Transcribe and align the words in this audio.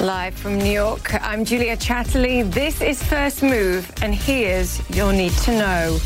Live 0.00 0.34
from 0.34 0.56
New 0.56 0.72
York, 0.72 1.12
I'm 1.22 1.44
Julia 1.44 1.76
Chatterley. 1.76 2.50
This 2.50 2.80
is 2.80 3.02
First 3.02 3.42
Move, 3.42 3.92
and 4.00 4.14
here's 4.14 4.80
your 4.96 5.12
need 5.12 5.32
to 5.44 5.50
know. 5.50 5.98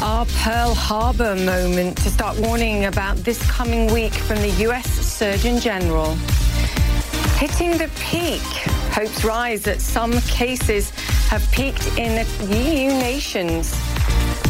Our 0.00 0.24
Pearl 0.24 0.72
Harbor 0.72 1.36
moment 1.36 1.98
to 1.98 2.08
start 2.08 2.38
warning 2.38 2.86
about 2.86 3.18
this 3.18 3.38
coming 3.50 3.92
week 3.92 4.14
from 4.14 4.36
the 4.38 4.48
U.S. 4.62 4.88
Surgeon 4.88 5.60
General. 5.60 6.14
Hitting 7.36 7.72
the 7.76 7.90
peak. 8.00 8.40
Hopes 8.94 9.22
rise 9.22 9.64
that 9.64 9.82
some 9.82 10.18
cases 10.22 10.88
have 11.28 11.46
peaked 11.52 11.86
in 11.98 12.26
EU 12.48 12.88
nations. 12.88 13.78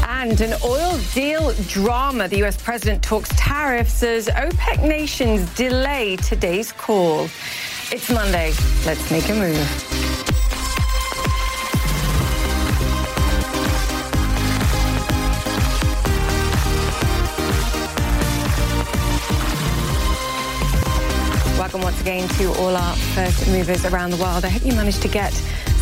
And 0.07 0.41
an 0.41 0.55
oil 0.64 0.96
deal 1.12 1.52
drama. 1.66 2.29
The 2.29 2.39
U.S. 2.39 2.62
president 2.62 3.02
talks 3.02 3.30
tariffs 3.30 4.05
as 4.05 4.29
OPEC 4.29 4.87
nations 4.87 5.52
delay 5.57 6.14
today's 6.16 6.71
call. 6.71 7.29
It's 7.93 8.08
Monday. 8.08 8.53
Let's 8.86 9.11
make 9.11 9.29
a 9.30 9.35
move. 9.35 9.57
Welcome 21.58 21.82
once 21.82 22.00
again 22.00 22.29
to 22.29 22.53
all 22.61 22.76
our 22.76 22.95
first 22.95 23.48
movers 23.48 23.84
around 23.84 24.11
the 24.11 24.18
world. 24.18 24.45
I 24.45 24.50
hope 24.50 24.64
you 24.64 24.72
managed 24.72 25.03
to 25.03 25.09
get 25.09 25.32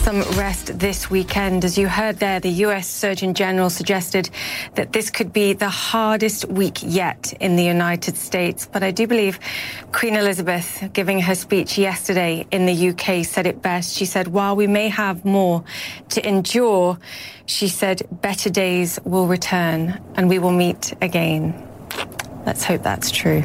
some 0.09 0.23
rest 0.39 0.79
this 0.79 1.11
weekend. 1.11 1.67
As 1.67 1.77
you 1.77 1.87
heard 1.87 2.19
there, 2.19 2.41
the 2.41 2.65
US 2.65 2.89
Surgeon 2.89 3.35
General 3.35 3.69
suggested 3.69 4.31
that 4.75 4.95
this 4.95 5.11
could 5.11 5.35
be 5.35 5.53
the 5.53 5.69
hardest 5.69 6.47
week 6.47 6.79
yet 6.83 7.35
in 7.41 7.57
the 7.57 7.63
United 7.63 8.17
States. 8.17 8.65
But 8.65 8.83
I 8.83 8.91
do 8.91 9.07
believe 9.07 9.39
Queen 9.93 10.17
Elizabeth, 10.17 10.89
giving 10.95 11.21
her 11.21 11.35
speech 11.35 11.77
yesterday 11.77 12.47
in 12.51 12.65
the 12.65 12.89
UK, 12.89 13.23
said 13.23 13.47
it 13.47 13.61
best. 13.61 13.99
She 13.99 14.07
said, 14.07 14.29
while 14.29 14.57
we 14.57 14.67
may 14.67 14.89
have 14.89 15.27
more 15.27 15.63
to 16.09 16.27
endure, 16.27 16.99
she 17.45 17.69
said, 17.69 18.01
better 18.11 18.49
days 18.49 18.99
will 19.05 19.27
return 19.27 20.01
and 20.15 20.31
we 20.31 20.39
will 20.39 20.53
meet 20.53 20.95
again. 21.03 21.53
Let's 22.47 22.65
hope 22.65 22.83
that's 22.83 23.11
true. 23.11 23.43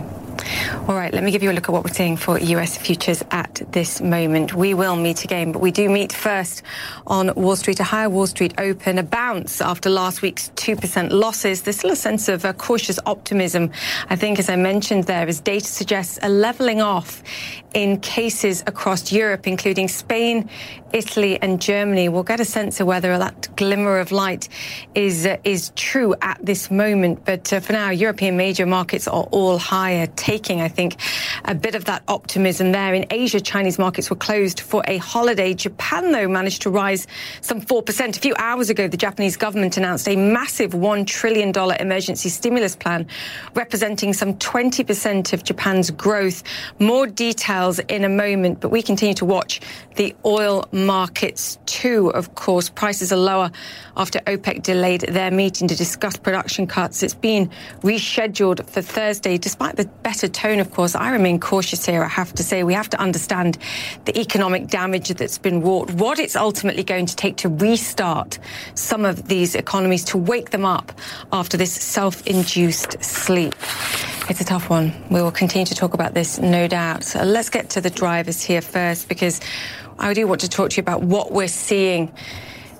All 0.88 0.96
right, 0.96 1.14
let 1.14 1.24
me 1.24 1.32
give 1.32 1.44
you 1.44 1.52
a 1.52 1.54
look 1.54 1.70
at 1.70 1.72
what 1.72 1.84
we're 1.84 1.94
seeing 1.94 2.18
for 2.18 2.38
US 2.40 2.78
futures 2.78 3.24
at 3.32 3.62
this 3.72 4.02
moment. 4.02 4.54
We 4.54 4.74
will 4.74 4.96
meet 4.96 5.24
again, 5.24 5.52
but 5.52 5.60
we 5.62 5.72
do 5.72 5.90
meet 5.90 6.12
first 6.12 6.64
on 7.08 7.34
Wall 7.36 7.56
Street, 7.56 7.80
a 7.80 7.84
higher 7.84 8.10
Wall 8.10 8.28
Street 8.28 8.54
open, 8.58 8.98
a 8.98 9.04
bounce 9.04 9.62
after 9.62 9.90
last 9.90 10.22
week's 10.22 10.50
2% 10.56 11.12
losses. 11.12 11.62
There's 11.62 11.78
still 11.78 11.92
a 11.92 11.96
sense 11.96 12.28
of 12.28 12.44
uh, 12.44 12.54
cautious 12.54 13.00
optimism, 13.06 13.72
I 14.10 14.16
think, 14.16 14.40
as 14.40 14.50
I 14.50 14.56
mentioned 14.56 15.06
there, 15.06 15.28
as 15.28 15.40
data 15.40 15.66
suggests 15.66 16.20
a 16.22 16.30
leveling 16.30 16.82
off 16.82 17.24
in 17.74 18.00
cases 18.00 18.64
across 18.68 19.12
Europe, 19.12 19.48
including 19.48 19.88
Spain, 19.88 20.50
Italy, 20.94 21.42
and 21.42 21.60
Germany. 21.60 22.08
We'll 22.08 22.24
get 22.24 22.40
a 22.40 22.46
sense 22.46 22.80
of 22.80 22.86
whether 22.86 23.18
that 23.18 23.50
glimmer 23.56 23.98
of 23.98 24.12
light 24.12 24.48
is 24.94 25.26
uh, 25.26 25.38
is 25.44 25.72
true 25.76 26.14
at 26.22 26.38
this 26.46 26.70
moment. 26.70 27.26
But 27.26 27.52
uh, 27.52 27.60
for 27.60 27.74
now, 27.74 27.90
European 27.90 28.38
major 28.38 28.68
markets 28.68 29.08
are 29.08 29.24
all 29.32 29.58
higher, 29.58 30.06
taking, 30.16 30.62
I 30.62 30.68
think, 30.68 30.98
a 31.46 31.56
bit 31.56 31.74
of 31.74 31.86
that 31.86 32.04
optimism 32.08 32.72
there. 32.72 32.94
In 32.94 33.08
Asia, 33.10 33.42
Chinese 33.42 33.80
markets 33.80 34.10
were 34.12 34.16
closed 34.16 34.60
for 34.60 34.84
a 34.88 34.98
holiday. 34.98 35.56
Japan, 35.56 36.12
though, 36.12 36.28
managed 36.28 36.62
to 36.64 36.70
rise 36.70 37.08
some 37.42 37.60
4%. 37.60 38.16
A 38.16 38.20
few 38.20 38.36
hours 38.38 38.70
ago, 38.70 38.88
the 38.88 38.98
Japanese 38.98 39.36
government 39.36 39.78
announced 39.78 40.08
a 40.08 40.16
massive 40.16 40.72
$1 40.72 41.08
trillion 41.08 41.52
emergency 41.80 42.30
stimulus 42.30 42.76
plan, 42.76 43.08
representing 43.56 44.14
some 44.14 44.36
20% 44.36 45.34
of 45.34 45.44
Japan's 45.44 45.90
growth. 45.90 46.44
More 46.78 47.08
details 47.08 47.63
details 47.64 47.80
in 47.88 48.04
a 48.04 48.10
moment, 48.10 48.60
but 48.60 48.70
we 48.70 48.82
continue 48.82 49.14
to 49.16 49.26
watch 49.26 49.62
the 49.96 50.16
oil 50.26 50.66
markets 50.72 51.58
too, 51.66 52.10
of 52.10 52.36
course. 52.36 52.70
Prices 52.70 53.12
are 53.12 53.18
lower 53.18 53.52
after 53.96 54.20
OPEC 54.20 54.64
delayed 54.64 55.02
their 55.02 55.32
meeting 55.32 55.68
to 55.68 55.76
discuss 55.76 56.18
production 56.18 56.68
cuts. 56.68 57.04
It's 57.04 57.14
been 57.14 57.50
rescheduled 57.82 58.68
for 58.70 58.82
Thursday. 58.82 59.38
Despite 59.38 59.76
the 59.76 59.86
better 60.04 60.28
tone, 60.28 60.60
of 60.60 60.72
course, 60.72 60.96
I 60.96 61.12
remain 61.12 61.40
cautious 61.40 61.86
here, 61.86 62.04
I 62.04 62.08
have 62.10 62.34
to 62.34 62.44
say. 62.44 62.64
We 62.64 62.74
have 62.74 62.90
to 62.90 63.00
understand 63.00 63.58
the 64.06 64.20
economic 64.20 64.68
damage 64.68 65.10
that's 65.10 65.38
been 65.38 65.62
wrought, 65.62 65.92
what 65.92 66.20
it's 66.20 66.36
ultimately 66.36 66.84
going 66.84 67.06
to 67.06 67.16
take 67.16 67.38
to 67.38 67.50
restart 67.50 68.40
some 68.76 69.06
of 69.06 69.28
these 69.28 69.56
economies, 69.56 70.04
to 70.06 70.18
wake 70.18 70.50
them 70.50 70.66
up 70.66 70.92
after 71.32 71.58
this 71.58 71.74
self 71.74 72.26
induced 72.28 73.04
sleep. 73.04 73.56
It's 74.30 74.40
a 74.40 74.46
tough 74.46 74.70
one. 74.70 74.94
We 75.10 75.22
will 75.22 75.32
continue 75.32 75.66
to 75.66 75.76
talk 75.76 75.94
about 75.94 76.14
this, 76.14 76.40
no 76.40 76.66
doubt. 76.66 77.14
Uh, 77.14 77.26
let's 77.26 77.50
get 77.50 77.72
to 77.72 77.82
the 77.82 77.90
drivers 77.90 78.42
here 78.42 78.62
first, 78.62 79.10
because 79.10 79.42
I 80.00 80.14
do 80.14 80.26
want 80.28 80.42
to 80.42 80.50
talk 80.50 80.70
to 80.72 80.78
you 80.78 80.82
about 80.82 81.04
what 81.04 81.34
we're 81.34 81.50
seeing 81.50 82.10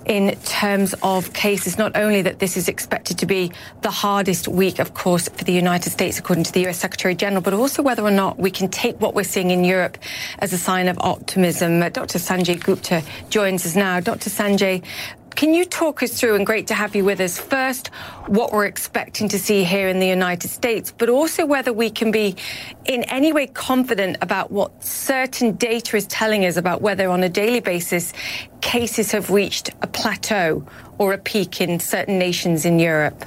in 0.06 0.34
terms 0.44 0.94
of 1.02 1.34
cases, 1.34 1.76
not 1.76 1.96
only 1.96 2.22
that 2.22 2.38
this 2.38 2.56
is 2.56 2.68
expected 2.68 3.18
to 3.18 3.26
be 3.26 3.52
the 3.82 3.90
hardest 3.90 4.48
week, 4.48 4.78
of 4.78 4.94
course, 4.94 5.28
for 5.28 5.44
the 5.44 5.52
United 5.52 5.90
States, 5.90 6.18
according 6.18 6.44
to 6.44 6.52
the 6.52 6.66
US 6.68 6.78
Secretary 6.78 7.14
General, 7.14 7.42
but 7.42 7.52
also 7.52 7.82
whether 7.82 8.02
or 8.02 8.10
not 8.10 8.38
we 8.38 8.50
can 8.50 8.68
take 8.68 8.98
what 9.00 9.14
we're 9.14 9.22
seeing 9.24 9.50
in 9.50 9.64
Europe 9.64 9.98
as 10.38 10.52
a 10.54 10.58
sign 10.58 10.88
of 10.88 10.98
optimism. 11.00 11.82
Uh, 11.82 11.90
Dr. 11.90 12.18
Sanjay 12.18 12.62
Gupta 12.62 13.02
joins 13.28 13.66
us 13.66 13.76
now. 13.76 14.00
Dr. 14.00 14.30
Sanjay, 14.30 14.82
can 15.36 15.52
you 15.52 15.64
talk 15.64 16.02
us 16.02 16.18
through, 16.18 16.36
and 16.36 16.46
great 16.46 16.66
to 16.68 16.74
have 16.74 16.94
you 16.94 17.04
with 17.04 17.20
us, 17.20 17.38
first, 17.38 17.88
what 18.26 18.52
we're 18.52 18.66
expecting 18.66 19.28
to 19.28 19.38
see 19.38 19.64
here 19.64 19.88
in 19.88 19.98
the 19.98 20.06
United 20.06 20.48
States, 20.48 20.92
but 20.96 21.08
also 21.08 21.44
whether 21.44 21.72
we 21.72 21.90
can 21.90 22.10
be 22.10 22.36
in 22.84 23.02
any 23.04 23.32
way 23.32 23.46
confident 23.46 24.16
about 24.20 24.50
what 24.50 24.84
certain 24.84 25.52
data 25.52 25.96
is 25.96 26.06
telling 26.06 26.44
us 26.44 26.56
about 26.56 26.82
whether 26.82 27.08
on 27.08 27.22
a 27.22 27.28
daily 27.28 27.60
basis 27.60 28.12
cases 28.60 29.10
have 29.12 29.30
reached 29.30 29.70
a 29.82 29.86
plateau 29.86 30.64
or 30.98 31.12
a 31.12 31.18
peak 31.18 31.60
in 31.60 31.80
certain 31.80 32.18
nations 32.18 32.64
in 32.64 32.78
Europe? 32.78 33.24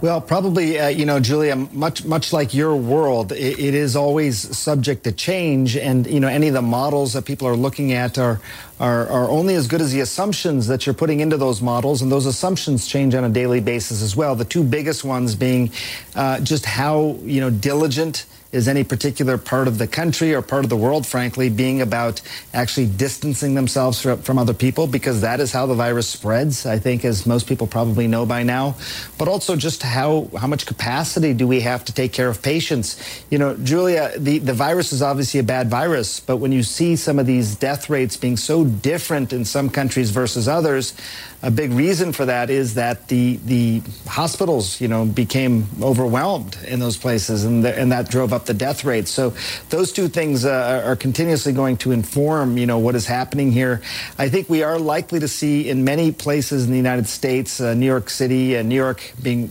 Well, 0.00 0.20
probably, 0.20 0.78
uh, 0.78 0.86
you 0.86 1.04
know, 1.04 1.18
Julia, 1.18 1.56
much 1.56 2.04
much 2.04 2.32
like 2.32 2.54
your 2.54 2.76
world, 2.76 3.32
it, 3.32 3.58
it 3.58 3.74
is 3.74 3.96
always 3.96 4.56
subject 4.56 5.02
to 5.04 5.12
change, 5.12 5.76
and 5.76 6.06
you 6.06 6.20
know, 6.20 6.28
any 6.28 6.46
of 6.46 6.54
the 6.54 6.62
models 6.62 7.14
that 7.14 7.24
people 7.24 7.48
are 7.48 7.56
looking 7.56 7.90
at 7.90 8.16
are, 8.16 8.40
are 8.78 9.08
are 9.08 9.28
only 9.28 9.56
as 9.56 9.66
good 9.66 9.80
as 9.80 9.90
the 9.90 9.98
assumptions 9.98 10.68
that 10.68 10.86
you're 10.86 10.94
putting 10.94 11.18
into 11.18 11.36
those 11.36 11.60
models, 11.60 12.00
and 12.00 12.12
those 12.12 12.26
assumptions 12.26 12.86
change 12.86 13.16
on 13.16 13.24
a 13.24 13.28
daily 13.28 13.58
basis 13.58 14.00
as 14.00 14.14
well. 14.14 14.36
The 14.36 14.44
two 14.44 14.62
biggest 14.62 15.02
ones 15.02 15.34
being 15.34 15.72
uh, 16.14 16.38
just 16.42 16.64
how 16.64 17.18
you 17.24 17.40
know 17.40 17.50
diligent 17.50 18.26
is 18.50 18.66
any 18.66 18.82
particular 18.82 19.36
part 19.36 19.68
of 19.68 19.76
the 19.76 19.86
country 19.86 20.34
or 20.34 20.40
part 20.40 20.64
of 20.64 20.70
the 20.70 20.76
world, 20.76 21.06
frankly, 21.06 21.50
being 21.50 21.82
about 21.82 22.20
actually 22.54 22.86
distancing 22.86 23.54
themselves 23.54 24.00
from 24.00 24.38
other 24.38 24.54
people 24.54 24.86
because 24.86 25.20
that 25.20 25.38
is 25.38 25.52
how 25.52 25.66
the 25.66 25.74
virus 25.74 26.08
spreads, 26.08 26.64
I 26.64 26.78
think, 26.78 27.04
as 27.04 27.26
most 27.26 27.46
people 27.46 27.66
probably 27.66 28.06
know 28.06 28.24
by 28.24 28.42
now. 28.42 28.74
But 29.18 29.28
also 29.28 29.54
just 29.54 29.82
how, 29.82 30.30
how 30.38 30.46
much 30.46 30.64
capacity 30.64 31.34
do 31.34 31.46
we 31.46 31.60
have 31.60 31.84
to 31.86 31.92
take 31.92 32.12
care 32.12 32.28
of 32.28 32.40
patients? 32.40 33.22
You 33.30 33.38
know, 33.38 33.54
Julia, 33.56 34.12
the, 34.16 34.38
the 34.38 34.54
virus 34.54 34.92
is 34.92 35.02
obviously 35.02 35.40
a 35.40 35.44
bad 35.44 35.68
virus, 35.68 36.18
but 36.18 36.38
when 36.38 36.52
you 36.52 36.62
see 36.62 36.96
some 36.96 37.18
of 37.18 37.26
these 37.26 37.54
death 37.54 37.90
rates 37.90 38.16
being 38.16 38.38
so 38.38 38.64
different 38.64 39.32
in 39.32 39.44
some 39.44 39.68
countries 39.68 40.10
versus 40.10 40.48
others, 40.48 40.94
a 41.42 41.50
big 41.50 41.70
reason 41.72 42.12
for 42.12 42.26
that 42.26 42.50
is 42.50 42.74
that 42.74 43.06
the 43.08 43.36
the 43.44 43.80
hospitals, 44.06 44.80
you 44.80 44.88
know, 44.88 45.04
became 45.06 45.68
overwhelmed 45.80 46.56
in 46.66 46.80
those 46.80 46.96
places, 46.96 47.44
and 47.44 47.64
the, 47.64 47.78
and 47.78 47.92
that 47.92 48.10
drove 48.10 48.32
up 48.32 48.37
the 48.46 48.54
death 48.54 48.84
rate. 48.84 49.08
So 49.08 49.34
those 49.70 49.92
two 49.92 50.08
things 50.08 50.44
uh, 50.44 50.82
are 50.84 50.96
continuously 50.96 51.52
going 51.52 51.76
to 51.78 51.92
inform, 51.92 52.58
you 52.58 52.66
know, 52.66 52.78
what 52.78 52.94
is 52.94 53.06
happening 53.06 53.52
here. 53.52 53.82
I 54.18 54.28
think 54.28 54.48
we 54.48 54.62
are 54.62 54.78
likely 54.78 55.20
to 55.20 55.28
see 55.28 55.68
in 55.68 55.84
many 55.84 56.12
places 56.12 56.64
in 56.64 56.70
the 56.70 56.76
United 56.76 57.06
States, 57.06 57.60
uh, 57.60 57.74
New 57.74 57.86
York 57.86 58.10
City, 58.10 58.54
and 58.54 58.66
uh, 58.66 58.68
New 58.68 58.74
York 58.74 59.12
being 59.22 59.48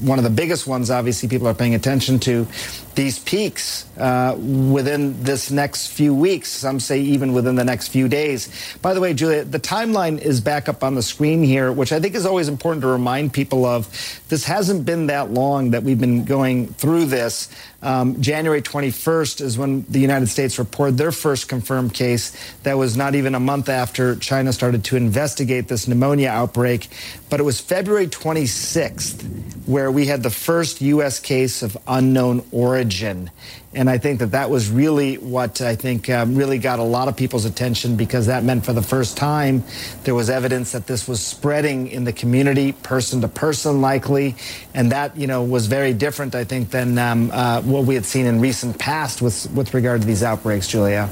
one 0.00 0.18
of 0.18 0.24
the 0.24 0.30
biggest 0.30 0.66
ones. 0.66 0.90
Obviously, 0.90 1.28
people 1.28 1.46
are 1.46 1.54
paying 1.54 1.74
attention 1.74 2.18
to 2.20 2.46
these 2.94 3.18
peaks 3.20 3.86
uh, 3.98 4.36
within 4.36 5.22
this 5.22 5.50
next 5.50 5.88
few 5.88 6.14
weeks. 6.14 6.48
Some 6.48 6.80
say 6.80 7.00
even 7.00 7.32
within 7.32 7.54
the 7.54 7.64
next 7.64 7.88
few 7.88 8.08
days. 8.08 8.48
By 8.82 8.94
the 8.94 9.00
way, 9.00 9.14
Julia, 9.14 9.44
the 9.44 9.60
timeline 9.60 10.18
is 10.20 10.40
back 10.40 10.68
up 10.68 10.82
on 10.82 10.94
the 10.94 11.02
screen 11.02 11.42
here, 11.42 11.72
which 11.72 11.92
I 11.92 12.00
think 12.00 12.14
is 12.14 12.26
always 12.26 12.48
important 12.48 12.82
to 12.82 12.88
remind 12.88 13.32
people 13.32 13.64
of. 13.64 13.88
This 14.28 14.44
hasn't 14.44 14.84
been 14.84 15.06
that 15.06 15.30
long 15.30 15.70
that 15.70 15.82
we've 15.82 16.00
been 16.00 16.24
going 16.24 16.66
through 16.74 17.06
this. 17.06 17.48
Um, 17.82 18.20
January 18.20 18.60
21st 18.60 19.40
is 19.40 19.56
when 19.56 19.84
the 19.88 20.00
United 20.00 20.28
States 20.28 20.58
reported 20.58 20.98
their 20.98 21.12
first 21.12 21.48
confirmed 21.48 21.94
case. 21.94 22.36
That 22.62 22.76
was 22.76 22.96
not 22.96 23.14
even 23.14 23.34
a 23.34 23.40
month 23.40 23.68
after 23.68 24.16
China 24.16 24.52
started 24.52 24.84
to 24.84 24.96
investigate 24.96 25.68
this 25.68 25.88
pneumonia 25.88 26.28
outbreak. 26.28 26.88
But 27.30 27.40
it 27.40 27.44
was 27.44 27.60
February 27.60 28.06
26th 28.06 29.66
where 29.66 29.90
we 29.90 30.06
had 30.06 30.22
the 30.22 30.30
first 30.30 30.80
U.S. 30.80 31.20
case 31.20 31.62
of 31.62 31.78
unknown 31.86 32.44
origin. 32.52 33.30
And 33.72 33.88
I 33.88 33.98
think 33.98 34.18
that 34.18 34.32
that 34.32 34.50
was 34.50 34.68
really 34.68 35.14
what 35.16 35.60
I 35.60 35.76
think 35.76 36.10
um, 36.10 36.34
really 36.34 36.58
got 36.58 36.80
a 36.80 36.82
lot 36.82 37.06
of 37.06 37.16
people's 37.16 37.44
attention 37.44 37.94
because 37.94 38.26
that 38.26 38.42
meant 38.42 38.64
for 38.64 38.72
the 38.72 38.82
first 38.82 39.16
time 39.16 39.62
there 40.02 40.14
was 40.14 40.28
evidence 40.28 40.72
that 40.72 40.88
this 40.88 41.06
was 41.06 41.24
spreading 41.24 41.86
in 41.86 42.02
the 42.02 42.12
community, 42.12 42.72
person 42.72 43.20
to 43.20 43.28
person, 43.28 43.80
likely. 43.80 44.34
And 44.74 44.90
that, 44.90 45.16
you 45.16 45.28
know, 45.28 45.44
was 45.44 45.68
very 45.68 45.92
different, 45.92 46.34
I 46.34 46.42
think, 46.42 46.70
than 46.70 46.98
um, 46.98 47.30
uh, 47.32 47.62
what 47.62 47.84
we 47.84 47.94
had 47.94 48.04
seen 48.04 48.26
in 48.26 48.40
recent 48.40 48.76
past 48.76 49.22
with, 49.22 49.48
with 49.52 49.72
regard 49.72 50.00
to 50.00 50.06
these 50.06 50.24
outbreaks, 50.24 50.66
Julia. 50.66 51.08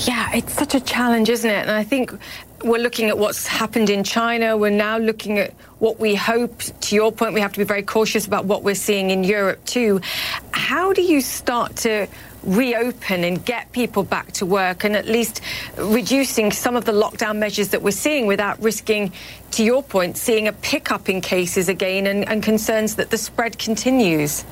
Yeah, 0.00 0.30
it's 0.34 0.54
such 0.54 0.74
a 0.74 0.80
challenge, 0.80 1.28
isn't 1.28 1.50
it? 1.50 1.62
And 1.62 1.70
I 1.70 1.84
think 1.84 2.12
we're 2.62 2.80
looking 2.80 3.08
at 3.08 3.18
what's 3.18 3.46
happened 3.46 3.90
in 3.90 4.02
China. 4.02 4.56
We're 4.56 4.70
now 4.70 4.98
looking 4.98 5.38
at 5.38 5.52
what 5.78 6.00
we 6.00 6.14
hope. 6.14 6.58
To 6.58 6.94
your 6.94 7.12
point, 7.12 7.34
we 7.34 7.40
have 7.40 7.52
to 7.52 7.58
be 7.58 7.64
very 7.64 7.82
cautious 7.82 8.26
about 8.26 8.46
what 8.46 8.62
we're 8.62 8.74
seeing 8.74 9.10
in 9.10 9.24
Europe 9.24 9.64
too. 9.64 10.00
How 10.50 10.92
do 10.92 11.02
you 11.02 11.20
start 11.20 11.76
to 11.76 12.08
reopen 12.42 13.24
and 13.24 13.44
get 13.44 13.70
people 13.72 14.02
back 14.02 14.32
to 14.32 14.46
work 14.46 14.84
and 14.84 14.96
at 14.96 15.06
least 15.06 15.40
reducing 15.76 16.52
some 16.52 16.76
of 16.76 16.84
the 16.84 16.92
lockdown 16.92 17.38
measures 17.38 17.68
that 17.68 17.82
we're 17.82 17.90
seeing 17.90 18.26
without 18.26 18.60
risking, 18.62 19.12
to 19.52 19.64
your 19.64 19.82
point, 19.82 20.16
seeing 20.16 20.48
a 20.48 20.52
pickup 20.52 21.08
in 21.08 21.20
cases 21.20 21.68
again 21.68 22.06
and, 22.06 22.28
and 22.28 22.42
concerns 22.42 22.96
that 22.96 23.10
the 23.10 23.18
spread 23.18 23.58
continues? 23.58 24.44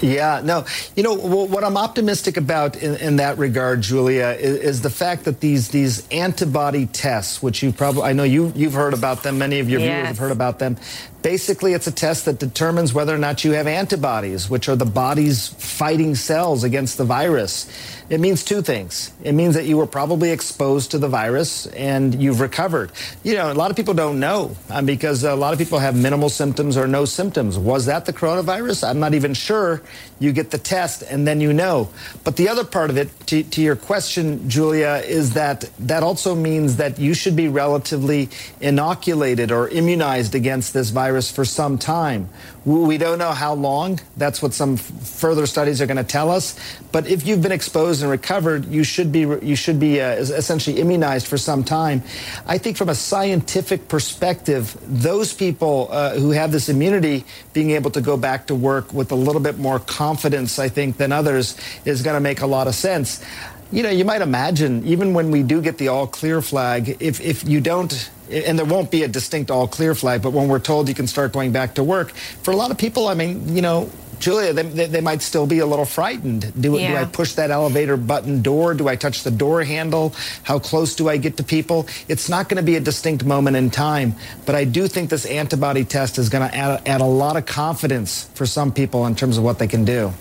Yeah, 0.00 0.40
no. 0.42 0.64
You 0.96 1.02
know 1.02 1.14
what 1.14 1.62
I'm 1.62 1.76
optimistic 1.76 2.36
about 2.36 2.76
in, 2.76 2.96
in 2.96 3.16
that 3.16 3.38
regard, 3.38 3.82
Julia, 3.82 4.36
is, 4.38 4.56
is, 4.56 4.82
the 4.82 4.90
fact 4.90 5.24
that 5.24 5.40
these 5.40 5.68
these 5.68 6.08
antibody 6.08 6.86
tests, 6.86 7.42
which 7.42 7.62
you 7.62 7.72
probably 7.72 8.02
I 8.02 8.12
know 8.14 8.24
you 8.24 8.52
you've 8.56 8.72
heard 8.72 8.94
about 8.94 9.22
them, 9.22 9.38
many 9.38 9.60
of 9.60 9.68
your 9.68 9.80
yes. 9.80 9.88
viewers 9.88 10.08
have 10.08 10.18
heard 10.18 10.32
about 10.32 10.58
them. 10.58 10.78
Basically, 11.22 11.74
it's 11.74 11.86
a 11.86 11.92
test 11.92 12.24
that 12.24 12.38
determines 12.38 12.94
whether 12.94 13.14
or 13.14 13.18
not 13.18 13.44
you 13.44 13.52
have 13.52 13.66
antibodies, 13.66 14.48
which 14.48 14.70
are 14.70 14.76
the 14.76 14.86
body's 14.86 15.48
fighting 15.48 16.14
cells 16.14 16.64
against 16.64 16.96
the 16.96 17.04
virus. 17.04 17.66
It 18.08 18.20
means 18.20 18.42
two 18.42 18.62
things. 18.62 19.12
It 19.22 19.32
means 19.32 19.54
that 19.54 19.66
you 19.66 19.76
were 19.76 19.86
probably 19.86 20.30
exposed 20.30 20.90
to 20.92 20.98
the 20.98 21.08
virus 21.08 21.66
and 21.66 22.20
you've 22.20 22.40
recovered. 22.40 22.90
You 23.22 23.34
know, 23.34 23.52
a 23.52 23.54
lot 23.54 23.70
of 23.70 23.76
people 23.76 23.94
don't 23.94 24.18
know 24.18 24.56
um, 24.70 24.84
because 24.84 25.22
a 25.22 25.36
lot 25.36 25.52
of 25.52 25.60
people 25.60 25.78
have 25.78 25.94
minimal 25.94 26.28
symptoms 26.28 26.76
or 26.76 26.88
no 26.88 27.04
symptoms. 27.04 27.56
Was 27.56 27.86
that 27.86 28.06
the 28.06 28.12
coronavirus? 28.12 28.88
I'm 28.88 28.98
not 28.98 29.14
even 29.14 29.32
sure. 29.34 29.82
You 30.18 30.32
get 30.32 30.50
the 30.50 30.58
test 30.58 31.02
and 31.02 31.26
then 31.26 31.40
you 31.40 31.52
know. 31.52 31.88
But 32.24 32.36
the 32.36 32.48
other 32.48 32.64
part 32.64 32.90
of 32.90 32.96
it, 32.96 33.08
to, 33.26 33.42
to 33.42 33.62
your 33.62 33.76
question, 33.76 34.48
Julia, 34.48 35.02
is 35.04 35.34
that 35.34 35.70
that 35.78 36.02
also 36.02 36.34
means 36.34 36.76
that 36.76 36.98
you 36.98 37.14
should 37.14 37.36
be 37.36 37.48
relatively 37.48 38.28
inoculated 38.60 39.50
or 39.50 39.68
immunized 39.68 40.34
against 40.34 40.74
this 40.74 40.90
virus 40.90 41.30
for 41.30 41.44
some 41.44 41.78
time. 41.78 42.28
We 42.66 42.98
don't 42.98 43.18
know 43.18 43.30
how 43.30 43.54
long. 43.54 44.00
That's 44.18 44.42
what 44.42 44.52
some 44.52 44.76
further 44.76 45.46
studies 45.46 45.80
are 45.80 45.86
going 45.86 45.96
to 45.96 46.04
tell 46.04 46.30
us. 46.30 46.58
But 46.92 47.06
if 47.06 47.26
you've 47.26 47.40
been 47.40 47.52
exposed 47.52 48.02
and 48.02 48.10
recovered, 48.10 48.66
you 48.66 48.84
should 48.84 49.10
be 49.10 49.20
you 49.20 49.56
should 49.56 49.80
be 49.80 50.00
uh, 50.00 50.10
essentially 50.16 50.78
immunized 50.78 51.26
for 51.26 51.38
some 51.38 51.64
time. 51.64 52.02
I 52.46 52.58
think 52.58 52.76
from 52.76 52.90
a 52.90 52.94
scientific 52.94 53.88
perspective, 53.88 54.76
those 54.86 55.32
people 55.32 55.88
uh, 55.90 56.16
who 56.16 56.32
have 56.32 56.52
this 56.52 56.68
immunity 56.68 57.24
being 57.54 57.70
able 57.70 57.90
to 57.92 58.02
go 58.02 58.18
back 58.18 58.46
to 58.48 58.54
work 58.54 58.92
with 58.92 59.10
a 59.10 59.16
little 59.16 59.40
bit 59.40 59.56
more 59.56 59.78
confidence, 59.78 60.58
I 60.58 60.68
think, 60.68 60.98
than 60.98 61.12
others 61.12 61.56
is 61.86 62.02
going 62.02 62.14
to 62.14 62.20
make 62.20 62.42
a 62.42 62.46
lot 62.46 62.66
of 62.66 62.74
sense. 62.74 63.24
You 63.72 63.84
know, 63.84 63.90
you 63.90 64.04
might 64.04 64.20
imagine 64.20 64.84
even 64.84 65.14
when 65.14 65.30
we 65.30 65.44
do 65.44 65.62
get 65.62 65.78
the 65.78 65.88
all 65.88 66.06
clear 66.06 66.42
flag, 66.42 66.96
if 67.00 67.20
if 67.20 67.48
you 67.48 67.60
don't 67.60 68.10
and 68.30 68.58
there 68.58 68.66
won't 68.66 68.90
be 68.90 69.02
a 69.02 69.08
distinct 69.08 69.50
all 69.50 69.68
clear 69.68 69.94
flag, 69.94 70.22
but 70.22 70.32
when 70.32 70.48
we're 70.48 70.58
told 70.58 70.88
you 70.88 70.94
can 70.94 71.06
start 71.06 71.32
going 71.32 71.52
back 71.52 71.74
to 71.74 71.84
work, 71.84 72.10
for 72.42 72.52
a 72.52 72.56
lot 72.56 72.70
of 72.70 72.78
people, 72.78 73.08
I 73.08 73.14
mean, 73.14 73.54
you 73.54 73.62
know, 73.62 73.90
Julia, 74.20 74.52
they, 74.52 74.86
they 74.86 75.00
might 75.00 75.22
still 75.22 75.46
be 75.46 75.60
a 75.60 75.66
little 75.66 75.86
frightened. 75.86 76.52
Do, 76.60 76.76
yeah. 76.76 76.90
do 76.90 76.96
I 76.96 77.04
push 77.06 77.32
that 77.34 77.50
elevator 77.50 77.96
button 77.96 78.42
door? 78.42 78.74
Do 78.74 78.86
I 78.86 78.94
touch 78.94 79.22
the 79.22 79.30
door 79.30 79.64
handle? 79.64 80.14
How 80.42 80.58
close 80.58 80.94
do 80.94 81.08
I 81.08 81.16
get 81.16 81.38
to 81.38 81.42
people? 81.42 81.88
It's 82.06 82.28
not 82.28 82.48
going 82.48 82.58
to 82.58 82.62
be 82.62 82.76
a 82.76 82.80
distinct 82.80 83.24
moment 83.24 83.56
in 83.56 83.70
time, 83.70 84.14
but 84.44 84.54
I 84.54 84.64
do 84.64 84.86
think 84.88 85.10
this 85.10 85.24
antibody 85.24 85.84
test 85.84 86.18
is 86.18 86.28
going 86.28 86.48
to 86.48 86.54
add, 86.54 86.86
add 86.86 87.00
a 87.00 87.06
lot 87.06 87.36
of 87.36 87.46
confidence 87.46 88.28
for 88.34 88.46
some 88.46 88.72
people 88.72 89.06
in 89.06 89.14
terms 89.14 89.38
of 89.38 89.44
what 89.44 89.58
they 89.58 89.68
can 89.68 89.84
do. 89.84 90.12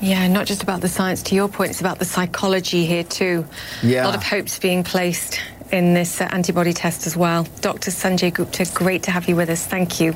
Yeah, 0.00 0.28
not 0.28 0.46
just 0.46 0.62
about 0.62 0.80
the 0.80 0.88
science, 0.88 1.22
to 1.24 1.34
your 1.34 1.48
point, 1.48 1.70
it's 1.70 1.80
about 1.80 1.98
the 1.98 2.04
psychology 2.04 2.86
here 2.86 3.04
too. 3.04 3.44
Yeah. 3.82 4.04
A 4.04 4.06
lot 4.06 4.14
of 4.14 4.22
hopes 4.22 4.58
being 4.58 4.84
placed 4.84 5.40
in 5.72 5.94
this 5.94 6.20
uh, 6.20 6.28
antibody 6.30 6.72
test 6.72 7.06
as 7.06 7.16
well. 7.16 7.44
Dr. 7.60 7.90
Sanjay 7.90 8.32
Gupta, 8.32 8.66
great 8.74 9.02
to 9.04 9.10
have 9.10 9.28
you 9.28 9.36
with 9.36 9.50
us. 9.50 9.66
Thank 9.66 10.00
you. 10.00 10.14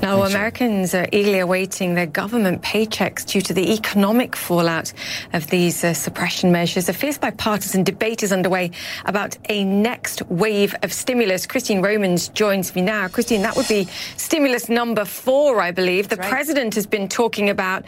Now, 0.00 0.18
Thanks, 0.18 0.34
Americans 0.34 0.94
are 0.94 1.08
eagerly 1.12 1.40
awaiting 1.40 1.94
their 1.94 2.06
government 2.06 2.62
paychecks 2.62 3.26
due 3.26 3.40
to 3.40 3.52
the 3.52 3.72
economic 3.72 4.36
fallout 4.36 4.92
of 5.32 5.48
these 5.48 5.82
uh, 5.82 5.92
suppression 5.92 6.52
measures. 6.52 6.88
A 6.88 6.92
fierce 6.92 7.18
bipartisan 7.18 7.82
debate 7.82 8.22
is 8.22 8.32
underway 8.32 8.70
about 9.06 9.36
a 9.48 9.64
next 9.64 10.22
wave 10.26 10.74
of 10.82 10.92
stimulus. 10.92 11.46
Christine 11.46 11.82
Romans 11.82 12.28
joins 12.28 12.74
me 12.74 12.82
now. 12.82 13.08
Christine, 13.08 13.42
that 13.42 13.56
would 13.56 13.66
be 13.66 13.88
stimulus 14.16 14.68
number 14.68 15.04
four, 15.04 15.60
I 15.60 15.72
believe. 15.72 16.08
The 16.08 16.16
right. 16.16 16.30
president 16.30 16.76
has 16.76 16.86
been 16.86 17.08
talking 17.08 17.50
about 17.50 17.84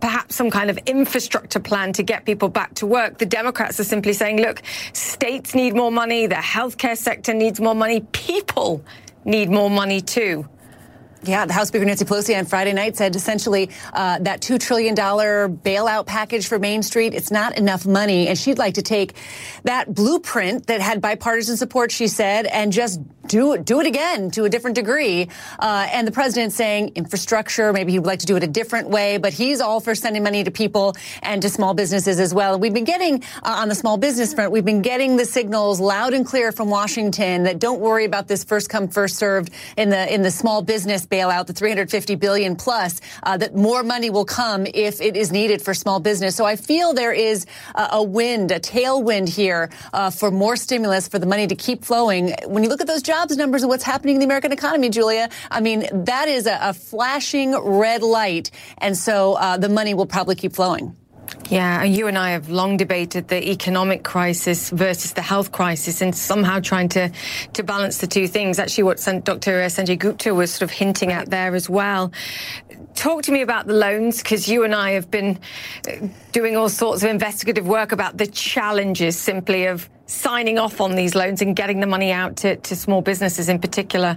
perhaps 0.00 0.34
some 0.34 0.50
kind 0.50 0.68
of 0.68 0.78
infrastructure 0.78 1.60
plan 1.60 1.92
to 1.92 2.02
get 2.02 2.24
people 2.24 2.48
back 2.48 2.74
to 2.74 2.86
work. 2.86 3.18
The 3.18 3.26
Democrats 3.26 3.78
are 3.78 3.84
simply 3.84 4.14
saying, 4.14 4.40
look, 4.40 4.62
states 4.92 5.54
need 5.54 5.74
more 5.74 5.92
money, 5.92 6.26
the 6.26 6.34
healthcare 6.34 6.96
sector 6.96 7.32
needs 7.32 7.60
more 7.60 7.76
money, 7.76 8.00
people 8.10 8.84
need 9.24 9.48
more 9.48 9.70
money 9.70 10.00
too. 10.00 10.48
Yeah, 11.24 11.46
the 11.46 11.52
House 11.52 11.68
Speaker 11.68 11.84
Nancy 11.84 12.04
Pelosi 12.04 12.36
on 12.36 12.46
Friday 12.46 12.72
night 12.72 12.96
said 12.96 13.14
essentially 13.14 13.70
uh, 13.92 14.18
that 14.20 14.40
$2 14.40 14.58
trillion 14.58 14.96
bailout 14.96 16.04
package 16.04 16.48
for 16.48 16.58
Main 16.58 16.82
Street, 16.82 17.14
it's 17.14 17.30
not 17.30 17.56
enough 17.56 17.86
money. 17.86 18.26
And 18.26 18.36
she'd 18.36 18.58
like 18.58 18.74
to 18.74 18.82
take 18.82 19.14
that 19.62 19.94
blueprint 19.94 20.66
that 20.66 20.80
had 20.80 21.00
bipartisan 21.00 21.56
support, 21.56 21.92
she 21.92 22.08
said, 22.08 22.46
and 22.46 22.72
just 22.72 23.00
do 23.28 23.56
do 23.56 23.80
it 23.80 23.86
again 23.86 24.30
to 24.32 24.44
a 24.44 24.48
different 24.48 24.74
degree. 24.74 25.28
Uh, 25.58 25.86
and 25.92 26.06
the 26.06 26.12
president 26.12 26.52
saying 26.52 26.92
infrastructure, 26.94 27.72
maybe 27.72 27.92
he'd 27.92 28.00
like 28.00 28.18
to 28.18 28.26
do 28.26 28.36
it 28.36 28.42
a 28.42 28.48
different 28.48 28.88
way, 28.88 29.16
but 29.16 29.32
he's 29.32 29.60
all 29.60 29.80
for 29.80 29.94
sending 29.94 30.22
money 30.22 30.42
to 30.44 30.50
people 30.50 30.94
and 31.22 31.40
to 31.42 31.48
small 31.48 31.74
businesses 31.74 32.18
as 32.18 32.34
well. 32.34 32.58
We've 32.58 32.74
been 32.74 32.84
getting 32.84 33.22
uh, 33.42 33.58
on 33.60 33.68
the 33.68 33.74
small 33.74 33.96
business 33.96 34.34
front, 34.34 34.52
we've 34.52 34.64
been 34.64 34.82
getting 34.82 35.16
the 35.16 35.24
signals 35.24 35.80
loud 35.80 36.14
and 36.14 36.26
clear 36.26 36.52
from 36.52 36.68
Washington 36.68 37.44
that 37.44 37.58
don't 37.58 37.80
worry 37.80 38.04
about 38.04 38.28
this 38.28 38.44
first 38.44 38.68
come 38.68 38.88
first 38.88 39.16
served 39.16 39.50
in 39.76 39.90
the 39.90 40.12
in 40.12 40.22
the 40.22 40.30
small 40.30 40.62
business 40.62 41.06
bailout, 41.12 41.46
the 41.46 41.52
350 41.52 42.14
billion 42.16 42.56
plus. 42.56 43.00
Uh, 43.22 43.36
that 43.36 43.54
more 43.54 43.82
money 43.82 44.10
will 44.10 44.24
come 44.24 44.66
if 44.66 45.00
it 45.00 45.16
is 45.16 45.30
needed 45.30 45.60
for 45.60 45.74
small 45.74 46.00
business. 46.00 46.34
So 46.34 46.44
I 46.44 46.56
feel 46.56 46.94
there 46.94 47.12
is 47.12 47.46
a, 47.74 48.02
wind, 48.02 48.50
a 48.50 48.60
tailwind 48.60 49.28
here 49.28 49.70
uh, 49.92 50.10
for 50.10 50.30
more 50.30 50.56
stimulus 50.56 51.08
for 51.08 51.18
the 51.18 51.26
money 51.26 51.46
to 51.46 51.54
keep 51.54 51.84
flowing. 51.84 52.34
When 52.46 52.62
you 52.62 52.68
look 52.68 52.80
at 52.80 52.86
those 52.86 53.02
jobs 53.02 53.36
numbers 53.36 53.62
and 53.62 53.70
what's 53.70 53.84
happening 53.84 54.16
in 54.16 54.20
the 54.20 54.26
American 54.26 54.52
economy, 54.52 54.88
Julia, 54.88 55.28
I 55.50 55.60
mean, 55.60 56.04
that 56.04 56.28
is 56.28 56.46
a, 56.46 56.58
a 56.62 56.74
flashing 56.74 57.56
red 57.56 58.02
light. 58.02 58.50
And 58.78 58.96
so 58.96 59.34
uh, 59.34 59.56
the 59.58 59.68
money 59.68 59.94
will 59.94 60.06
probably 60.06 60.34
keep 60.34 60.54
flowing. 60.54 60.96
Yeah, 61.52 61.84
you 61.84 62.06
and 62.06 62.16
I 62.16 62.30
have 62.30 62.48
long 62.48 62.78
debated 62.78 63.28
the 63.28 63.50
economic 63.50 64.04
crisis 64.04 64.70
versus 64.70 65.12
the 65.12 65.20
health 65.20 65.52
crisis 65.52 66.00
and 66.00 66.16
somehow 66.16 66.60
trying 66.60 66.88
to, 66.88 67.12
to 67.52 67.62
balance 67.62 67.98
the 67.98 68.06
two 68.06 68.26
things. 68.26 68.58
Actually, 68.58 68.84
what 68.84 68.96
Dr. 68.96 69.60
Sanjay 69.66 69.98
Gupta 69.98 70.34
was 70.34 70.50
sort 70.50 70.62
of 70.62 70.70
hinting 70.70 71.12
at 71.12 71.28
there 71.28 71.54
as 71.54 71.68
well. 71.68 72.10
Talk 72.94 73.24
to 73.24 73.32
me 73.32 73.42
about 73.42 73.66
the 73.66 73.74
loans 73.74 74.22
because 74.22 74.48
you 74.48 74.64
and 74.64 74.74
I 74.74 74.92
have 74.92 75.10
been 75.10 75.38
uh, 75.86 76.08
doing 76.32 76.56
all 76.56 76.70
sorts 76.70 77.02
of 77.02 77.10
investigative 77.10 77.68
work 77.68 77.92
about 77.92 78.16
the 78.16 78.26
challenges 78.26 79.18
simply 79.18 79.66
of 79.66 79.90
signing 80.06 80.58
off 80.58 80.80
on 80.80 80.94
these 80.94 81.14
loans 81.14 81.42
and 81.42 81.54
getting 81.54 81.80
the 81.80 81.86
money 81.86 82.12
out 82.12 82.36
to, 82.36 82.56
to 82.56 82.74
small 82.74 83.02
businesses 83.02 83.50
in 83.50 83.58
particular. 83.58 84.16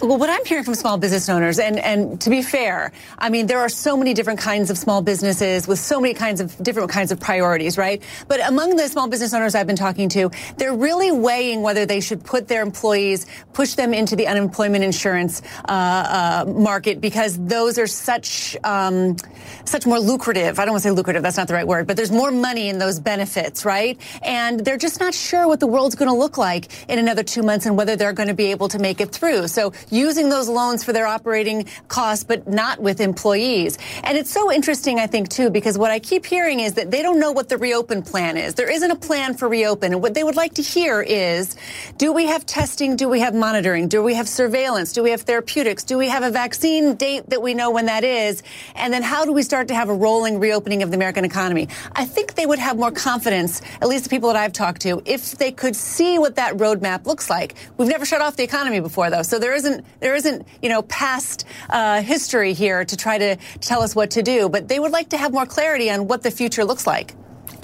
Well, 0.00 0.18
what 0.18 0.30
I'm 0.30 0.44
hearing 0.44 0.64
from 0.64 0.74
small 0.74 0.98
business 0.98 1.28
owners, 1.28 1.60
and, 1.60 1.78
and 1.78 2.20
to 2.22 2.30
be 2.30 2.42
fair, 2.42 2.90
I 3.18 3.28
mean, 3.30 3.46
there 3.46 3.60
are 3.60 3.68
so 3.68 3.96
many 3.96 4.14
different 4.14 4.40
kinds 4.40 4.68
of 4.68 4.76
small 4.76 5.00
businesses 5.00 5.68
with 5.68 5.78
so 5.78 6.00
many 6.00 6.12
kinds 6.12 6.40
of 6.40 6.56
different 6.60 6.90
kinds 6.90 7.12
of 7.12 7.20
priorities, 7.20 7.78
right? 7.78 8.02
But 8.26 8.40
among 8.48 8.74
the 8.74 8.88
small 8.88 9.06
business 9.08 9.32
owners 9.32 9.54
I've 9.54 9.68
been 9.68 9.76
talking 9.76 10.08
to, 10.08 10.30
they're 10.56 10.74
really 10.74 11.12
weighing 11.12 11.62
whether 11.62 11.86
they 11.86 12.00
should 12.00 12.24
put 12.24 12.48
their 12.48 12.62
employees, 12.62 13.26
push 13.52 13.74
them 13.74 13.94
into 13.94 14.16
the 14.16 14.26
unemployment 14.26 14.82
insurance 14.82 15.40
uh, 15.68 16.44
uh, 16.46 16.50
market 16.50 17.00
because 17.00 17.38
those 17.38 17.78
are 17.78 17.86
such 17.86 18.56
um, 18.64 19.16
such 19.64 19.86
more 19.86 20.00
lucrative. 20.00 20.58
I 20.58 20.64
don't 20.64 20.72
want 20.72 20.82
to 20.82 20.88
say 20.88 20.92
lucrative, 20.92 21.22
that's 21.22 21.36
not 21.36 21.46
the 21.46 21.54
right 21.54 21.66
word, 21.66 21.86
but 21.86 21.96
there's 21.96 22.10
more 22.10 22.32
money 22.32 22.68
in 22.68 22.78
those 22.78 22.98
benefits, 22.98 23.64
right? 23.64 24.00
And 24.22 24.60
they're 24.60 24.78
just 24.78 24.98
not 24.98 25.14
sure 25.14 25.46
what 25.46 25.60
the 25.60 25.68
world's 25.68 25.94
going 25.94 26.10
to 26.10 26.16
look 26.16 26.38
like 26.38 26.90
in 26.90 26.98
another 26.98 27.22
two 27.22 27.42
months 27.42 27.66
and 27.66 27.76
whether 27.76 27.94
they're 27.94 28.12
going 28.12 28.28
to 28.28 28.34
be 28.34 28.46
able 28.46 28.68
to 28.68 28.80
make 28.80 29.00
it 29.00 29.12
through. 29.12 29.46
So 29.46 29.72
using 29.92 30.28
those 30.28 30.48
loans 30.48 30.82
for 30.82 30.92
their 30.92 31.06
operating 31.06 31.66
costs, 31.86 32.24
but 32.24 32.48
not 32.48 32.80
with 32.80 33.00
employees. 33.00 33.78
And 34.02 34.18
it's 34.18 34.30
so 34.30 34.50
interesting, 34.50 34.98
I 34.98 35.06
think, 35.06 35.28
too, 35.28 35.50
because 35.50 35.78
what 35.78 35.90
I 35.90 35.98
keep 35.98 36.26
hearing 36.26 36.60
is 36.60 36.72
that 36.74 36.90
they 36.90 37.02
don't 37.02 37.20
know 37.20 37.30
what 37.30 37.48
the 37.48 37.58
reopen 37.58 38.02
plan 38.02 38.36
is. 38.36 38.54
There 38.54 38.70
isn't 38.70 38.90
a 38.90 38.96
plan 38.96 39.34
for 39.34 39.48
reopen. 39.48 39.92
And 39.92 40.02
what 40.02 40.14
they 40.14 40.24
would 40.24 40.36
like 40.36 40.54
to 40.54 40.62
hear 40.62 41.02
is, 41.02 41.56
do 41.98 42.12
we 42.12 42.26
have 42.26 42.46
testing? 42.46 42.96
Do 42.96 43.08
we 43.08 43.20
have 43.20 43.34
monitoring? 43.34 43.88
Do 43.88 44.02
we 44.02 44.14
have 44.14 44.28
surveillance? 44.28 44.92
Do 44.92 45.02
we 45.02 45.10
have 45.10 45.22
therapeutics? 45.22 45.84
Do 45.84 45.98
we 45.98 46.08
have 46.08 46.22
a 46.22 46.30
vaccine 46.30 46.94
date 46.94 47.28
that 47.28 47.42
we 47.42 47.52
know 47.52 47.70
when 47.70 47.86
that 47.86 48.02
is? 48.02 48.42
And 48.74 48.92
then 48.92 49.02
how 49.02 49.24
do 49.24 49.32
we 49.32 49.42
start 49.42 49.68
to 49.68 49.74
have 49.74 49.90
a 49.90 49.94
rolling 49.94 50.40
reopening 50.40 50.82
of 50.82 50.90
the 50.90 50.96
American 50.96 51.24
economy? 51.24 51.68
I 51.92 52.06
think 52.06 52.34
they 52.34 52.46
would 52.46 52.58
have 52.58 52.78
more 52.78 52.92
confidence, 52.92 53.60
at 53.82 53.88
least 53.88 54.04
the 54.04 54.10
people 54.10 54.32
that 54.32 54.36
I've 54.36 54.52
talked 54.52 54.80
to, 54.82 55.02
if 55.04 55.32
they 55.32 55.52
could 55.52 55.76
see 55.76 56.18
what 56.18 56.36
that 56.36 56.56
roadmap 56.56 57.04
looks 57.04 57.28
like. 57.28 57.56
We've 57.76 57.88
never 57.88 58.06
shut 58.06 58.22
off 58.22 58.36
the 58.36 58.42
economy 58.42 58.80
before, 58.80 59.10
though, 59.10 59.22
so 59.22 59.38
there 59.38 59.54
isn't 59.54 59.71
there 60.00 60.14
isn't 60.14 60.46
you 60.60 60.68
know 60.68 60.82
past 60.82 61.44
uh, 61.70 62.02
history 62.02 62.52
here 62.52 62.84
to 62.84 62.96
try 62.96 63.18
to 63.18 63.36
tell 63.60 63.82
us 63.82 63.94
what 63.94 64.10
to 64.12 64.22
do. 64.22 64.48
But 64.48 64.68
they 64.68 64.78
would 64.78 64.92
like 64.92 65.08
to 65.10 65.16
have 65.16 65.32
more 65.32 65.46
clarity 65.46 65.90
on 65.90 66.08
what 66.08 66.22
the 66.22 66.30
future 66.30 66.64
looks 66.64 66.86
like. 66.86 67.14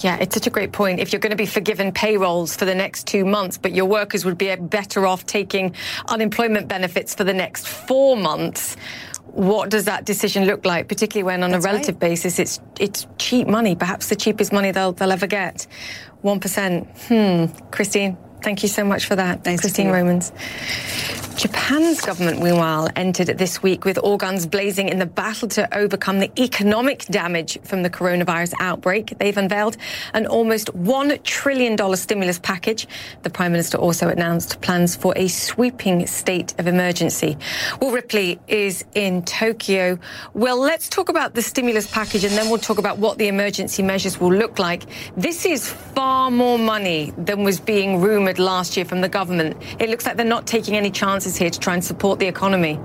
Yeah, 0.01 0.17
it's 0.17 0.33
such 0.33 0.47
a 0.47 0.49
great 0.49 0.71
point. 0.71 0.99
If 0.99 1.11
you're 1.11 1.19
going 1.19 1.31
to 1.31 1.35
be 1.35 1.45
forgiven 1.45 1.91
payrolls 1.91 2.55
for 2.55 2.65
the 2.65 2.75
next 2.75 3.05
two 3.05 3.25
months, 3.25 3.57
but 3.57 3.73
your 3.73 3.85
workers 3.85 4.23
would 4.23 4.37
be 4.37 4.55
better 4.55 5.05
off 5.05 5.25
taking 5.25 5.75
unemployment 6.07 6.67
benefits 6.67 7.13
for 7.13 7.25
the 7.25 7.33
next 7.33 7.67
four 7.67 8.15
months, 8.15 8.77
what 9.25 9.69
does 9.69 9.85
that 9.85 10.05
decision 10.05 10.45
look 10.45 10.65
like? 10.65 10.87
Particularly 10.87 11.23
when, 11.23 11.43
on 11.43 11.51
That's 11.51 11.65
a 11.65 11.67
relative 11.67 11.95
right. 11.95 12.11
basis, 12.11 12.39
it's 12.39 12.59
it's 12.79 13.07
cheap 13.17 13.47
money, 13.47 13.75
perhaps 13.75 14.07
the 14.07 14.15
cheapest 14.15 14.51
money 14.53 14.71
they'll 14.71 14.93
they'll 14.93 15.11
ever 15.11 15.27
get. 15.27 15.67
One 16.21 16.39
percent. 16.39 16.87
Hmm. 17.07 17.45
Christine, 17.71 18.17
thank 18.41 18.63
you 18.63 18.69
so 18.69 18.83
much 18.83 19.05
for 19.05 19.15
that. 19.15 19.43
Thanks, 19.43 19.61
Christine 19.61 19.89
Romans. 19.89 20.31
Japan's 21.39 22.01
government, 22.01 22.43
meanwhile, 22.43 22.89
entered 22.97 23.37
this 23.37 23.63
week 23.63 23.85
with 23.85 23.97
all 23.97 24.17
guns 24.17 24.45
blazing 24.45 24.89
in 24.89 24.99
the 24.99 25.05
battle 25.05 25.47
to 25.47 25.73
overcome 25.73 26.19
the 26.19 26.29
economic 26.37 27.05
damage 27.05 27.57
from 27.63 27.81
the 27.81 27.89
coronavirus 27.89 28.51
outbreak. 28.59 29.17
They've 29.17 29.37
unveiled 29.37 29.77
an 30.13 30.27
almost 30.27 30.67
$1 30.73 31.23
trillion 31.23 31.95
stimulus 31.95 32.39
package. 32.39 32.89
The 33.23 33.29
Prime 33.29 33.53
Minister 33.53 33.77
also 33.77 34.09
announced 34.09 34.59
plans 34.59 34.97
for 34.97 35.13
a 35.15 35.29
sweeping 35.29 36.07
state 36.07 36.53
of 36.59 36.67
emergency. 36.67 37.37
Will 37.79 37.91
Ripley 37.91 38.37
is 38.49 38.83
in 38.93 39.23
Tokyo. 39.23 39.97
Well, 40.33 40.59
let's 40.59 40.89
talk 40.89 41.07
about 41.07 41.35
the 41.35 41.41
stimulus 41.41 41.89
package 41.89 42.25
and 42.25 42.33
then 42.33 42.49
we'll 42.49 42.59
talk 42.59 42.79
about 42.79 42.97
what 42.97 43.17
the 43.17 43.29
emergency 43.29 43.81
measures 43.81 44.19
will 44.19 44.33
look 44.33 44.59
like. 44.59 44.83
This 45.15 45.45
is 45.45 45.71
far 45.71 46.31
more 46.31 46.59
money 46.59 47.13
than 47.17 47.45
was 47.45 47.61
being 47.61 48.01
last 48.37 48.77
year 48.77 48.85
from 48.85 49.01
the 49.01 49.09
government. 49.09 49.57
It 49.79 49.89
looks 49.89 50.05
like 50.05 50.17
they're 50.17 50.25
not 50.25 50.45
taking 50.45 50.75
any 50.75 50.91
chances 50.91 51.35
here 51.35 51.49
to 51.49 51.59
try 51.59 51.73
and 51.73 51.83
support 51.83 52.19
the 52.19 52.27
economy? 52.27 52.79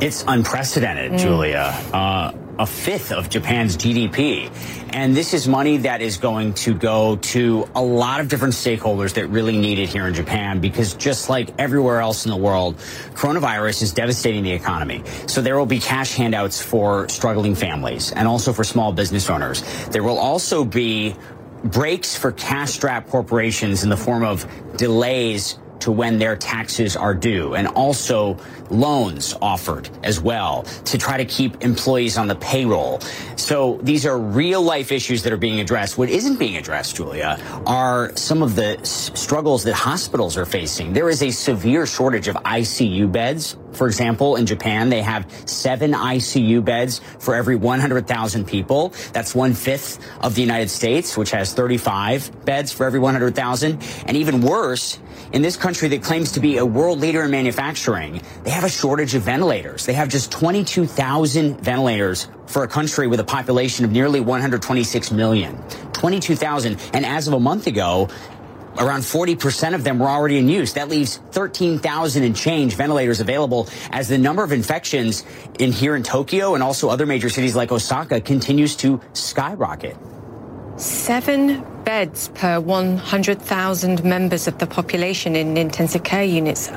It's 0.00 0.24
unprecedented, 0.26 1.12
mm. 1.12 1.18
Julia. 1.18 1.74
Uh, 1.92 2.32
a 2.58 2.66
fifth 2.66 3.12
of 3.12 3.28
Japan's 3.28 3.76
GDP. 3.76 4.50
And 4.92 5.16
this 5.16 5.34
is 5.34 5.48
money 5.48 5.78
that 5.78 6.00
is 6.00 6.18
going 6.18 6.54
to 6.54 6.74
go 6.74 7.16
to 7.16 7.68
a 7.74 7.82
lot 7.82 8.20
of 8.20 8.28
different 8.28 8.54
stakeholders 8.54 9.14
that 9.14 9.26
really 9.28 9.56
need 9.56 9.78
it 9.78 9.88
here 9.88 10.06
in 10.06 10.14
Japan 10.14 10.60
because 10.60 10.94
just 10.94 11.28
like 11.28 11.50
everywhere 11.58 12.00
else 12.00 12.24
in 12.24 12.30
the 12.30 12.36
world, 12.36 12.76
coronavirus 13.14 13.82
is 13.82 13.92
devastating 13.92 14.44
the 14.44 14.52
economy. 14.52 15.02
So 15.26 15.42
there 15.42 15.58
will 15.58 15.66
be 15.66 15.80
cash 15.80 16.14
handouts 16.14 16.62
for 16.62 17.08
struggling 17.08 17.54
families 17.54 18.12
and 18.12 18.28
also 18.28 18.52
for 18.52 18.62
small 18.62 18.92
business 18.92 19.28
owners. 19.28 19.62
There 19.88 20.04
will 20.04 20.18
also 20.18 20.64
be 20.64 21.16
breaks 21.64 22.14
for 22.16 22.32
cash 22.32 22.72
strapped 22.72 23.08
corporations 23.08 23.82
in 23.82 23.88
the 23.88 23.96
form 23.96 24.24
of 24.24 24.46
delays 24.76 25.58
to 25.80 25.92
when 25.92 26.18
their 26.18 26.36
taxes 26.36 26.96
are 26.96 27.14
due 27.14 27.54
and 27.54 27.68
also 27.68 28.36
loans 28.70 29.34
offered 29.42 29.88
as 30.02 30.20
well 30.20 30.62
to 30.84 30.98
try 30.98 31.16
to 31.16 31.24
keep 31.24 31.62
employees 31.62 32.16
on 32.16 32.26
the 32.28 32.34
payroll. 32.36 33.00
So 33.36 33.78
these 33.82 34.06
are 34.06 34.18
real 34.18 34.62
life 34.62 34.92
issues 34.92 35.22
that 35.24 35.32
are 35.32 35.38
being 35.38 35.60
addressed. 35.60 35.98
What 35.98 36.08
isn't 36.08 36.38
being 36.38 36.56
addressed, 36.56 36.96
Julia, 36.96 37.38
are 37.66 38.14
some 38.16 38.42
of 38.42 38.56
the 38.56 38.78
struggles 38.84 39.64
that 39.64 39.74
hospitals 39.74 40.36
are 40.36 40.46
facing. 40.46 40.92
There 40.92 41.08
is 41.08 41.22
a 41.22 41.30
severe 41.30 41.86
shortage 41.86 42.28
of 42.28 42.36
ICU 42.36 43.10
beds. 43.10 43.56
For 43.72 43.86
example, 43.86 44.36
in 44.36 44.46
Japan, 44.46 44.88
they 44.88 45.02
have 45.02 45.30
seven 45.46 45.92
ICU 45.92 46.64
beds 46.64 47.00
for 47.18 47.34
every 47.34 47.56
100,000 47.56 48.46
people. 48.46 48.92
That's 49.12 49.34
one 49.34 49.52
fifth 49.52 49.98
of 50.22 50.34
the 50.34 50.40
United 50.40 50.70
States, 50.70 51.16
which 51.16 51.32
has 51.32 51.52
35 51.52 52.44
beds 52.44 52.72
for 52.72 52.86
every 52.86 53.00
100,000. 53.00 53.82
And 54.06 54.16
even 54.16 54.40
worse, 54.40 55.00
in 55.32 55.42
this 55.42 55.56
country 55.64 55.88
that 55.88 56.02
claims 56.02 56.32
to 56.32 56.40
be 56.40 56.58
a 56.58 56.66
world 56.66 57.00
leader 57.00 57.22
in 57.22 57.30
manufacturing, 57.30 58.20
they 58.42 58.50
have 58.50 58.64
a 58.64 58.68
shortage 58.68 59.14
of 59.14 59.22
ventilators. 59.22 59.86
They 59.86 59.94
have 59.94 60.10
just 60.10 60.30
22,000 60.30 61.58
ventilators 61.58 62.28
for 62.44 62.64
a 62.64 62.68
country 62.68 63.06
with 63.06 63.18
a 63.18 63.24
population 63.24 63.86
of 63.86 63.90
nearly 63.90 64.20
126 64.20 65.10
million. 65.12 65.56
22,000. 65.94 66.76
And 66.92 67.06
as 67.06 67.28
of 67.28 67.32
a 67.32 67.40
month 67.40 67.66
ago, 67.66 68.10
around 68.76 69.00
40% 69.00 69.74
of 69.74 69.84
them 69.84 69.98
were 69.98 70.06
already 70.06 70.36
in 70.36 70.50
use. 70.50 70.74
That 70.74 70.90
leaves 70.90 71.16
13,000 71.30 72.22
and 72.22 72.36
change 72.36 72.74
ventilators 72.74 73.20
available 73.20 73.66
as 73.90 74.06
the 74.06 74.18
number 74.18 74.44
of 74.44 74.52
infections 74.52 75.24
in 75.58 75.72
here 75.72 75.96
in 75.96 76.02
Tokyo 76.02 76.52
and 76.52 76.62
also 76.62 76.90
other 76.90 77.06
major 77.06 77.30
cities 77.30 77.56
like 77.56 77.72
Osaka 77.72 78.20
continues 78.20 78.76
to 78.76 79.00
skyrocket. 79.14 79.96
Seven 80.76 81.64
beds 81.84 82.28
per 82.34 82.60
100,000 82.60 84.04
members 84.04 84.48
of 84.48 84.58
the 84.58 84.66
population 84.66 85.36
in 85.36 85.56
intensive 85.56 86.02
care 86.02 86.24
units. 86.24 86.70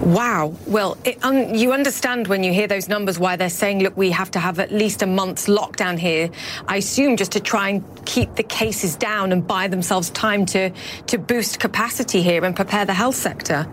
Wow. 0.00 0.54
Well, 0.66 0.96
it, 1.04 1.18
um, 1.24 1.54
you 1.54 1.72
understand 1.72 2.28
when 2.28 2.44
you 2.44 2.52
hear 2.52 2.66
those 2.66 2.88
numbers 2.88 3.18
why 3.18 3.36
they're 3.36 3.48
saying, 3.48 3.82
look, 3.82 3.96
we 3.96 4.10
have 4.10 4.30
to 4.32 4.38
have 4.38 4.60
at 4.60 4.70
least 4.70 5.02
a 5.02 5.06
month's 5.06 5.46
lockdown 5.46 5.98
here. 5.98 6.30
I 6.68 6.76
assume 6.76 7.16
just 7.16 7.32
to 7.32 7.40
try 7.40 7.70
and 7.70 7.84
keep 8.04 8.34
the 8.34 8.42
cases 8.42 8.94
down 8.94 9.32
and 9.32 9.46
buy 9.46 9.68
themselves 9.68 10.10
time 10.10 10.44
to, 10.46 10.70
to 11.06 11.18
boost 11.18 11.60
capacity 11.60 12.22
here 12.22 12.44
and 12.44 12.54
prepare 12.54 12.84
the 12.84 12.94
health 12.94 13.16
sector. 13.16 13.66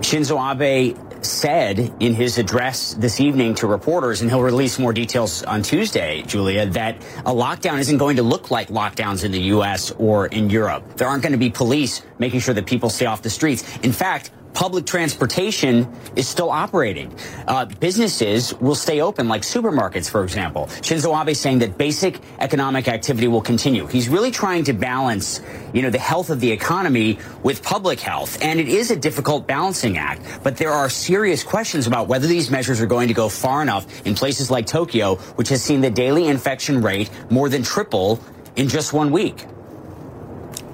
Shinzo 0.00 0.40
Abe 0.40 0.96
said 1.24 1.92
in 2.00 2.14
his 2.14 2.38
address 2.38 2.94
this 2.94 3.20
evening 3.20 3.54
to 3.56 3.66
reporters, 3.66 4.20
and 4.20 4.30
he'll 4.30 4.42
release 4.42 4.78
more 4.78 4.92
details 4.92 5.42
on 5.42 5.62
Tuesday, 5.62 6.22
Julia, 6.22 6.66
that 6.66 6.96
a 7.26 7.32
lockdown 7.32 7.78
isn't 7.78 7.98
going 7.98 8.16
to 8.16 8.22
look 8.22 8.50
like 8.50 8.68
lockdowns 8.68 9.24
in 9.24 9.32
the 9.32 9.40
U.S. 9.54 9.90
or 9.92 10.26
in 10.26 10.50
Europe. 10.50 10.96
There 10.96 11.08
aren't 11.08 11.22
going 11.22 11.32
to 11.32 11.38
be 11.38 11.50
police 11.50 12.02
making 12.18 12.40
sure 12.40 12.54
that 12.54 12.66
people 12.66 12.90
stay 12.90 13.06
off 13.06 13.22
the 13.22 13.30
streets. 13.30 13.64
In 13.78 13.92
fact, 13.92 14.30
public 14.60 14.84
transportation 14.84 15.90
is 16.16 16.28
still 16.28 16.50
operating. 16.50 17.10
Uh, 17.48 17.64
businesses 17.64 18.52
will 18.60 18.74
stay 18.74 19.00
open, 19.00 19.26
like 19.26 19.40
supermarkets, 19.40 20.10
for 20.10 20.22
example. 20.22 20.66
Shinzo 20.82 21.18
Abe 21.18 21.30
is 21.30 21.40
saying 21.40 21.60
that 21.60 21.78
basic 21.78 22.20
economic 22.40 22.86
activity 22.86 23.26
will 23.26 23.40
continue. 23.40 23.86
He's 23.86 24.10
really 24.10 24.30
trying 24.30 24.64
to 24.64 24.74
balance, 24.74 25.40
you 25.72 25.80
know, 25.80 25.88
the 25.88 25.98
health 25.98 26.28
of 26.28 26.40
the 26.40 26.52
economy 26.52 27.18
with 27.42 27.62
public 27.62 28.00
health. 28.00 28.36
And 28.42 28.60
it 28.60 28.68
is 28.68 28.90
a 28.90 28.96
difficult 28.96 29.46
balancing 29.46 29.96
act. 29.96 30.40
But 30.42 30.58
there 30.58 30.72
are 30.72 30.90
serious 30.90 31.42
questions 31.42 31.86
about 31.86 32.06
whether 32.06 32.26
these 32.26 32.50
measures 32.50 32.82
are 32.82 32.86
going 32.86 33.08
to 33.08 33.14
go 33.14 33.30
far 33.30 33.62
enough 33.62 34.06
in 34.06 34.14
places 34.14 34.50
like 34.50 34.66
Tokyo, 34.66 35.14
which 35.36 35.48
has 35.48 35.62
seen 35.62 35.80
the 35.80 35.90
daily 35.90 36.26
infection 36.26 36.82
rate 36.82 37.08
more 37.30 37.48
than 37.48 37.62
triple 37.62 38.20
in 38.56 38.68
just 38.68 38.92
one 38.92 39.10
week. 39.10 39.46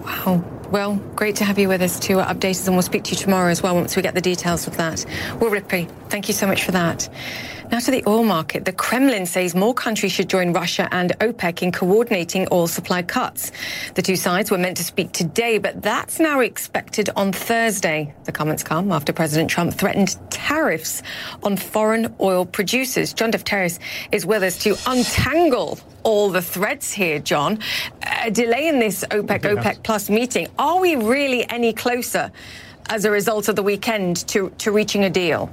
Wow. 0.03 0.56
Well, 0.71 0.97
great 1.15 1.37
to 1.37 1.45
have 1.45 1.61
you 1.61 1.69
with 1.69 1.81
us 1.81 2.01
to 2.01 2.15
update 2.15 2.51
us, 2.51 2.67
and 2.67 2.75
we'll 2.75 2.83
speak 2.83 3.05
to 3.05 3.11
you 3.13 3.17
tomorrow 3.17 3.51
as 3.51 3.63
well 3.63 3.77
once 3.77 3.95
we 3.95 4.03
get 4.03 4.15
the 4.15 4.21
details 4.21 4.67
of 4.67 4.77
that. 4.79 5.07
Will 5.41 5.49
Ripley, 5.49 5.87
thank 6.09 6.27
you 6.27 6.35
so 6.35 6.47
much 6.47 6.65
for 6.65 6.73
that. 6.73 7.09
Now 7.71 7.81
to 7.81 7.91
the 7.91 8.05
oil 8.07 8.23
market. 8.23 8.65
The 8.65 8.73
Kremlin 8.73 9.27
says 9.27 9.55
more 9.55 9.75
countries 9.75 10.13
should 10.13 10.29
join 10.29 10.53
Russia 10.53 10.89
and 10.93 11.11
OPEC 11.19 11.63
in 11.63 11.73
coordinating 11.73 12.47
oil 12.53 12.69
supply 12.69 13.03
cuts. 13.03 13.51
The 13.95 14.03
two 14.03 14.15
sides 14.15 14.53
were 14.53 14.59
meant 14.59 14.77
to 14.77 14.85
speak 14.85 15.11
today, 15.11 15.59
but 15.59 15.83
that's 15.83 16.21
now 16.21 16.41
expected 16.41 17.11
on 17.17 17.33
Thursday. 17.33 18.15
The 18.23 18.31
comments 18.31 18.63
come 18.63 18.93
after 18.93 19.13
President 19.13 19.51
Trump 19.51 19.75
threatened 19.75 20.17
tariffs 20.31 21.03
on 21.43 21.57
foreign 21.57 22.15
oil 22.21 22.47
producers. 22.47 23.13
John 23.13 23.33
Defterios 23.33 23.81
is 24.13 24.25
with 24.25 24.45
us 24.45 24.59
to 24.59 24.77
untangle 24.87 25.81
all 26.05 26.31
the 26.31 26.43
threads 26.43 26.93
here, 26.93 27.19
John. 27.19 27.59
A 28.23 28.31
delay 28.31 28.69
in 28.69 28.79
this 28.79 29.05
OPEC 29.11 29.41
OPEC 29.41 29.83
plus 29.83 30.09
meeting. 30.09 30.47
Are 30.57 30.79
we 30.79 30.95
really 30.95 31.49
any 31.51 31.73
closer 31.73 32.31
as 32.89 33.05
a 33.05 33.11
result 33.11 33.49
of 33.49 33.57
the 33.57 33.65
weekend 33.65 34.19
to, 34.29 34.51
to 34.59 34.71
reaching 34.71 35.03
a 35.03 35.11
deal? 35.11 35.51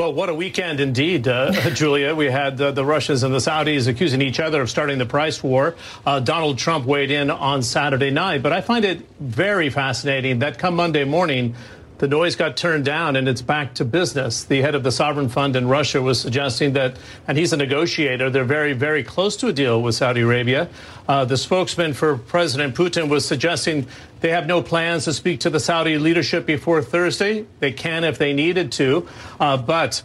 Well, 0.00 0.14
what 0.14 0.30
a 0.30 0.34
weekend 0.34 0.80
indeed, 0.80 1.28
uh, 1.28 1.52
Julia. 1.74 2.14
We 2.14 2.30
had 2.30 2.58
uh, 2.58 2.70
the 2.70 2.86
Russians 2.86 3.22
and 3.22 3.34
the 3.34 3.38
Saudis 3.38 3.86
accusing 3.86 4.22
each 4.22 4.40
other 4.40 4.62
of 4.62 4.70
starting 4.70 4.96
the 4.96 5.04
price 5.04 5.42
war. 5.42 5.76
Uh, 6.06 6.20
Donald 6.20 6.56
Trump 6.56 6.86
weighed 6.86 7.10
in 7.10 7.30
on 7.30 7.62
Saturday 7.62 8.10
night. 8.10 8.42
But 8.42 8.54
I 8.54 8.62
find 8.62 8.86
it 8.86 9.06
very 9.20 9.68
fascinating 9.68 10.38
that 10.38 10.58
come 10.58 10.74
Monday 10.74 11.04
morning, 11.04 11.54
the 11.98 12.08
noise 12.08 12.34
got 12.34 12.56
turned 12.56 12.86
down 12.86 13.14
and 13.14 13.28
it's 13.28 13.42
back 13.42 13.74
to 13.74 13.84
business. 13.84 14.44
The 14.44 14.62
head 14.62 14.74
of 14.74 14.84
the 14.84 14.90
sovereign 14.90 15.28
fund 15.28 15.54
in 15.54 15.68
Russia 15.68 16.00
was 16.00 16.18
suggesting 16.18 16.72
that, 16.72 16.96
and 17.28 17.36
he's 17.36 17.52
a 17.52 17.58
negotiator, 17.58 18.30
they're 18.30 18.42
very, 18.42 18.72
very 18.72 19.04
close 19.04 19.36
to 19.36 19.48
a 19.48 19.52
deal 19.52 19.82
with 19.82 19.96
Saudi 19.96 20.22
Arabia. 20.22 20.70
Uh, 21.06 21.26
the 21.26 21.36
spokesman 21.36 21.92
for 21.92 22.16
President 22.16 22.74
Putin 22.74 23.10
was 23.10 23.26
suggesting 23.26 23.86
they 24.20 24.30
have 24.30 24.46
no 24.46 24.62
plans 24.62 25.04
to 25.04 25.12
speak 25.12 25.40
to 25.40 25.50
the 25.50 25.60
Saudi 25.60 25.98
leadership 25.98 26.46
before 26.46 26.82
Thursday. 26.82 27.46
They 27.58 27.72
can 27.72 28.04
if 28.04 28.18
they 28.18 28.32
needed 28.32 28.72
to, 28.72 29.08
uh, 29.38 29.56
but 29.56 30.02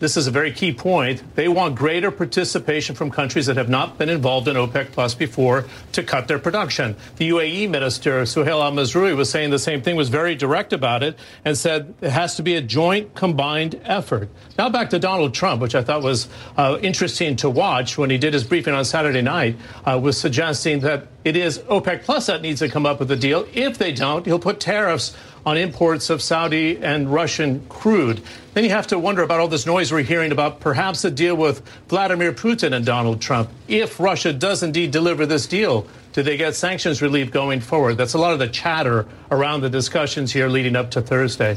this 0.00 0.16
is 0.16 0.26
a 0.26 0.30
very 0.30 0.50
key 0.50 0.72
point. 0.72 1.22
They 1.36 1.46
want 1.46 1.76
greater 1.76 2.10
participation 2.10 2.96
from 2.96 3.10
countries 3.10 3.46
that 3.46 3.56
have 3.56 3.68
not 3.68 3.98
been 3.98 4.08
involved 4.08 4.48
in 4.48 4.56
OPEC 4.56 4.92
Plus 4.92 5.14
before 5.14 5.66
to 5.92 6.02
cut 6.02 6.26
their 6.26 6.38
production. 6.38 6.96
The 7.16 7.28
UAE 7.28 7.68
minister, 7.68 8.22
Suhail 8.22 8.62
Al 8.62 8.72
Mazroui, 8.72 9.14
was 9.14 9.30
saying 9.30 9.50
the 9.50 9.58
same 9.58 9.82
thing, 9.82 9.96
was 9.96 10.08
very 10.08 10.34
direct 10.34 10.72
about 10.72 11.02
it, 11.02 11.18
and 11.44 11.56
said 11.56 11.94
it 12.00 12.10
has 12.10 12.34
to 12.36 12.42
be 12.42 12.54
a 12.54 12.62
joint, 12.62 13.14
combined 13.14 13.78
effort. 13.84 14.30
Now 14.58 14.70
back 14.70 14.90
to 14.90 14.98
Donald 14.98 15.34
Trump, 15.34 15.60
which 15.60 15.74
I 15.74 15.82
thought 15.82 16.02
was 16.02 16.28
uh, 16.56 16.78
interesting 16.80 17.36
to 17.36 17.50
watch 17.50 17.98
when 17.98 18.08
he 18.08 18.16
did 18.16 18.32
his 18.32 18.42
briefing 18.42 18.74
on 18.74 18.84
Saturday 18.86 19.22
night, 19.22 19.56
uh, 19.84 20.00
was 20.02 20.18
suggesting 20.18 20.80
that 20.80 21.08
it 21.24 21.36
is 21.36 21.58
OPEC 21.58 22.04
Plus 22.04 22.26
that 22.26 22.40
needs 22.40 22.60
to 22.60 22.68
come 22.70 22.86
up 22.86 22.98
with 22.98 23.10
a 23.10 23.16
deal. 23.16 23.46
If 23.52 23.76
they 23.76 23.92
don't, 23.92 24.24
he'll 24.24 24.38
put 24.38 24.60
tariffs 24.60 25.14
on 25.46 25.56
imports 25.56 26.10
of 26.10 26.22
Saudi 26.22 26.78
and 26.78 27.12
Russian 27.12 27.64
crude. 27.68 28.22
Then 28.54 28.64
you 28.64 28.70
have 28.70 28.88
to 28.88 28.98
wonder 28.98 29.22
about 29.22 29.40
all 29.40 29.48
this 29.48 29.66
noise 29.66 29.92
we're 29.92 30.02
hearing 30.02 30.32
about 30.32 30.60
perhaps 30.60 31.04
a 31.04 31.10
deal 31.10 31.36
with 31.36 31.62
Vladimir 31.88 32.32
Putin 32.32 32.74
and 32.74 32.84
Donald 32.84 33.20
Trump. 33.20 33.50
If 33.68 34.00
Russia 34.00 34.32
does 34.32 34.62
indeed 34.62 34.90
deliver 34.90 35.26
this 35.26 35.46
deal, 35.46 35.86
do 36.12 36.22
they 36.22 36.36
get 36.36 36.54
sanctions 36.54 37.00
relief 37.00 37.30
going 37.30 37.60
forward? 37.60 37.96
That's 37.96 38.14
a 38.14 38.18
lot 38.18 38.32
of 38.32 38.38
the 38.38 38.48
chatter 38.48 39.06
around 39.30 39.60
the 39.60 39.70
discussions 39.70 40.32
here 40.32 40.48
leading 40.48 40.76
up 40.76 40.90
to 40.92 41.00
Thursday. 41.00 41.56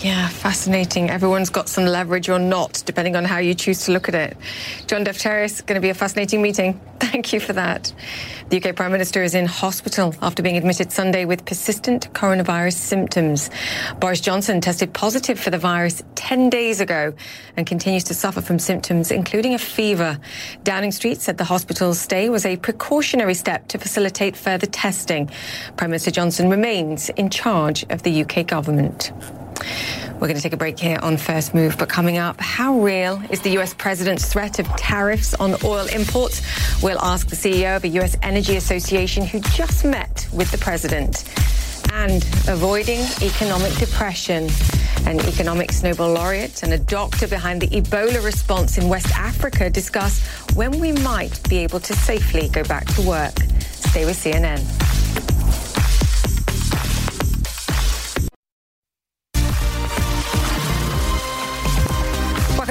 Yeah, 0.00 0.28
fascinating. 0.28 1.08
Everyone's 1.08 1.48
got 1.48 1.70
some 1.70 1.86
leverage 1.86 2.28
or 2.28 2.38
not, 2.38 2.82
depending 2.84 3.16
on 3.16 3.24
how 3.24 3.38
you 3.38 3.54
choose 3.54 3.86
to 3.86 3.92
look 3.92 4.08
at 4.08 4.14
it. 4.14 4.36
John 4.86 5.04
Defterios, 5.04 5.64
going 5.64 5.74
to 5.74 5.80
be 5.80 5.88
a 5.88 5.94
fascinating 5.94 6.42
meeting. 6.42 6.78
Thank 7.00 7.32
you 7.32 7.40
for 7.40 7.54
that. 7.54 7.92
The 8.50 8.62
UK 8.62 8.76
Prime 8.76 8.92
Minister 8.92 9.22
is 9.22 9.34
in 9.34 9.46
hospital 9.46 10.14
after 10.20 10.42
being 10.42 10.58
admitted 10.58 10.92
Sunday 10.92 11.24
with 11.24 11.46
persistent 11.46 12.12
coronavirus 12.12 12.74
symptoms. 12.74 13.48
Boris 13.98 14.20
Johnson 14.20 14.60
tested 14.60 14.92
positive 14.92 15.40
for 15.40 15.48
the 15.50 15.58
virus 15.58 16.02
10 16.14 16.50
days 16.50 16.80
ago 16.80 17.14
and 17.56 17.66
continues 17.66 18.04
to 18.04 18.14
suffer 18.14 18.42
from 18.42 18.58
symptoms, 18.58 19.10
including 19.10 19.54
a 19.54 19.58
fever. 19.58 20.20
Downing 20.62 20.92
Street 20.92 21.22
said 21.22 21.38
the 21.38 21.44
hospital's 21.44 21.98
stay 21.98 22.28
was 22.28 22.44
a 22.44 22.56
precautionary 22.58 23.34
step 23.34 23.66
to 23.68 23.78
facilitate 23.78 24.36
further 24.36 24.66
testing. 24.66 25.30
Prime 25.76 25.90
Minister 25.90 26.10
Johnson 26.10 26.50
remains 26.50 27.08
in 27.10 27.30
charge 27.30 27.84
of 27.88 28.02
the 28.02 28.22
UK 28.22 28.46
government. 28.46 29.10
We're 30.14 30.28
going 30.28 30.36
to 30.36 30.42
take 30.42 30.54
a 30.54 30.56
break 30.56 30.78
here 30.78 30.98
on 31.02 31.16
First 31.16 31.54
Move, 31.54 31.76
but 31.78 31.88
coming 31.88 32.16
up, 32.16 32.40
how 32.40 32.80
real 32.80 33.22
is 33.30 33.42
the 33.42 33.50
US 33.58 33.74
president's 33.74 34.32
threat 34.32 34.58
of 34.58 34.66
tariffs 34.76 35.34
on 35.34 35.56
oil 35.62 35.86
imports? 35.86 36.40
We'll 36.82 37.00
ask 37.00 37.28
the 37.28 37.36
CEO 37.36 37.76
of 37.76 37.84
a 37.84 37.88
US 38.00 38.16
Energy 38.22 38.56
Association 38.56 39.26
who 39.26 39.40
just 39.40 39.84
met 39.84 40.26
with 40.32 40.50
the 40.50 40.58
president. 40.58 41.24
And 41.92 42.24
avoiding 42.48 43.00
economic 43.20 43.74
depression. 43.74 44.48
An 45.06 45.20
economics 45.20 45.82
Nobel 45.82 46.12
laureate 46.12 46.62
and 46.62 46.72
a 46.72 46.78
doctor 46.78 47.28
behind 47.28 47.60
the 47.60 47.68
Ebola 47.68 48.24
response 48.24 48.78
in 48.78 48.88
West 48.88 49.16
Africa 49.16 49.70
discuss 49.70 50.20
when 50.54 50.80
we 50.80 50.92
might 50.92 51.40
be 51.48 51.58
able 51.58 51.80
to 51.80 51.94
safely 51.94 52.48
go 52.48 52.64
back 52.64 52.86
to 52.94 53.02
work. 53.02 53.38
Stay 53.60 54.04
with 54.04 54.16
CNN. 54.16 55.35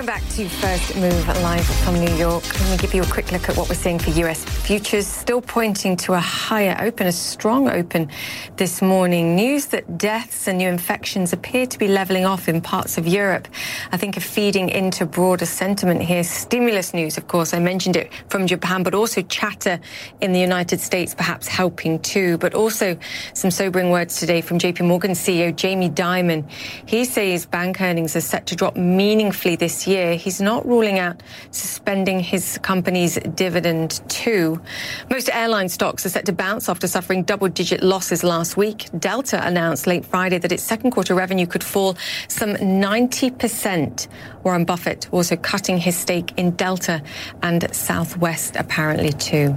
Welcome 0.06 0.22
back 0.22 0.36
to 0.36 0.48
First 0.48 0.96
Move 0.98 1.28
live 1.42 1.66
from 1.66 2.00
New 2.00 2.14
York. 2.16 2.44
Let 2.60 2.70
me 2.70 2.78
give 2.78 2.94
you 2.94 3.02
a 3.02 3.08
quick 3.08 3.32
look 3.32 3.50
at 3.50 3.58
what 3.58 3.68
we're 3.68 3.74
seeing 3.74 3.98
for 3.98 4.12
US 4.12 4.44
futures. 4.46 5.08
Still 5.08 5.42
pointing 5.42 5.98
to 5.98 6.14
a 6.14 6.20
higher 6.20 6.78
open, 6.80 7.08
a 7.08 7.12
strong 7.12 7.68
open 7.70 8.12
this 8.56 8.84
morning. 8.84 9.36
News 9.36 9.66
that 9.68 9.98
deaths 9.98 10.48
and 10.48 10.60
new 10.60 10.70
infections 10.70 11.34
appear 11.34 11.66
to 11.66 11.80
be 11.80 11.88
leveling 11.88 12.24
off 12.24 12.48
in 12.48 12.62
parts 12.62 13.00
of 13.00 13.08
Europe. 13.08 13.48
I 13.92 13.98
think 13.98 14.16
are 14.16 14.22
feeding 14.22 14.70
into 14.70 15.08
broader 15.08 15.48
sentiment 15.48 16.04
here. 16.04 16.24
Stimulus 16.24 16.94
news, 16.94 17.18
of 17.18 17.28
course, 17.28 17.52
I 17.56 17.60
mentioned 17.60 17.96
it 17.96 18.12
from 18.30 18.46
Japan, 18.46 18.84
but 18.84 18.94
also 18.94 19.24
chatter 19.24 19.80
in 20.22 20.34
the 20.34 20.40
United 20.40 20.82
States 20.82 21.16
perhaps 21.16 21.48
helping 21.48 21.98
too. 21.98 22.38
But 22.38 22.54
also 22.54 22.96
some 23.34 23.50
sobering 23.50 23.90
words 23.90 24.20
today 24.20 24.42
from 24.42 24.60
JP 24.60 24.86
Morgan 24.86 25.12
CEO 25.14 25.56
Jamie 25.56 25.90
Dimon. 25.90 26.48
He 26.86 27.06
says 27.06 27.48
bank 27.48 27.82
earnings 27.82 28.16
are 28.16 28.22
set 28.22 28.46
to 28.48 28.56
drop 28.56 28.76
meaningfully 28.76 29.56
this 29.56 29.88
year 29.88 29.95
year, 29.96 30.16
he's 30.16 30.42
not 30.42 30.62
ruling 30.68 31.00
out 31.00 31.24
suspending 31.52 32.20
his 32.20 32.60
company's 32.62 33.16
dividend 33.36 34.02
too. 34.10 34.62
Most 35.10 35.30
airline 35.30 35.70
stocks 35.70 36.06
are 36.06 36.10
set 36.10 36.26
to 36.26 36.34
bounce 36.34 36.70
after 36.70 36.88
suffering 36.88 37.24
double 37.24 37.48
digit 37.48 37.82
losses 37.82 38.24
last 38.24 38.58
week. 38.58 38.90
Delta 39.00 39.40
announced 39.48 39.88
late 39.88 40.06
Friday 40.06 40.38
that 40.38 40.52
its 40.52 40.64
second 40.64 40.92
quarter 40.92 41.16
revenue 41.16 41.48
could 41.48 41.64
fall 41.64 41.98
some 42.28 42.54
90%. 42.56 44.08
Warren 44.44 44.66
Buffett 44.66 45.08
also 45.12 45.36
cutting 45.36 45.78
his 45.80 45.98
stake 45.98 46.34
in 46.38 46.52
Delta 46.52 47.02
and 47.42 47.74
Southwest 47.74 48.56
apparently 48.58 49.12
too. 49.12 49.56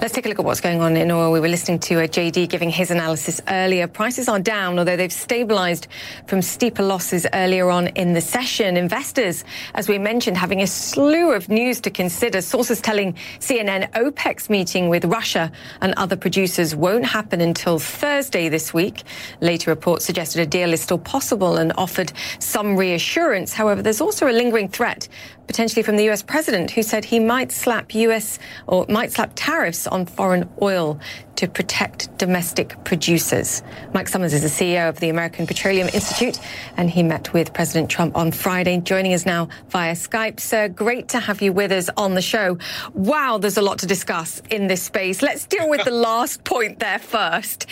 Let's 0.00 0.14
take 0.14 0.24
a 0.24 0.28
look 0.30 0.38
at 0.38 0.44
what's 0.44 0.62
going 0.62 0.80
on 0.80 0.96
in 0.96 1.10
oil. 1.10 1.30
We 1.30 1.40
were 1.40 1.48
listening 1.48 1.80
to 1.80 2.00
uh, 2.00 2.04
a 2.04 2.08
JD 2.08 2.48
giving 2.48 2.70
his 2.70 2.90
analysis 2.90 3.40
earlier. 3.48 3.86
Prices 3.86 4.28
are 4.28 4.38
down, 4.38 4.78
although 4.78 4.96
they've 4.96 5.12
stabilized 5.12 5.88
from 6.26 6.42
steeper 6.42 6.82
losses 6.82 7.26
earlier 7.32 7.70
on 7.70 7.88
in 7.88 8.12
the 8.12 8.20
session. 8.20 8.76
Investors 8.76 9.44
as 9.74 9.88
we 9.88 9.98
mentioned, 9.98 10.36
having 10.36 10.62
a 10.62 10.66
slew 10.66 11.32
of 11.32 11.48
news 11.48 11.80
to 11.82 11.90
consider. 11.90 12.40
Sources 12.40 12.80
telling 12.80 13.14
CNN 13.40 13.90
OPEC's 13.92 14.50
meeting 14.50 14.88
with 14.88 15.04
Russia 15.04 15.50
and 15.80 15.94
other 15.96 16.16
producers 16.16 16.74
won't 16.74 17.06
happen 17.06 17.40
until 17.40 17.78
Thursday 17.78 18.48
this 18.48 18.74
week. 18.74 19.02
Later 19.40 19.70
reports 19.70 20.04
suggested 20.04 20.40
a 20.40 20.46
deal 20.46 20.72
is 20.72 20.80
still 20.80 20.98
possible 20.98 21.56
and 21.56 21.72
offered 21.76 22.12
some 22.38 22.76
reassurance. 22.76 23.52
However, 23.52 23.82
there's 23.82 24.00
also 24.00 24.28
a 24.28 24.32
lingering 24.32 24.68
threat 24.68 25.08
potentially 25.46 25.82
from 25.82 25.96
the 25.96 26.10
US 26.10 26.22
president, 26.22 26.70
who 26.70 26.82
said 26.82 27.04
he 27.04 27.20
might 27.20 27.52
slap 27.52 27.94
US 27.94 28.38
or 28.66 28.86
might 28.88 29.12
slap 29.12 29.32
tariffs 29.34 29.86
on 29.86 30.06
foreign 30.06 30.48
oil 30.60 30.98
to 31.36 31.48
protect 31.48 32.16
domestic 32.18 32.82
producers. 32.84 33.62
Mike 33.92 34.08
Sommers 34.08 34.32
is 34.32 34.42
the 34.42 34.48
CEO 34.48 34.88
of 34.88 35.00
the 35.00 35.08
American 35.08 35.46
Petroleum 35.46 35.88
Institute, 35.92 36.38
and 36.76 36.88
he 36.88 37.02
met 37.02 37.32
with 37.32 37.52
President 37.52 37.90
Trump 37.90 38.16
on 38.16 38.30
Friday, 38.30 38.78
joining 38.78 39.12
us 39.14 39.26
now 39.26 39.48
via 39.68 39.94
Skype. 39.94 40.40
Sir, 40.40 40.68
great 40.68 41.08
to 41.08 41.18
have 41.18 41.42
you 41.42 41.52
with 41.52 41.72
us 41.72 41.90
on 41.96 42.14
the 42.14 42.22
show. 42.22 42.58
Wow, 42.92 43.38
there's 43.38 43.58
a 43.58 43.62
lot 43.62 43.78
to 43.80 43.86
discuss 43.86 44.40
in 44.50 44.68
this 44.68 44.82
space. 44.82 45.22
Let's 45.22 45.46
deal 45.46 45.68
with 45.68 45.84
the 45.84 45.90
last 46.08 46.44
point 46.44 46.78
there 46.78 46.98
first. 46.98 47.66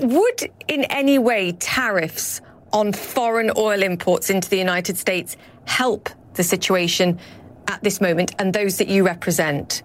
Would 0.00 0.50
in 0.68 0.84
any 0.84 1.18
way 1.18 1.52
tariffs 1.52 2.40
on 2.72 2.92
foreign 2.92 3.50
oil 3.56 3.82
imports 3.82 4.30
into 4.30 4.48
the 4.48 4.58
United 4.58 4.96
States 4.96 5.36
help 5.64 6.08
the 6.38 6.44
situation 6.44 7.18
at 7.66 7.82
this 7.82 8.00
moment 8.00 8.34
and 8.38 8.54
those 8.54 8.78
that 8.78 8.88
you 8.88 9.04
represent? 9.04 9.82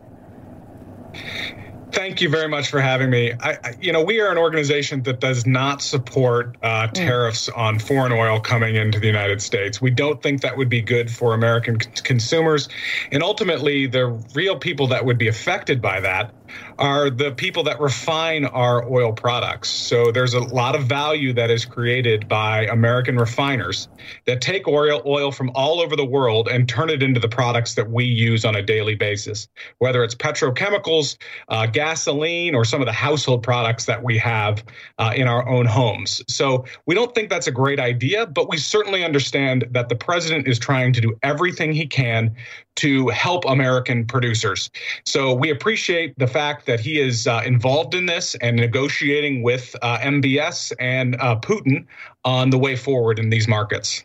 Thank 1.92 2.22
you 2.22 2.30
very 2.30 2.48
much 2.48 2.70
for 2.70 2.82
having 2.82 3.12
me. 3.12 3.34
I, 3.40 3.52
I, 3.52 3.76
you 3.80 3.92
know, 3.92 4.04
we 4.04 4.20
are 4.20 4.32
an 4.32 4.38
organization 4.38 5.04
that 5.04 5.20
does 5.20 5.46
not 5.46 5.80
support 5.80 6.58
uh, 6.64 6.88
mm. 6.88 6.94
tariffs 6.94 7.50
mm. 7.50 7.58
on 7.58 7.78
foreign 7.78 8.12
oil 8.12 8.40
coming 8.40 8.76
into 8.76 9.00
the 9.00 9.06
United 9.06 9.44
States. 9.44 9.80
We 9.80 9.92
don't 9.92 10.22
think 10.24 10.42
that 10.42 10.58
would 10.58 10.70
be 10.70 10.82
good 10.82 11.12
for 11.12 11.36
American 11.36 11.80
c- 11.80 11.90
consumers, 12.04 12.68
and 13.12 13.22
ultimately, 13.22 13.86
the 13.86 14.08
real 14.34 14.58
people 14.58 14.88
that 14.88 15.06
would 15.06 15.20
be 15.20 15.28
affected 15.28 15.84
by 15.84 16.00
that 16.00 16.34
are 16.80 17.10
the 17.10 17.32
people 17.32 17.64
that 17.64 17.80
refine 17.80 18.46
our 18.46 18.88
oil 18.90 19.12
products. 19.12 19.70
So 19.70 20.12
there's 20.12 20.34
a 20.34 20.40
lot 20.40 20.76
of 20.76 20.84
value 20.84 21.34
that 21.34 21.50
is 21.50 21.66
created 21.66 22.28
by 22.28 22.66
American 22.68 23.18
refiners 23.18 23.88
that 24.26 24.42
take 24.42 24.68
oil 24.68 25.32
from 25.32 25.52
all 25.56 25.80
over 25.80 25.96
the 25.96 26.06
world 26.06 26.48
and 26.48 26.68
turn 26.68 26.90
it 26.90 27.04
into 27.04 27.20
the 27.20 27.30
products 27.30 27.76
that 27.76 27.90
we 27.90 28.06
use 28.06 28.46
on 28.46 28.56
a 28.56 28.62
daily 28.62 28.96
basis, 28.96 29.48
whether 29.80 30.04
it's 30.04 30.16
petrochemicals, 30.16 31.18
uh, 31.50 31.66
gasoline, 31.66 32.56
or 32.56 32.66
some 32.66 32.82
of 32.82 32.86
the 32.86 32.94
household 32.94 33.44
products 33.44 33.86
that 33.86 34.04
we 34.04 34.18
have 34.18 34.64
uh, 34.98 35.14
in 35.16 35.28
our 35.28 35.48
own 35.48 35.66
homes. 35.66 36.22
So 36.28 36.66
we 36.86 36.96
don't 36.96 37.14
think 37.16 37.30
that's 37.30 37.48
a 37.48 37.52
great 37.52 37.80
idea, 37.80 38.26
but 38.26 38.50
we 38.50 38.58
certainly 38.58 39.04
understand 39.04 39.66
that 39.72 39.90
the 39.90 39.96
president 39.96 40.48
is 40.48 40.60
trying 40.60 40.94
to 40.94 41.02
do 41.02 41.18
everything 41.24 41.74
he 41.74 41.88
can 41.88 42.36
to 42.76 43.08
help 43.10 43.46
American 43.46 44.06
producers. 44.06 44.70
So 45.06 45.34
we 45.34 45.52
appreciate 45.52 46.18
the 46.18 46.28
fact 46.34 46.66
that 46.66 46.80
he 46.80 47.00
is 47.00 47.28
uh, 47.28 47.42
involved 47.46 47.94
in 47.94 48.06
this 48.06 48.36
and 48.36 48.58
negotiating 48.58 49.44
with 49.44 49.76
uh, 49.82 50.00
MBS 50.00 50.74
and 50.80 51.16
uh, 51.16 51.40
Putin 51.40 51.86
on 52.26 52.50
the 52.50 52.58
way 52.58 52.76
forward 52.76 53.20
in 53.20 53.30
these 53.30 53.48
markets. 53.48 54.04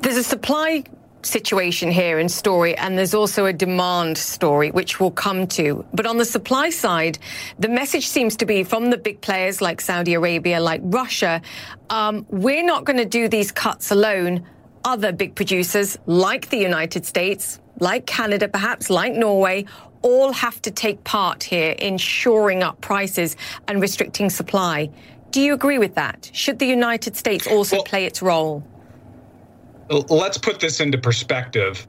There's 0.00 0.16
a 0.16 0.24
supply 0.24 0.84
situation 1.22 1.88
here 1.90 2.18
in 2.18 2.28
story 2.28 2.76
and 2.76 2.98
there's 2.98 3.14
also 3.14 3.46
a 3.46 3.52
demand 3.52 4.18
story 4.18 4.72
which 4.72 4.98
we'll 4.98 5.12
come 5.12 5.46
to 5.46 5.84
but 5.94 6.04
on 6.04 6.18
the 6.18 6.24
supply 6.24 6.68
side 6.68 7.16
the 7.60 7.68
message 7.68 8.08
seems 8.08 8.34
to 8.34 8.44
be 8.44 8.64
from 8.64 8.90
the 8.90 8.96
big 8.96 9.20
players 9.20 9.62
like 9.62 9.80
saudi 9.80 10.14
arabia 10.14 10.58
like 10.58 10.80
russia 10.82 11.40
um, 11.90 12.26
we're 12.28 12.64
not 12.64 12.84
going 12.84 12.96
to 12.96 13.04
do 13.04 13.28
these 13.28 13.52
cuts 13.52 13.92
alone 13.92 14.44
other 14.84 15.12
big 15.12 15.36
producers 15.36 15.96
like 16.06 16.48
the 16.48 16.58
united 16.58 17.06
states 17.06 17.60
like 17.82 18.06
Canada, 18.06 18.48
perhaps 18.48 18.90
like 18.90 19.12
Norway, 19.12 19.66
all 20.02 20.32
have 20.32 20.60
to 20.62 20.70
take 20.70 21.02
part 21.04 21.42
here 21.42 21.74
in 21.78 21.98
shoring 21.98 22.62
up 22.62 22.80
prices 22.80 23.36
and 23.68 23.80
restricting 23.80 24.30
supply. 24.30 24.90
Do 25.30 25.40
you 25.40 25.54
agree 25.54 25.78
with 25.78 25.94
that? 25.94 26.30
Should 26.32 26.58
the 26.58 26.66
United 26.66 27.16
States 27.16 27.46
also 27.46 27.76
well, 27.76 27.84
play 27.84 28.04
its 28.04 28.20
role? 28.20 28.62
Let's 29.88 30.38
put 30.38 30.60
this 30.60 30.80
into 30.80 30.98
perspective. 30.98 31.86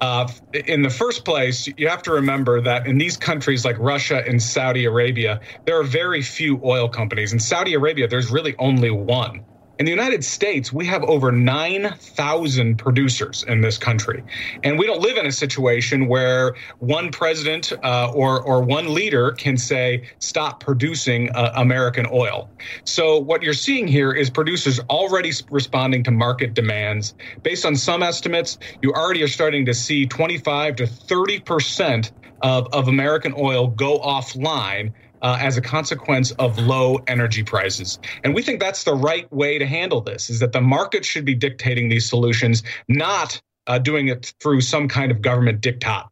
Uh, 0.00 0.28
in 0.52 0.82
the 0.82 0.90
first 0.90 1.24
place, 1.24 1.68
you 1.76 1.88
have 1.88 2.02
to 2.04 2.12
remember 2.12 2.60
that 2.60 2.86
in 2.86 2.98
these 2.98 3.16
countries 3.16 3.64
like 3.64 3.76
Russia 3.78 4.22
and 4.26 4.40
Saudi 4.40 4.84
Arabia, 4.84 5.40
there 5.64 5.78
are 5.78 5.82
very 5.82 6.22
few 6.22 6.60
oil 6.64 6.88
companies. 6.88 7.32
In 7.32 7.40
Saudi 7.40 7.74
Arabia, 7.74 8.06
there's 8.06 8.30
really 8.30 8.54
only 8.58 8.90
one. 8.90 9.44
In 9.78 9.84
the 9.84 9.92
United 9.92 10.24
States, 10.24 10.72
we 10.72 10.86
have 10.86 11.04
over 11.04 11.30
9,000 11.30 12.76
producers 12.78 13.44
in 13.46 13.60
this 13.60 13.78
country. 13.78 14.24
And 14.64 14.76
we 14.76 14.86
don't 14.86 15.00
live 15.00 15.16
in 15.16 15.26
a 15.26 15.30
situation 15.30 16.08
where 16.08 16.56
one 16.80 17.12
president 17.12 17.72
uh, 17.84 18.10
or, 18.12 18.42
or 18.42 18.60
one 18.60 18.92
leader 18.92 19.30
can 19.30 19.56
say, 19.56 20.08
stop 20.18 20.58
producing 20.58 21.30
uh, 21.30 21.52
American 21.54 22.06
oil. 22.10 22.50
So, 22.82 23.20
what 23.20 23.44
you're 23.44 23.54
seeing 23.54 23.86
here 23.86 24.10
is 24.10 24.30
producers 24.30 24.80
already 24.90 25.30
responding 25.48 26.02
to 26.04 26.10
market 26.10 26.54
demands. 26.54 27.14
Based 27.44 27.64
on 27.64 27.76
some 27.76 28.02
estimates, 28.02 28.58
you 28.82 28.92
already 28.92 29.22
are 29.22 29.28
starting 29.28 29.64
to 29.66 29.74
see 29.74 30.06
25 30.06 30.74
to 30.76 30.86
30 30.88 31.38
percent 31.40 32.12
of, 32.42 32.66
of 32.72 32.88
American 32.88 33.34
oil 33.36 33.68
go 33.68 33.98
offline 34.00 34.92
uh, 35.22 35.36
as 35.40 35.56
a 35.56 35.60
consequence 35.60 36.30
of 36.32 36.58
low 36.58 36.98
energy 37.06 37.42
prices. 37.42 37.98
And 38.24 38.34
we 38.34 38.42
think 38.42 38.60
that's 38.60 38.84
the 38.84 38.94
right 38.94 39.30
way 39.32 39.58
to 39.58 39.66
handle 39.66 40.00
this 40.00 40.30
is 40.30 40.40
that 40.40 40.52
the 40.52 40.60
market 40.60 41.04
should 41.04 41.24
be 41.24 41.34
dictating 41.34 41.88
these 41.88 42.08
solutions, 42.08 42.62
not 42.88 43.40
uh, 43.66 43.78
doing 43.78 44.08
it 44.08 44.32
through 44.40 44.60
some 44.60 44.88
kind 44.88 45.10
of 45.10 45.22
government 45.22 45.60
diktat. 45.60 46.08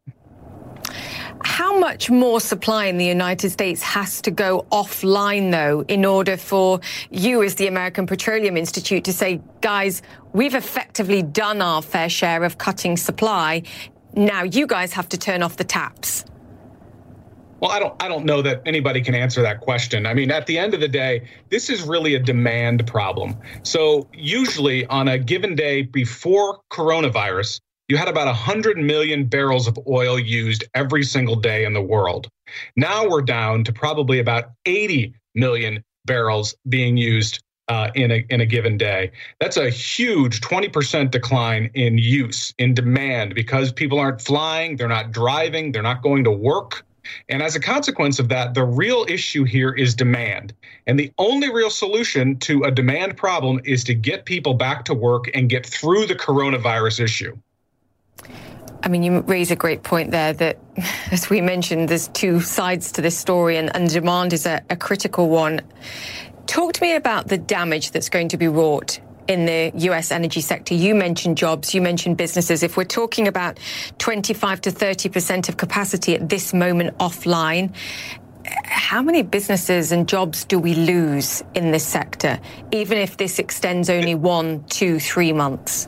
How 1.45 1.79
much 1.79 2.11
more 2.11 2.41
supply 2.41 2.87
in 2.87 2.99
the 2.99 3.05
United 3.05 3.51
States 3.51 3.83
has 3.83 4.21
to 4.23 4.31
go 4.31 4.67
offline, 4.73 5.53
though, 5.53 5.85
in 5.87 6.05
order 6.05 6.37
for 6.37 6.81
you, 7.11 7.43
as 7.43 7.55
the 7.55 7.67
American 7.67 8.07
Petroleum 8.07 8.57
Institute, 8.57 9.05
to 9.05 9.13
say, 9.13 9.41
guys, 9.61 10.03
we've 10.33 10.55
effectively 10.55 11.23
done 11.23 11.63
our 11.63 11.83
fair 11.83 12.09
share 12.09 12.43
of 12.43 12.59
cutting 12.59 12.97
supply. 12.97 13.63
Now 14.15 14.43
you 14.43 14.67
guys 14.67 14.93
have 14.95 15.09
to 15.11 15.19
turn 15.19 15.43
off 15.43 15.57
the 15.57 15.65
taps? 15.65 16.25
Well, 17.61 17.71
I 17.71 17.79
don't 17.79 18.03
I 18.03 18.09
don't 18.09 18.25
know 18.25 18.43
that 18.43 18.63
anybody 18.67 19.01
can 19.01 19.15
answer 19.15 19.43
that 19.43 19.61
question. 19.61 20.07
I 20.07 20.15
mean, 20.15 20.31
at 20.31 20.47
the 20.47 20.59
end 20.59 20.75
of 20.75 20.81
the 20.81 20.89
day, 20.89 21.29
this 21.51 21.71
is 21.71 21.83
really 21.83 22.15
a 22.15 22.19
demand 22.19 22.87
problem. 22.87 23.37
So, 23.63 24.09
usually 24.13 24.87
on 24.87 25.09
a 25.09 25.19
given 25.19 25.55
day 25.55 25.83
before 25.83 26.61
coronavirus, 26.71 27.61
you 27.89 27.97
had 27.97 28.09
about 28.09 28.27
100 28.27 28.77
million 28.79 29.25
barrels 29.25 29.67
of 29.67 29.79
oil 29.87 30.19
used 30.19 30.65
every 30.75 31.03
single 31.05 31.37
day 31.37 31.65
in 31.65 31.73
the 31.73 31.81
world. 31.81 32.29
Now 32.77 33.09
we're 33.09 33.23
down 33.23 33.65
to 33.65 33.73
probably 33.73 34.19
about 34.19 34.51
80 34.67 35.15
million 35.35 35.83
barrels 36.05 36.55
being 36.69 36.97
used 36.97 37.43
uh, 37.69 37.91
in 37.95 38.11
a 38.11 38.25
in 38.31 38.41
a 38.41 38.47
given 38.47 38.77
day. 38.77 39.11
That's 39.41 39.57
a 39.57 39.71
huge 39.71 40.41
20% 40.41 41.11
decline 41.11 41.71
in 41.75 41.99
use 41.99 42.55
in 42.59 42.75
demand 42.75 43.35
because 43.35 43.73
people 43.73 43.99
aren't 43.99 44.21
flying, 44.21 44.77
they're 44.77 44.89
not 44.89 45.11
driving, 45.11 45.73
they're 45.73 45.83
not 45.83 46.03
going 46.03 46.25
to 46.25 46.31
work. 46.31 46.85
And 47.29 47.43
as 47.43 47.57
a 47.57 47.61
consequence 47.61 48.19
of 48.19 48.29
that, 48.29 48.55
the 48.55 48.65
real 48.65 49.07
issue 49.09 49.45
here 49.45 49.73
is 49.73 49.95
demand. 49.95 50.55
And 50.87 50.99
the 50.99 51.13
only 51.19 51.53
real 51.53 51.71
solution 51.71 52.39
to 52.41 52.65
a 52.65 52.71
demand 52.71 53.17
problem 53.17 53.61
is 53.65 53.85
to 53.85 53.95
get 53.95 54.25
people 54.25 54.55
back 54.55 54.85
to 54.87 54.95
work 54.95 55.31
and 55.35 55.49
get 55.49 55.67
through 55.67 56.07
the 56.07 56.15
coronavirus 56.15 57.01
issue. 57.01 57.37
I 58.83 58.89
mean, 58.89 59.03
you 59.03 59.21
raise 59.21 59.51
a 59.51 59.57
great 59.57 59.83
point 59.83 60.11
there 60.11 60.33
that, 60.35 60.59
as 61.11 61.29
we 61.29 61.41
mentioned, 61.41 61.89
there's 61.89 62.09
two 62.09 62.41
sides 62.41 62.93
to 62.93 63.03
this 63.03 63.17
story, 63.17 63.57
and, 63.57 63.75
and 63.75 63.91
demand 63.91 64.33
is 64.33 64.47
a, 64.47 64.63
a 64.71 64.77
critical 64.77 65.29
one. 65.29 65.61
Talk 66.47 66.75
to 66.75 66.83
me 66.83 66.95
about 66.95 67.29
the 67.29 67.39
damage 67.39 67.91
that's 67.91 68.09
going 68.09 68.29
to 68.29 68.37
be 68.37 68.47
wrought 68.47 69.01
in 69.29 69.47
the 69.47 69.73
US 69.91 70.11
energy 70.11 70.41
sector. 70.41 70.75
You 70.75 70.95
mentioned 70.95 71.37
jobs, 71.37 71.75
you 71.75 71.81
mentioned 71.81 72.17
businesses. 72.17 72.63
If 72.63 72.77
we're 72.77 72.85
talking 72.85 73.29
about 73.29 73.59
25 73.99 74.61
to 74.63 74.71
30% 74.71 75.49
of 75.49 75.57
capacity 75.57 76.15
at 76.15 76.29
this 76.29 76.53
moment 76.55 76.97
offline, 76.99 77.75
how 78.65 79.03
many 79.03 79.23
businesses 79.23 79.93
and 79.93 80.09
jobs 80.09 80.45
do 80.45 80.59
we 80.59 80.75
lose 80.75 81.43
in 81.55 81.73
this 81.73 81.85
sector, 81.85 82.39
even 82.73 82.99
if 82.99 83.17
this 83.17 83.39
extends 83.39 83.91
only 83.91 84.15
one, 84.15 84.65
two, 84.65 85.01
three 85.01 85.33
months? 85.33 85.87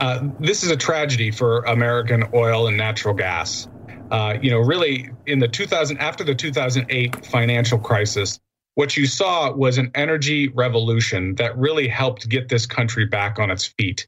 Uh, 0.00 0.28
this 0.38 0.62
is 0.62 0.70
a 0.70 0.76
tragedy 0.76 1.30
for 1.30 1.60
American 1.64 2.24
oil 2.32 2.68
and 2.68 2.76
natural 2.76 3.14
gas. 3.14 3.68
Uh, 4.10 4.38
you 4.40 4.50
know, 4.50 4.60
really, 4.60 5.10
in 5.26 5.38
the 5.38 5.48
2000 5.48 5.98
after 5.98 6.24
the 6.24 6.34
2008 6.34 7.26
financial 7.26 7.78
crisis, 7.78 8.40
what 8.78 8.96
you 8.96 9.06
saw 9.06 9.50
was 9.50 9.76
an 9.76 9.90
energy 9.96 10.46
revolution 10.50 11.34
that 11.34 11.58
really 11.58 11.88
helped 11.88 12.28
get 12.28 12.48
this 12.48 12.64
country 12.64 13.04
back 13.04 13.40
on 13.40 13.50
its 13.50 13.66
feet. 13.66 14.06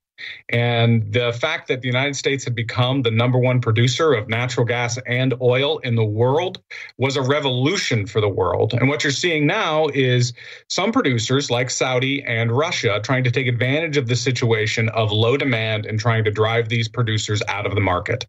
And 0.48 1.12
the 1.12 1.32
fact 1.32 1.66
that 1.66 1.80
the 1.80 1.88
United 1.88 2.14
States 2.14 2.44
had 2.44 2.54
become 2.54 3.02
the 3.02 3.10
number 3.10 3.36
one 3.36 3.60
producer 3.60 4.12
of 4.12 4.28
natural 4.28 4.64
gas 4.64 4.96
and 5.08 5.34
oil 5.40 5.78
in 5.78 5.96
the 5.96 6.04
world 6.04 6.62
was 6.98 7.16
a 7.16 7.22
revolution 7.22 8.06
for 8.06 8.20
the 8.20 8.28
world. 8.28 8.72
And 8.72 8.88
what 8.88 9.02
you're 9.02 9.10
seeing 9.10 9.44
now 9.44 9.88
is 9.88 10.32
some 10.68 10.92
producers 10.92 11.50
like 11.50 11.68
Saudi 11.68 12.22
and 12.22 12.52
Russia 12.52 13.00
trying 13.02 13.24
to 13.24 13.30
take 13.32 13.48
advantage 13.48 13.96
of 13.96 14.06
the 14.06 14.14
situation 14.14 14.88
of 14.90 15.10
low 15.10 15.36
demand 15.36 15.84
and 15.84 15.98
trying 15.98 16.22
to 16.22 16.30
drive 16.30 16.68
these 16.68 16.86
producers 16.86 17.42
out 17.48 17.66
of 17.66 17.74
the 17.74 17.80
market. 17.80 18.24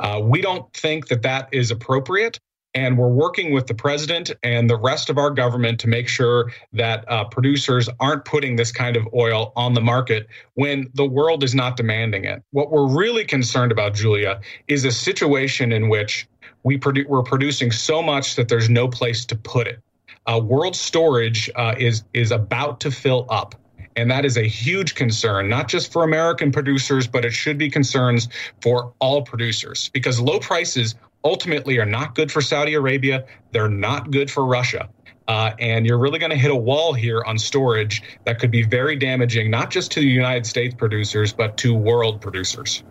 Uh, 0.00 0.22
we 0.22 0.40
don't 0.40 0.72
think 0.72 1.08
that 1.08 1.20
that 1.20 1.50
is 1.52 1.70
appropriate. 1.70 2.40
And 2.74 2.96
we're 2.96 3.08
working 3.08 3.52
with 3.52 3.66
the 3.66 3.74
president 3.74 4.30
and 4.42 4.68
the 4.68 4.78
rest 4.78 5.10
of 5.10 5.18
our 5.18 5.30
government 5.30 5.78
to 5.80 5.88
make 5.88 6.08
sure 6.08 6.50
that 6.72 7.04
uh, 7.06 7.24
producers 7.24 7.88
aren't 8.00 8.24
putting 8.24 8.56
this 8.56 8.72
kind 8.72 8.96
of 8.96 9.06
oil 9.14 9.52
on 9.56 9.74
the 9.74 9.80
market 9.82 10.26
when 10.54 10.90
the 10.94 11.04
world 11.04 11.44
is 11.44 11.54
not 11.54 11.76
demanding 11.76 12.24
it. 12.24 12.42
What 12.52 12.70
we're 12.70 12.88
really 12.88 13.24
concerned 13.24 13.72
about, 13.72 13.94
Julia, 13.94 14.40
is 14.68 14.84
a 14.84 14.92
situation 14.92 15.70
in 15.72 15.90
which 15.90 16.26
we 16.62 16.78
produ- 16.78 17.06
we're 17.06 17.22
producing 17.22 17.72
so 17.72 18.02
much 18.02 18.36
that 18.36 18.48
there's 18.48 18.70
no 18.70 18.88
place 18.88 19.26
to 19.26 19.36
put 19.36 19.66
it. 19.66 19.80
Uh, 20.26 20.40
world 20.42 20.76
storage 20.76 21.50
uh, 21.56 21.74
is 21.76 22.04
is 22.14 22.30
about 22.30 22.80
to 22.80 22.90
fill 22.90 23.26
up. 23.28 23.54
And 23.96 24.10
that 24.10 24.24
is 24.24 24.38
a 24.38 24.48
huge 24.48 24.94
concern, 24.94 25.48
not 25.48 25.68
just 25.68 25.92
for 25.92 26.02
American 26.02 26.50
producers, 26.50 27.06
but 27.06 27.26
it 27.26 27.32
should 27.32 27.58
be 27.58 27.68
concerns 27.68 28.28
for 28.62 28.94
all 29.00 29.20
producers 29.20 29.90
because 29.92 30.18
low 30.18 30.38
prices 30.38 30.94
ultimately 31.24 31.78
are 31.78 31.86
not 31.86 32.14
good 32.14 32.30
for 32.30 32.40
Saudi 32.40 32.74
Arabia. 32.74 33.24
They're 33.52 33.68
not 33.68 34.10
good 34.10 34.30
for 34.30 34.44
Russia. 34.44 34.88
Uh, 35.28 35.52
and 35.60 35.86
you're 35.86 35.98
really 35.98 36.18
going 36.18 36.30
to 36.30 36.36
hit 36.36 36.50
a 36.50 36.56
wall 36.56 36.92
here 36.92 37.22
on 37.26 37.38
storage 37.38 38.02
that 38.24 38.38
could 38.38 38.50
be 38.50 38.62
very 38.62 38.96
damaging, 38.96 39.50
not 39.50 39.70
just 39.70 39.92
to 39.92 40.00
the 40.00 40.06
United 40.06 40.44
States 40.44 40.74
producers, 40.74 41.32
but 41.32 41.56
to 41.56 41.74
world 41.74 42.20
producers. 42.20 42.82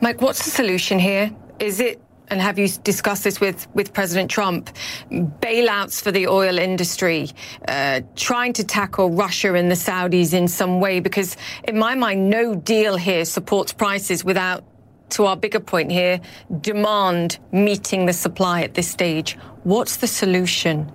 Mike, 0.00 0.22
what's 0.22 0.44
the 0.44 0.50
solution 0.50 0.98
here? 0.98 1.30
Is 1.58 1.78
it, 1.78 2.00
and 2.28 2.40
have 2.40 2.58
you 2.58 2.68
discussed 2.82 3.24
this 3.24 3.40
with, 3.40 3.68
with 3.74 3.92
President 3.92 4.30
Trump, 4.30 4.70
bailouts 5.10 6.00
for 6.00 6.10
the 6.10 6.28
oil 6.28 6.58
industry, 6.58 7.28
uh, 7.68 8.00
trying 8.16 8.54
to 8.54 8.64
tackle 8.64 9.10
Russia 9.10 9.52
and 9.54 9.70
the 9.70 9.74
Saudis 9.74 10.32
in 10.32 10.48
some 10.48 10.80
way? 10.80 11.00
Because 11.00 11.36
in 11.64 11.78
my 11.78 11.94
mind, 11.94 12.30
no 12.30 12.54
deal 12.54 12.96
here 12.96 13.26
supports 13.26 13.72
prices 13.72 14.24
without 14.24 14.64
to 15.12 15.26
our 15.26 15.36
bigger 15.36 15.60
point 15.60 15.90
here, 15.90 16.20
demand 16.60 17.38
meeting 17.52 18.06
the 18.06 18.12
supply 18.12 18.62
at 18.62 18.74
this 18.74 18.88
stage. 18.88 19.36
What's 19.64 19.98
the 19.98 20.06
solution? 20.06 20.90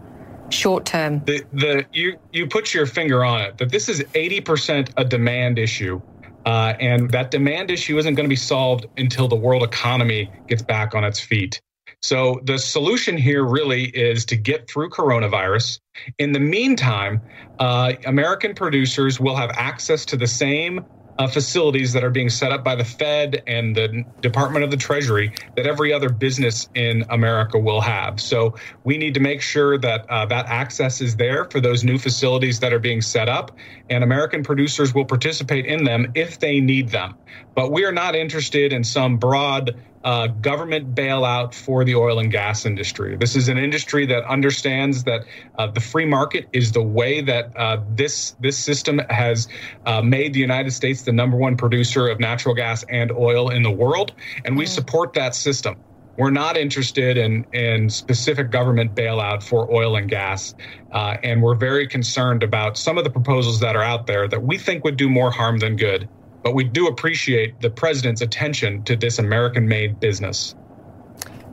Short 0.50 0.86
term. 0.86 1.24
The, 1.26 1.44
the 1.54 1.86
you 1.92 2.18
you 2.32 2.48
put 2.48 2.74
your 2.74 2.86
finger 2.86 3.26
on 3.26 3.42
it 3.42 3.58
that 3.58 3.72
this 3.72 3.90
is 3.90 4.02
80% 4.14 4.92
a 4.98 5.04
demand 5.04 5.58
issue. 5.58 6.02
Uh, 6.46 6.76
and 6.80 7.10
that 7.10 7.32
demand 7.32 7.72
issue 7.72 7.98
isn't 7.98 8.14
going 8.14 8.26
to 8.26 8.30
be 8.30 8.36
solved 8.36 8.86
until 8.98 9.28
the 9.28 9.36
world 9.36 9.64
economy 9.64 10.32
gets 10.48 10.62
back 10.62 10.94
on 10.94 11.04
its 11.04 11.20
feet. 11.20 11.60
So 12.02 12.40
the 12.44 12.60
solution 12.60 13.18
here 13.18 13.44
really 13.44 13.86
is 13.86 14.26
to 14.26 14.36
get 14.36 14.70
through 14.70 14.92
coronavirus. 14.92 15.80
In 16.20 16.34
the 16.34 16.40
meantime, 16.40 17.20
uh, 17.58 17.94
American 18.06 18.54
producers 18.54 19.20
will 19.20 19.36
have 19.36 19.50
access 19.56 20.06
to 20.06 20.18
the 20.18 20.28
same 20.28 20.86
uh, 21.18 21.28
facilities 21.28 21.94
that 21.94 22.04
are 22.04 22.10
being 22.10 22.30
set 22.30 22.52
up 22.52 22.64
by 22.64 22.76
the 22.76 22.84
Fed 22.84 23.42
and 23.48 23.76
the 23.76 24.04
Department 24.22 24.66
of 24.66 24.72
the 24.72 24.78
Treasury 24.78 25.34
that 25.56 25.66
every 25.66 25.94
other 25.94 26.10
business 26.10 26.68
in 26.76 27.06
America 27.10 27.58
will 27.58 27.82
have. 27.82 28.20
So 28.20 28.56
we 28.84 28.98
need 28.98 29.14
to 29.14 29.20
make 29.20 29.42
sure 29.42 29.78
that 29.78 30.10
uh, 30.10 30.26
that 30.28 30.48
access 30.48 31.02
is 31.02 31.16
there 31.16 31.46
for 31.46 31.62
those 31.62 31.84
new 31.84 31.98
facilities 31.98 32.60
that 32.60 32.74
are 32.74 32.80
being 32.80 33.02
set 33.02 33.30
up, 33.30 33.58
and 33.90 34.04
American 34.04 34.44
producers 34.44 34.94
will 34.94 35.06
participate 35.06 35.66
in 35.66 35.84
them 35.84 36.12
if 36.16 36.40
they 36.40 36.60
need 36.60 36.90
them. 36.90 37.16
But 37.56 37.72
we 37.72 37.86
are 37.86 37.92
not 37.92 38.16
interested 38.16 38.74
in 38.74 38.84
some 38.84 39.18
broad 39.18 39.76
uh, 40.06 40.28
government 40.28 40.94
bailout 40.94 41.54
for 41.54 41.84
the 41.84 41.96
oil 41.96 42.20
and 42.20 42.32
gas 42.32 42.66
industry. 42.66 43.18
This 43.18 43.36
is 43.36 43.50
an 43.50 43.58
industry 43.58 44.06
that 44.06 44.24
understands 44.26 45.04
that 45.06 45.26
uh, 45.58 45.68
the 45.68 45.82
free 45.82 46.06
market 46.06 46.48
is 46.54 46.72
the 46.72 46.84
way 46.84 47.22
that 47.22 47.52
uh, 47.58 47.82
this 47.90 48.36
this 48.40 48.58
system 48.58 49.00
has 49.10 49.48
uh, 49.88 50.04
made 50.04 50.34
the 50.34 50.40
United 50.40 50.72
States 50.72 51.02
the 51.02 51.12
number 51.12 51.36
one 51.36 51.58
producer 51.58 52.08
of 52.08 52.20
natural 52.20 52.54
gas 52.54 52.86
and 52.88 53.12
oil 53.12 53.50
in 53.50 53.64
the 53.64 53.72
world, 53.72 54.14
and 54.46 54.56
we 54.56 54.66
mm. 54.66 54.70
support 54.70 55.14
that 55.14 55.34
system. 55.34 55.76
We're 56.18 56.30
not 56.30 56.56
interested 56.56 57.18
in, 57.18 57.46
in 57.52 57.90
specific 57.90 58.50
government 58.50 58.96
bailout 58.96 59.44
for 59.44 59.70
oil 59.74 59.98
and 59.98 60.10
gas. 60.10 60.56
Uh, 60.94 61.18
and 61.24 61.44
we're 61.44 61.56
very 61.56 61.88
concerned 61.88 62.42
about 62.42 62.78
some 62.78 62.98
of 62.98 63.04
the 63.04 63.10
proposals 63.10 63.60
that 63.60 63.76
are 63.76 63.84
out 63.84 64.08
there 64.08 64.26
that 64.26 64.42
we 64.42 64.58
think 64.58 64.86
would 64.86 64.96
do 64.96 65.10
more 65.10 65.30
harm 65.30 65.58
than 65.58 65.76
good 65.76 66.08
but 66.46 66.54
we 66.54 66.64
do 66.64 66.86
appreciate 66.86 67.60
the 67.60 67.72
president's 67.72 68.22
attention 68.22 68.84
to 68.84 68.96
this 68.96 69.18
American 69.18 69.68
made 69.68 70.00
business. 70.00 70.54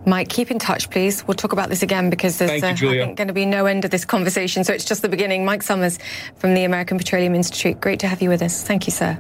Mike, 0.05 0.29
keep 0.29 0.51
in 0.51 0.59
touch, 0.59 0.91
please. 0.91 1.27
We'll 1.27 1.35
talk 1.35 1.55
about 1.55 1.71
this 1.71 1.83
again 1.83 2.11
because 2.11 2.37
there's 2.37 2.81
you, 2.83 2.89
uh, 3.01 3.07
going 3.15 3.29
to 3.29 3.33
be 3.33 3.47
no 3.47 3.65
end 3.65 3.87
of 3.87 3.91
this 3.91 4.05
conversation. 4.05 4.65
So 4.65 4.75
it's 4.75 4.85
just 4.85 5.01
the 5.01 5.09
beginning. 5.09 5.47
Mike 5.47 5.63
Sommers 5.63 5.99
from 6.37 6.53
the 6.53 6.65
American 6.65 6.99
Petroleum 6.99 7.35
Institute. 7.35 7.81
Great 7.81 8.01
to 8.01 8.07
have 8.07 8.21
you 8.21 8.29
with 8.29 8.43
us. 8.43 8.63
Thank 8.63 8.87
you, 8.87 8.91
sir. 8.91 9.19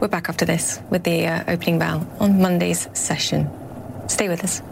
We're 0.00 0.08
back 0.08 0.30
after 0.30 0.46
this 0.46 0.80
with 0.88 1.04
the 1.04 1.26
uh, 1.26 1.44
opening 1.46 1.78
bell 1.78 2.10
on 2.18 2.40
Monday's 2.40 2.88
session. 2.94 3.50
Stay 4.08 4.30
with 4.30 4.42
us. 4.42 4.62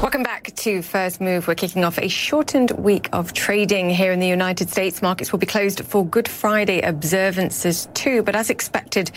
Welcome 0.00 0.22
back 0.22 0.54
to 0.54 0.80
First 0.80 1.20
Move. 1.20 1.48
We're 1.48 1.56
kicking 1.56 1.82
off 1.82 1.98
a 1.98 2.06
shortened 2.06 2.70
week 2.70 3.08
of 3.12 3.32
trading 3.32 3.90
here 3.90 4.12
in 4.12 4.20
the 4.20 4.28
United 4.28 4.70
States. 4.70 5.02
Markets 5.02 5.32
will 5.32 5.40
be 5.40 5.46
closed 5.46 5.84
for 5.84 6.06
Good 6.06 6.28
Friday 6.28 6.82
observances 6.82 7.88
too, 7.94 8.22
but 8.22 8.36
as 8.36 8.48
expected, 8.48 9.10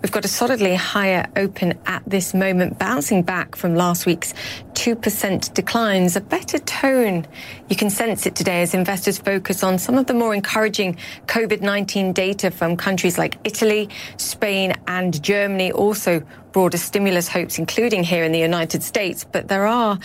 we've 0.00 0.12
got 0.12 0.24
a 0.24 0.28
solidly 0.28 0.76
higher 0.76 1.26
open 1.34 1.76
at 1.86 2.04
this 2.06 2.34
moment, 2.34 2.78
bouncing 2.78 3.24
back 3.24 3.56
from 3.56 3.74
last 3.74 4.06
week's 4.06 4.32
2% 4.74 5.52
declines. 5.54 6.14
A 6.14 6.20
better 6.20 6.60
tone. 6.60 7.26
You 7.68 7.74
can 7.74 7.90
sense 7.90 8.24
it 8.24 8.36
today 8.36 8.62
as 8.62 8.74
investors 8.74 9.18
focus 9.18 9.64
on 9.64 9.76
some 9.76 9.98
of 9.98 10.06
the 10.06 10.14
more 10.14 10.36
encouraging 10.36 10.98
COVID-19 11.26 12.14
data 12.14 12.52
from 12.52 12.76
countries 12.76 13.18
like 13.18 13.38
Italy, 13.42 13.88
Spain 14.18 14.74
and 14.86 15.20
Germany 15.20 15.72
also 15.72 16.22
broader 16.52 16.78
stimulus 16.78 17.28
hopes, 17.28 17.58
including 17.58 18.02
here 18.02 18.24
in 18.24 18.32
the 18.32 18.38
United 18.38 18.82
States. 18.82 19.24
But 19.24 19.48
there 19.48 19.66
are 19.66 19.98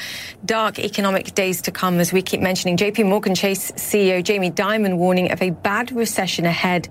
dark 0.46 0.80
economic 0.80 1.34
days 1.36 1.62
to 1.64 1.72
come, 1.72 2.00
as 2.00 2.14
we 2.14 2.22
keep 2.22 2.42
mentioning. 2.42 2.78
JP 2.78 3.08
Morgan 3.08 3.36
Chase 3.36 3.72
CEO 3.74 4.24
Jamie 4.24 4.52
Dimon 4.52 4.98
warning 4.98 5.32
of 5.32 5.42
a 5.42 5.50
bad 5.50 5.92
recession 5.92 6.46
ahead 6.46 6.90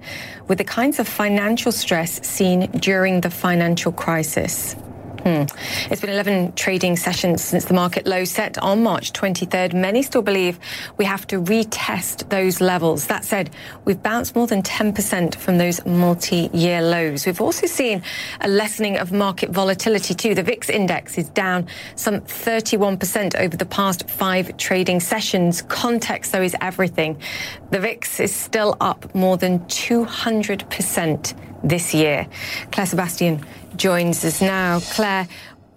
with 0.48 0.58
the 0.58 0.64
kinds 0.64 0.98
of 0.98 1.08
financial 1.08 1.72
stress 1.72 2.26
seen 2.26 2.70
during 2.72 3.20
the 3.20 3.30
financial 3.30 3.92
crisis. 3.92 4.76
Hmm. 5.22 5.44
It's 5.88 6.00
been 6.00 6.10
11 6.10 6.54
trading 6.54 6.96
sessions 6.96 7.44
since 7.44 7.66
the 7.66 7.74
market 7.74 8.08
low 8.08 8.24
set 8.24 8.58
on 8.58 8.82
March 8.82 9.12
23rd. 9.12 9.72
Many 9.72 10.02
still 10.02 10.20
believe 10.20 10.58
we 10.96 11.04
have 11.04 11.28
to 11.28 11.40
retest 11.40 12.28
those 12.28 12.60
levels. 12.60 13.06
That 13.06 13.24
said, 13.24 13.50
we've 13.84 14.02
bounced 14.02 14.34
more 14.34 14.48
than 14.48 14.62
10% 14.62 15.36
from 15.36 15.58
those 15.58 15.84
multi-year 15.86 16.82
lows. 16.82 17.24
We've 17.24 17.40
also 17.40 17.68
seen 17.68 18.02
a 18.40 18.48
lessening 18.48 18.98
of 18.98 19.12
market 19.12 19.50
volatility 19.50 20.12
too. 20.12 20.34
The 20.34 20.42
VIX 20.42 20.68
index 20.70 21.16
is 21.16 21.28
down 21.28 21.68
some 21.94 22.22
31% 22.22 23.36
over 23.36 23.56
the 23.56 23.66
past 23.66 24.10
five 24.10 24.56
trading 24.56 24.98
sessions. 24.98 25.62
Context, 25.62 26.32
though, 26.32 26.42
is 26.42 26.56
everything. 26.60 27.16
The 27.70 27.78
VIX 27.78 28.18
is 28.18 28.34
still 28.34 28.76
up 28.80 29.14
more 29.14 29.36
than 29.36 29.60
200% 29.60 31.34
this 31.62 31.94
year. 31.94 32.26
Clare 32.72 32.86
Sebastian 32.86 33.44
joins 33.76 34.24
us 34.24 34.40
now. 34.40 34.80
Clare, 34.80 35.28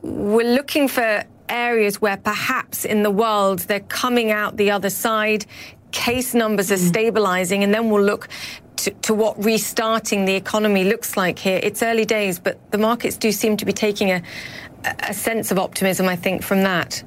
we're 0.02 0.54
looking 0.54 0.88
for 0.88 1.24
areas 1.50 2.02
where 2.02 2.18
perhaps 2.18 2.86
in 2.86 3.04
the 3.04 3.12
world 3.12 3.60
they're 3.60 3.80
coming 3.82 4.32
out 4.32 4.58
the 4.58 4.72
other 4.72 4.90
side, 4.90 5.46
case 5.92 6.34
numbers 6.34 6.72
are 6.72 6.76
mm. 6.76 6.88
stabilizing, 6.88 7.64
and 7.64 7.74
then 7.74 7.90
we'll 7.90 8.04
look 8.04 8.28
to, 8.78 8.92
to, 8.92 9.14
what 9.14 9.42
restarting 9.44 10.26
the 10.26 10.36
economy 10.36 10.84
looks 10.84 11.16
like 11.16 11.40
here. 11.40 11.60
It's 11.64 11.82
early 11.82 12.06
days, 12.06 12.40
but 12.40 12.60
the 12.72 12.78
markets 12.78 13.18
do 13.18 13.32
seem 13.32 13.58
to 13.58 13.66
be 13.66 13.74
taking 13.74 14.12
a, 14.12 14.22
a 15.00 15.14
sense 15.14 15.52
of 15.52 15.58
optimism, 15.58 16.08
I 16.08 16.16
think, 16.16 16.44
from 16.44 16.64
that. 16.64 17.04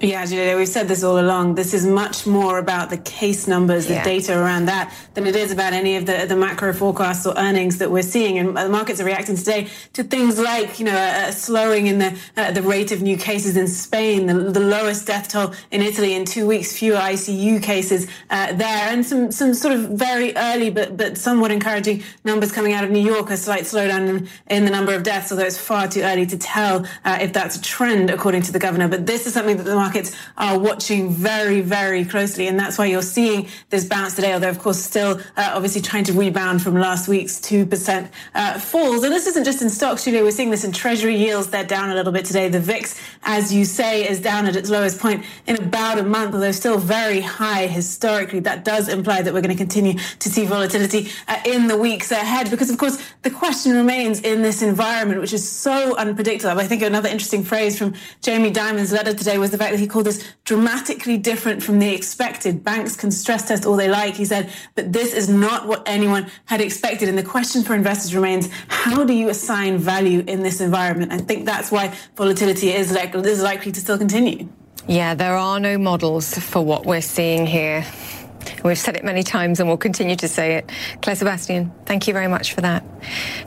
Yeah, 0.00 0.26
Julia, 0.26 0.56
we've 0.56 0.68
said 0.68 0.88
this 0.88 1.04
all 1.04 1.20
along. 1.20 1.54
This 1.54 1.72
is 1.72 1.86
much 1.86 2.26
more 2.26 2.58
about 2.58 2.90
the 2.90 2.98
case 2.98 3.46
numbers, 3.46 3.86
the 3.86 3.94
yeah. 3.94 4.04
data 4.04 4.38
around 4.38 4.66
that, 4.66 4.92
than 5.14 5.26
it 5.26 5.36
is 5.36 5.52
about 5.52 5.72
any 5.72 5.96
of 5.96 6.04
the, 6.04 6.26
the 6.28 6.34
macro 6.36 6.72
forecasts 6.72 7.24
or 7.26 7.34
earnings 7.38 7.78
that 7.78 7.90
we're 7.90 8.02
seeing. 8.02 8.38
And 8.38 8.56
the 8.56 8.68
markets 8.68 9.00
are 9.00 9.04
reacting 9.04 9.36
today 9.36 9.68
to 9.92 10.02
things 10.02 10.38
like, 10.38 10.78
you 10.78 10.84
know, 10.84 10.96
a, 10.96 11.28
a 11.28 11.32
slowing 11.32 11.86
in 11.86 11.98
the 11.98 12.18
uh, 12.36 12.50
the 12.50 12.62
rate 12.62 12.90
of 12.92 13.02
new 13.02 13.16
cases 13.16 13.56
in 13.56 13.68
Spain, 13.68 14.26
the, 14.26 14.34
the, 14.34 14.60
lowest 14.60 15.06
death 15.06 15.28
toll 15.28 15.54
in 15.70 15.80
Italy 15.80 16.14
in 16.14 16.24
two 16.24 16.46
weeks, 16.46 16.76
fewer 16.76 16.96
ICU 16.96 17.62
cases 17.62 18.08
uh, 18.30 18.52
there, 18.52 18.88
and 18.92 19.06
some 19.06 19.30
some 19.30 19.54
sort 19.54 19.74
of 19.74 19.90
very 19.90 20.36
early 20.36 20.70
but 20.70 20.96
but 20.96 21.16
somewhat 21.16 21.50
encouraging 21.50 22.02
numbers 22.24 22.50
coming 22.50 22.72
out 22.72 22.82
of 22.82 22.90
New 22.90 23.04
York. 23.04 23.30
A 23.30 23.36
slight 23.36 23.62
slowdown 23.62 24.08
in, 24.08 24.28
in 24.48 24.64
the 24.64 24.70
number 24.70 24.94
of 24.94 25.02
deaths, 25.02 25.30
although 25.30 25.44
it's 25.44 25.58
far 25.58 25.86
too 25.86 26.02
early 26.02 26.26
to 26.26 26.36
tell 26.36 26.84
uh, 27.04 27.18
if 27.20 27.32
that's 27.32 27.56
a 27.56 27.62
trend, 27.62 28.10
according 28.10 28.42
to 28.42 28.52
the 28.52 28.58
governor. 28.58 28.88
But 28.88 29.06
this 29.06 29.26
is 29.26 29.32
something 29.32 29.56
that 29.56 29.62
the 29.62 29.83
markets 29.84 30.16
are 30.38 30.58
watching 30.58 31.10
very, 31.10 31.60
very 31.60 32.04
closely. 32.06 32.46
And 32.46 32.58
that's 32.58 32.78
why 32.78 32.86
you're 32.86 33.02
seeing 33.02 33.48
this 33.68 33.84
bounce 33.84 34.16
today, 34.16 34.32
although, 34.32 34.48
of 34.48 34.58
course, 34.58 34.78
still 34.82 35.20
uh, 35.36 35.52
obviously 35.54 35.82
trying 35.82 36.04
to 36.04 36.14
rebound 36.14 36.62
from 36.62 36.74
last 36.74 37.06
week's 37.06 37.38
2% 37.38 38.08
uh, 38.34 38.58
falls. 38.58 39.04
And 39.04 39.12
this 39.12 39.26
isn't 39.26 39.44
just 39.44 39.60
in 39.60 39.68
stocks, 39.68 40.04
Julia. 40.04 40.22
We're 40.22 40.30
seeing 40.30 40.50
this 40.50 40.64
in 40.64 40.72
treasury 40.72 41.16
yields. 41.16 41.48
They're 41.48 41.64
down 41.64 41.90
a 41.90 41.94
little 41.94 42.12
bit 42.12 42.24
today. 42.24 42.48
The 42.48 42.60
VIX, 42.60 42.98
as 43.24 43.52
you 43.52 43.66
say, 43.66 44.08
is 44.08 44.20
down 44.20 44.46
at 44.46 44.56
its 44.56 44.70
lowest 44.70 44.98
point 44.98 45.24
in 45.46 45.56
about 45.56 45.98
a 45.98 46.02
month, 46.02 46.34
although 46.34 46.52
still 46.52 46.78
very 46.78 47.20
high 47.20 47.66
historically. 47.66 48.40
That 48.40 48.64
does 48.64 48.88
imply 48.88 49.20
that 49.20 49.34
we're 49.34 49.42
going 49.42 49.56
to 49.56 49.62
continue 49.66 49.98
to 50.20 50.28
see 50.30 50.46
volatility 50.46 51.10
uh, 51.28 51.40
in 51.44 51.68
the 51.68 51.76
weeks 51.76 52.10
ahead 52.10 52.50
because, 52.50 52.70
of 52.70 52.78
course, 52.78 52.96
the 53.20 53.30
question 53.30 53.76
remains 53.76 54.20
in 54.20 54.40
this 54.40 54.62
environment, 54.62 55.20
which 55.20 55.34
is 55.34 55.46
so 55.46 55.94
unpredictable. 55.96 56.58
I 56.58 56.66
think 56.66 56.82
another 56.82 57.10
interesting 57.10 57.44
phrase 57.44 57.78
from 57.78 57.92
Jamie 58.22 58.50
Dimon's 58.50 58.92
letter 58.92 59.12
today 59.12 59.36
was 59.36 59.50
the 59.50 59.58
fact 59.58 59.73
he 59.78 59.86
called 59.86 60.06
this 60.06 60.34
dramatically 60.44 61.16
different 61.18 61.62
from 61.62 61.78
the 61.78 61.94
expected. 61.94 62.64
Banks 62.64 62.96
can 62.96 63.10
stress 63.10 63.48
test 63.48 63.66
all 63.66 63.76
they 63.76 63.88
like, 63.88 64.14
he 64.14 64.24
said, 64.24 64.50
but 64.74 64.92
this 64.92 65.14
is 65.14 65.28
not 65.28 65.66
what 65.66 65.82
anyone 65.86 66.30
had 66.46 66.60
expected. 66.60 67.08
And 67.08 67.16
the 67.16 67.22
question 67.22 67.62
for 67.62 67.74
investors 67.74 68.14
remains, 68.14 68.48
how 68.68 69.04
do 69.04 69.12
you 69.12 69.28
assign 69.28 69.78
value 69.78 70.24
in 70.26 70.42
this 70.42 70.60
environment? 70.60 71.12
I 71.12 71.18
think 71.18 71.46
that's 71.46 71.70
why 71.70 71.94
volatility 72.16 72.70
is, 72.70 72.92
like, 72.92 73.14
is 73.14 73.42
likely 73.42 73.72
to 73.72 73.80
still 73.80 73.98
continue. 73.98 74.48
Yeah, 74.86 75.14
there 75.14 75.36
are 75.36 75.58
no 75.58 75.78
models 75.78 76.36
for 76.36 76.62
what 76.62 76.84
we're 76.84 77.00
seeing 77.00 77.46
here. 77.46 77.84
We've 78.64 78.78
said 78.78 78.96
it 78.96 79.04
many 79.04 79.22
times 79.22 79.60
and 79.60 79.68
we'll 79.68 79.76
continue 79.76 80.16
to 80.16 80.26
say 80.26 80.54
it. 80.54 80.70
Clare 81.02 81.16
Sebastian, 81.16 81.70
thank 81.84 82.08
you 82.08 82.14
very 82.14 82.28
much 82.28 82.54
for 82.54 82.62
that. 82.62 82.82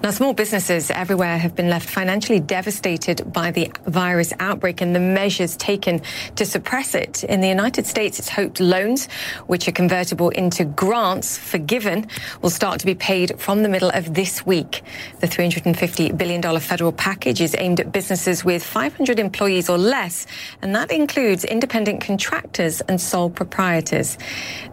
Now, 0.03 0.11
small 0.11 0.35
businesses 0.35 0.91
everywhere 0.91 1.39
have 1.39 1.55
been 1.55 1.71
left 1.71 1.89
financially 1.89 2.39
devastated 2.39 3.33
by 3.33 3.49
the 3.49 3.71
virus 3.87 4.31
outbreak 4.39 4.79
and 4.79 4.95
the 4.95 4.99
measures 4.99 5.57
taken 5.57 6.03
to 6.35 6.45
suppress 6.45 6.93
it. 6.93 7.23
In 7.23 7.41
the 7.41 7.47
United 7.47 7.87
States, 7.87 8.19
it's 8.19 8.29
hoped 8.29 8.59
loans, 8.59 9.07
which 9.47 9.67
are 9.67 9.71
convertible 9.71 10.29
into 10.29 10.65
grants 10.65 11.35
forgiven, 11.35 12.05
will 12.43 12.51
start 12.51 12.79
to 12.81 12.85
be 12.85 12.93
paid 12.93 13.39
from 13.39 13.63
the 13.63 13.69
middle 13.69 13.89
of 13.89 14.13
this 14.13 14.45
week. 14.45 14.83
The 15.19 15.27
$350 15.27 16.15
billion 16.15 16.59
federal 16.59 16.91
package 16.91 17.41
is 17.41 17.55
aimed 17.57 17.79
at 17.79 17.91
businesses 17.91 18.45
with 18.45 18.63
500 18.63 19.17
employees 19.17 19.67
or 19.67 19.79
less, 19.79 20.27
and 20.61 20.75
that 20.75 20.91
includes 20.91 21.43
independent 21.43 22.01
contractors 22.01 22.81
and 22.81 23.01
sole 23.01 23.31
proprietors. 23.31 24.19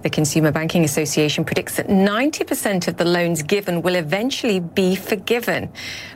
The 0.03 0.11
Consumer 0.11 0.34
Banking 0.41 0.85
Association 0.85 1.45
predicts 1.45 1.77
that 1.77 1.89
90% 1.89 2.89
of 2.89 2.97
the 2.97 3.05
loans 3.05 3.43
given 3.43 3.83
will 3.83 3.95
eventually 3.95 4.61
be 4.61 4.97
forgiven. 4.97 5.71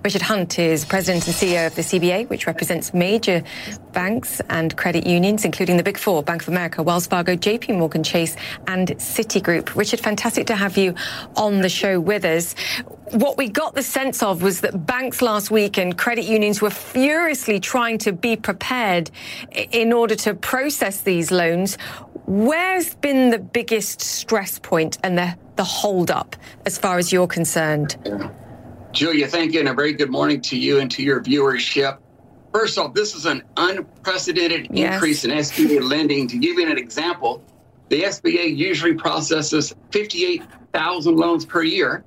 Richard 0.04 0.22
Hunt 0.22 0.58
is 0.58 0.84
president 0.84 1.26
and 1.26 1.36
CEO 1.36 1.66
of 1.66 1.74
the 1.74 1.82
CBA, 1.82 2.28
which 2.28 2.46
represents 2.46 2.92
major 2.92 3.42
banks 3.92 4.40
and 4.50 4.76
credit 4.76 5.06
unions, 5.06 5.44
including 5.44 5.76
the 5.76 5.82
Big 5.82 5.98
Four, 5.98 6.22
Bank 6.22 6.42
of 6.42 6.48
America, 6.48 6.82
Wells 6.82 7.06
Fargo, 7.06 7.36
JP 7.36 7.78
Morgan 7.78 8.02
Chase, 8.02 8.36
and 8.66 8.88
Citigroup. 8.98 9.74
Richard, 9.74 10.00
fantastic 10.00 10.46
to 10.48 10.56
have 10.56 10.76
you 10.76 10.94
on 11.36 11.60
the 11.60 11.68
show 11.68 12.00
with 12.00 12.24
us. 12.24 12.54
What 13.12 13.38
we 13.38 13.48
got 13.48 13.74
the 13.74 13.82
sense 13.82 14.22
of 14.22 14.42
was 14.42 14.60
that 14.60 14.86
banks 14.86 15.22
last 15.22 15.50
week 15.50 15.78
and 15.78 15.96
credit 15.96 16.26
unions 16.26 16.60
were 16.60 16.70
furiously 16.70 17.58
trying 17.58 17.98
to 17.98 18.12
be 18.12 18.36
prepared 18.36 19.10
in 19.52 19.92
order 19.92 20.14
to 20.16 20.34
process 20.34 21.00
these 21.00 21.30
loans. 21.30 21.78
Where's 22.28 22.94
been 22.96 23.30
the 23.30 23.38
biggest 23.38 24.02
stress 24.02 24.58
point 24.58 24.98
and 25.02 25.16
the, 25.16 25.34
the 25.56 25.64
hold 25.64 26.10
up 26.10 26.36
as 26.66 26.76
far 26.76 26.98
as 26.98 27.10
you're 27.10 27.26
concerned? 27.26 27.96
Julia, 28.92 29.26
thank 29.26 29.54
you, 29.54 29.60
and 29.60 29.68
a 29.70 29.72
very 29.72 29.94
good 29.94 30.10
morning 30.10 30.42
to 30.42 30.58
you 30.58 30.78
and 30.78 30.90
to 30.90 31.02
your 31.02 31.22
viewership. 31.22 31.96
First 32.52 32.76
off, 32.76 32.92
this 32.92 33.14
is 33.14 33.24
an 33.24 33.44
unprecedented 33.56 34.68
yes. 34.70 34.92
increase 34.92 35.24
in 35.24 35.30
SBA 35.30 35.80
lending. 35.88 36.28
To 36.28 36.36
give 36.36 36.58
you 36.58 36.70
an 36.70 36.76
example, 36.76 37.42
the 37.88 38.02
SBA 38.02 38.54
usually 38.54 38.92
processes 38.92 39.74
58,000 39.92 41.16
loans 41.16 41.46
per 41.46 41.62
year. 41.62 42.04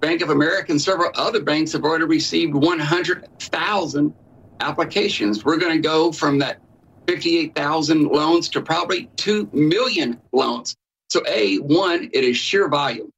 Bank 0.00 0.22
of 0.22 0.30
America 0.30 0.72
and 0.72 0.80
several 0.80 1.10
other 1.14 1.42
banks 1.42 1.72
have 1.72 1.84
already 1.84 2.04
received 2.04 2.54
100,000 2.54 4.14
applications. 4.60 5.44
We're 5.44 5.58
going 5.58 5.76
to 5.76 5.86
go 5.86 6.10
from 6.10 6.38
that 6.38 6.61
58,000 7.06 8.06
loans 8.06 8.48
to 8.50 8.62
probably 8.62 9.10
2 9.16 9.50
million 9.52 10.20
loans. 10.32 10.76
So, 11.10 11.22
A, 11.26 11.56
one, 11.56 12.10
it 12.12 12.24
is 12.24 12.36
sheer 12.36 12.68
volume 12.68 13.10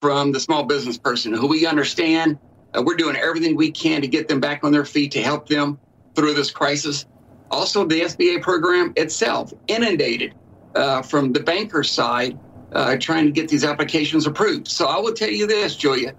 from 0.00 0.32
the 0.32 0.40
small 0.40 0.64
business 0.64 0.98
person 0.98 1.32
who 1.32 1.46
we 1.46 1.66
understand 1.66 2.38
uh, 2.76 2.82
we're 2.84 2.96
doing 2.96 3.16
everything 3.16 3.56
we 3.56 3.70
can 3.70 4.00
to 4.00 4.08
get 4.08 4.28
them 4.28 4.40
back 4.40 4.64
on 4.64 4.72
their 4.72 4.84
feet 4.84 5.12
to 5.12 5.22
help 5.22 5.48
them 5.48 5.78
through 6.14 6.34
this 6.34 6.50
crisis. 6.50 7.06
Also, 7.50 7.84
the 7.84 8.02
SBA 8.02 8.42
program 8.42 8.92
itself 8.96 9.52
inundated 9.66 10.34
uh, 10.74 11.02
from 11.02 11.32
the 11.32 11.40
banker 11.40 11.82
side 11.82 12.38
uh, 12.72 12.96
trying 12.96 13.26
to 13.26 13.32
get 13.32 13.48
these 13.48 13.64
applications 13.64 14.26
approved. 14.26 14.68
So, 14.68 14.86
I 14.86 14.98
will 14.98 15.12
tell 15.12 15.30
you 15.30 15.46
this, 15.46 15.76
Julia 15.76 16.14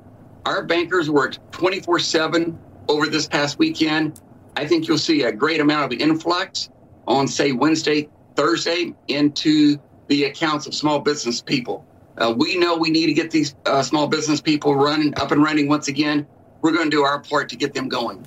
our 0.46 0.64
bankers 0.64 1.10
worked 1.10 1.40
24 1.52 2.00
7 2.00 2.58
over 2.88 3.08
this 3.08 3.28
past 3.28 3.60
weekend. 3.60 4.22
I 4.56 4.68
think 4.68 4.88
you'll 4.88 4.98
see 4.98 5.24
a 5.24 5.32
great 5.32 5.60
amount 5.60 5.94
of 5.94 6.00
influx 6.00 6.70
on, 7.08 7.28
say, 7.28 7.52
Wednesday, 7.52 8.10
Thursday 8.36 8.94
into 9.08 9.78
the 10.08 10.26
accounts 10.26 10.68
of 10.68 10.74
small 10.74 11.00
business 11.00 11.42
people. 11.42 11.86
Uh, 12.18 12.34
we 12.36 12.58
know 12.58 12.76
we 12.76 12.90
need 12.90 13.08
to 13.08 13.14
get 13.14 13.32
these 13.32 13.56
uh, 13.66 13.82
small 13.82 14.08
business 14.08 14.42
people 14.42 14.76
running 14.76 15.18
up 15.20 15.32
and 15.32 15.42
running 15.42 15.68
once 15.68 15.88
again. 15.88 16.28
We're 16.62 16.74
going 16.74 16.90
to 16.90 16.96
do 16.96 17.04
our 17.04 17.20
part 17.20 17.50
to 17.50 17.56
get 17.56 17.74
them 17.74 17.90
going. 17.90 18.26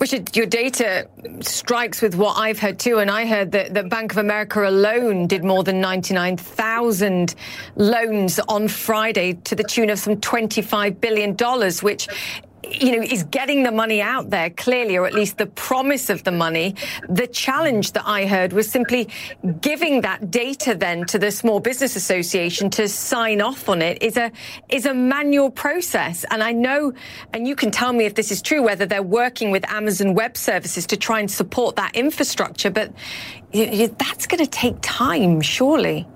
Richard, 0.00 0.36
your 0.36 0.46
data 0.46 1.08
strikes 1.40 2.02
with 2.02 2.16
what 2.16 2.36
I've 2.36 2.58
heard 2.58 2.80
too, 2.80 2.98
and 2.98 3.10
I 3.10 3.26
heard 3.26 3.52
that, 3.52 3.74
that 3.74 3.88
Bank 3.88 4.10
of 4.10 4.18
America 4.18 4.68
alone 4.68 5.28
did 5.28 5.44
more 5.44 5.62
than 5.62 5.80
99,000 5.80 7.34
loans 7.76 8.40
on 8.48 8.66
Friday 8.66 9.34
to 9.44 9.54
the 9.54 9.62
tune 9.62 9.90
of 9.90 9.98
some 10.00 10.16
$25 10.16 11.00
billion, 11.00 11.36
which 11.82 12.08
you 12.80 12.96
know, 12.96 13.02
is 13.02 13.24
getting 13.24 13.62
the 13.62 13.72
money 13.72 14.00
out 14.00 14.30
there 14.30 14.50
clearly, 14.50 14.96
or 14.96 15.06
at 15.06 15.14
least 15.14 15.38
the 15.38 15.46
promise 15.46 16.10
of 16.10 16.24
the 16.24 16.32
money. 16.32 16.74
The 17.08 17.26
challenge 17.26 17.92
that 17.92 18.06
I 18.06 18.26
heard 18.26 18.52
was 18.52 18.70
simply 18.70 19.08
giving 19.60 20.00
that 20.02 20.30
data 20.30 20.74
then 20.74 21.04
to 21.06 21.18
the 21.18 21.30
Small 21.30 21.60
Business 21.60 21.96
Association 21.96 22.70
to 22.70 22.88
sign 22.88 23.40
off 23.40 23.68
on 23.68 23.82
it 23.82 24.02
is 24.02 24.16
a 24.16 24.30
is 24.68 24.86
a 24.86 24.94
manual 24.94 25.50
process. 25.50 26.24
And 26.30 26.42
I 26.42 26.52
know, 26.52 26.92
and 27.32 27.46
you 27.46 27.56
can 27.56 27.70
tell 27.70 27.92
me 27.92 28.04
if 28.04 28.14
this 28.14 28.30
is 28.30 28.42
true, 28.42 28.62
whether 28.62 28.86
they're 28.86 29.02
working 29.02 29.50
with 29.50 29.68
Amazon 29.70 30.14
Web 30.14 30.36
Services 30.36 30.86
to 30.86 30.96
try 30.96 31.20
and 31.20 31.30
support 31.30 31.76
that 31.76 31.94
infrastructure, 31.94 32.70
but 32.70 32.92
that's 33.52 34.26
going 34.26 34.44
to 34.44 34.50
take 34.50 34.76
time, 34.82 35.40
surely. 35.40 36.06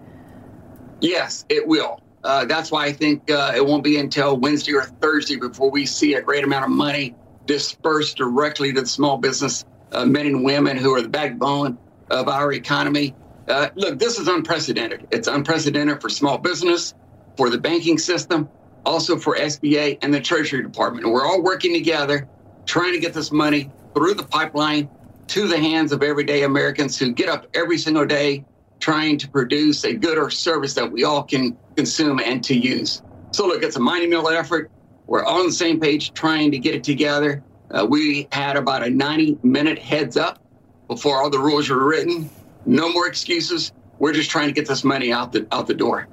Yes, 1.00 1.44
it 1.48 1.66
will. 1.66 2.00
Uh, 2.28 2.44
that's 2.44 2.70
why 2.70 2.84
I 2.84 2.92
think 2.92 3.30
uh, 3.30 3.54
it 3.56 3.64
won't 3.64 3.82
be 3.82 3.96
until 3.96 4.36
Wednesday 4.36 4.74
or 4.74 4.82
Thursday 4.82 5.36
before 5.36 5.70
we 5.70 5.86
see 5.86 6.12
a 6.12 6.20
great 6.20 6.44
amount 6.44 6.66
of 6.66 6.70
money 6.70 7.14
dispersed 7.46 8.18
directly 8.18 8.70
to 8.74 8.82
the 8.82 8.86
small 8.86 9.16
business 9.16 9.64
uh, 9.92 10.04
men 10.04 10.26
and 10.26 10.44
women 10.44 10.76
who 10.76 10.94
are 10.94 11.00
the 11.00 11.08
backbone 11.08 11.78
of 12.10 12.28
our 12.28 12.52
economy. 12.52 13.14
Uh, 13.48 13.70
look, 13.76 13.98
this 13.98 14.18
is 14.18 14.28
unprecedented. 14.28 15.08
It's 15.10 15.26
unprecedented 15.26 16.02
for 16.02 16.10
small 16.10 16.36
business, 16.36 16.92
for 17.38 17.48
the 17.48 17.56
banking 17.56 17.96
system, 17.96 18.50
also 18.84 19.16
for 19.16 19.34
SBA 19.34 19.96
and 20.02 20.12
the 20.12 20.20
Treasury 20.20 20.62
Department. 20.62 21.06
And 21.06 21.14
we're 21.14 21.26
all 21.26 21.42
working 21.42 21.72
together, 21.72 22.28
trying 22.66 22.92
to 22.92 23.00
get 23.00 23.14
this 23.14 23.32
money 23.32 23.70
through 23.94 24.12
the 24.12 24.24
pipeline 24.24 24.90
to 25.28 25.48
the 25.48 25.56
hands 25.56 25.92
of 25.92 26.02
everyday 26.02 26.42
Americans 26.42 26.98
who 26.98 27.10
get 27.10 27.30
up 27.30 27.46
every 27.54 27.78
single 27.78 28.04
day 28.04 28.44
trying 28.80 29.18
to 29.18 29.28
produce 29.28 29.84
a 29.84 29.94
good 29.94 30.18
or 30.18 30.30
service 30.30 30.74
that 30.74 30.90
we 30.90 31.04
all 31.04 31.22
can 31.22 31.56
consume 31.76 32.20
and 32.20 32.42
to 32.44 32.56
use. 32.56 33.02
So, 33.32 33.46
look, 33.46 33.62
it's 33.62 33.76
a 33.76 33.80
monumental 33.80 34.28
effort. 34.28 34.70
We're 35.06 35.24
on 35.24 35.46
the 35.46 35.52
same 35.52 35.80
page 35.80 36.12
trying 36.12 36.50
to 36.52 36.58
get 36.58 36.74
it 36.74 36.84
together. 36.84 37.42
Uh, 37.70 37.86
we 37.88 38.28
had 38.32 38.56
about 38.56 38.86
a 38.86 38.90
90 38.90 39.38
minute 39.42 39.78
heads 39.78 40.16
up 40.16 40.38
before 40.86 41.22
all 41.22 41.30
the 41.30 41.38
rules 41.38 41.68
were 41.68 41.84
written. 41.84 42.30
No 42.66 42.90
more 42.92 43.06
excuses. 43.06 43.72
We're 43.98 44.12
just 44.12 44.30
trying 44.30 44.48
to 44.48 44.52
get 44.52 44.66
this 44.66 44.84
money 44.84 45.12
out 45.12 45.32
the, 45.32 45.46
out 45.52 45.66
the 45.66 45.74
door. 45.74 46.08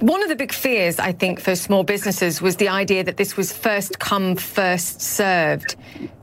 One 0.00 0.22
of 0.22 0.28
the 0.28 0.36
big 0.36 0.52
fears, 0.52 0.98
I 0.98 1.12
think, 1.12 1.38
for 1.38 1.54
small 1.54 1.84
businesses 1.84 2.40
was 2.40 2.56
the 2.56 2.68
idea 2.68 3.04
that 3.04 3.18
this 3.18 3.36
was 3.36 3.52
first 3.52 3.98
come, 3.98 4.34
first 4.36 5.02
served. 5.02 5.76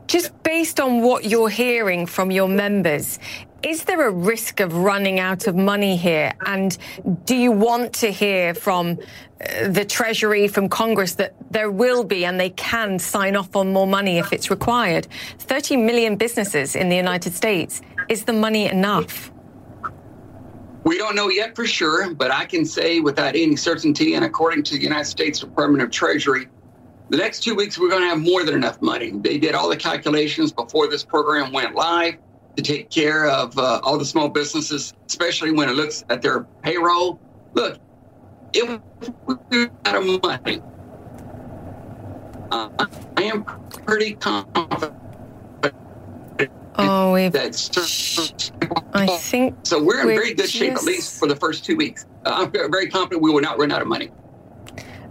Just 0.08 0.42
based 0.42 0.80
on 0.80 1.02
what 1.02 1.24
you're 1.24 1.48
hearing 1.48 2.06
from 2.06 2.30
your 2.30 2.48
members, 2.48 3.18
is 3.64 3.84
there 3.84 4.06
a 4.06 4.10
risk 4.10 4.60
of 4.60 4.74
running 4.76 5.18
out 5.18 5.46
of 5.46 5.56
money 5.56 5.96
here? 5.96 6.32
And 6.44 6.76
do 7.24 7.34
you 7.34 7.50
want 7.50 7.94
to 7.94 8.12
hear 8.12 8.54
from 8.54 8.98
uh, 9.40 9.68
the 9.68 9.86
Treasury, 9.86 10.48
from 10.48 10.68
Congress, 10.68 11.14
that 11.14 11.34
there 11.50 11.70
will 11.70 12.04
be 12.04 12.26
and 12.26 12.38
they 12.38 12.50
can 12.50 12.98
sign 12.98 13.36
off 13.36 13.56
on 13.56 13.72
more 13.72 13.86
money 13.86 14.18
if 14.18 14.34
it's 14.34 14.50
required? 14.50 15.08
30 15.38 15.78
million 15.78 16.16
businesses 16.16 16.76
in 16.76 16.90
the 16.90 16.96
United 16.96 17.32
States. 17.32 17.80
Is 18.10 18.24
the 18.24 18.34
money 18.34 18.66
enough? 18.66 19.32
We 20.84 20.98
don't 20.98 21.16
know 21.16 21.30
yet 21.30 21.56
for 21.56 21.64
sure, 21.64 22.12
but 22.12 22.30
I 22.30 22.44
can 22.44 22.66
say 22.66 23.00
without 23.00 23.34
any 23.34 23.56
certainty, 23.56 24.12
and 24.12 24.26
according 24.26 24.64
to 24.64 24.74
the 24.74 24.82
United 24.82 25.06
States 25.06 25.40
Department 25.40 25.82
of 25.82 25.90
Treasury, 25.90 26.48
the 27.08 27.16
next 27.16 27.40
two 27.42 27.54
weeks 27.54 27.78
we're 27.78 27.88
going 27.88 28.02
to 28.02 28.08
have 28.08 28.20
more 28.20 28.44
than 28.44 28.54
enough 28.54 28.82
money. 28.82 29.12
They 29.14 29.38
did 29.38 29.54
all 29.54 29.70
the 29.70 29.76
calculations 29.76 30.52
before 30.52 30.88
this 30.88 31.02
program 31.02 31.50
went 31.50 31.74
live 31.74 32.16
to 32.56 32.62
take 32.62 32.90
care 32.90 33.26
of 33.26 33.58
uh, 33.58 33.80
all 33.82 33.98
the 33.98 34.04
small 34.04 34.28
businesses, 34.28 34.94
especially 35.06 35.50
when 35.52 35.68
it 35.68 35.74
looks 35.74 36.04
at 36.08 36.22
their 36.22 36.44
payroll. 36.62 37.20
Look, 37.54 37.78
if 38.52 38.80
we're 39.26 39.70
out 39.84 39.96
of 39.96 40.22
money, 40.22 40.62
uh, 42.50 42.86
I 43.16 43.22
am 43.22 43.44
pretty 43.86 44.14
confident. 44.14 44.94
Oh, 46.76 47.12
we've. 47.12 47.34
I 47.36 49.06
think 49.06 49.56
so. 49.62 49.82
We're 49.82 50.00
in 50.00 50.06
very 50.08 50.34
good 50.34 50.42
just... 50.42 50.54
shape, 50.54 50.74
at 50.74 50.82
least 50.82 51.18
for 51.18 51.28
the 51.28 51.36
first 51.36 51.64
two 51.64 51.76
weeks. 51.76 52.06
Uh, 52.24 52.48
I'm 52.52 52.52
very 52.52 52.88
confident 52.88 53.22
we 53.22 53.30
will 53.30 53.40
not 53.40 53.58
run 53.58 53.70
out 53.70 53.80
of 53.82 53.86
money. 53.88 54.10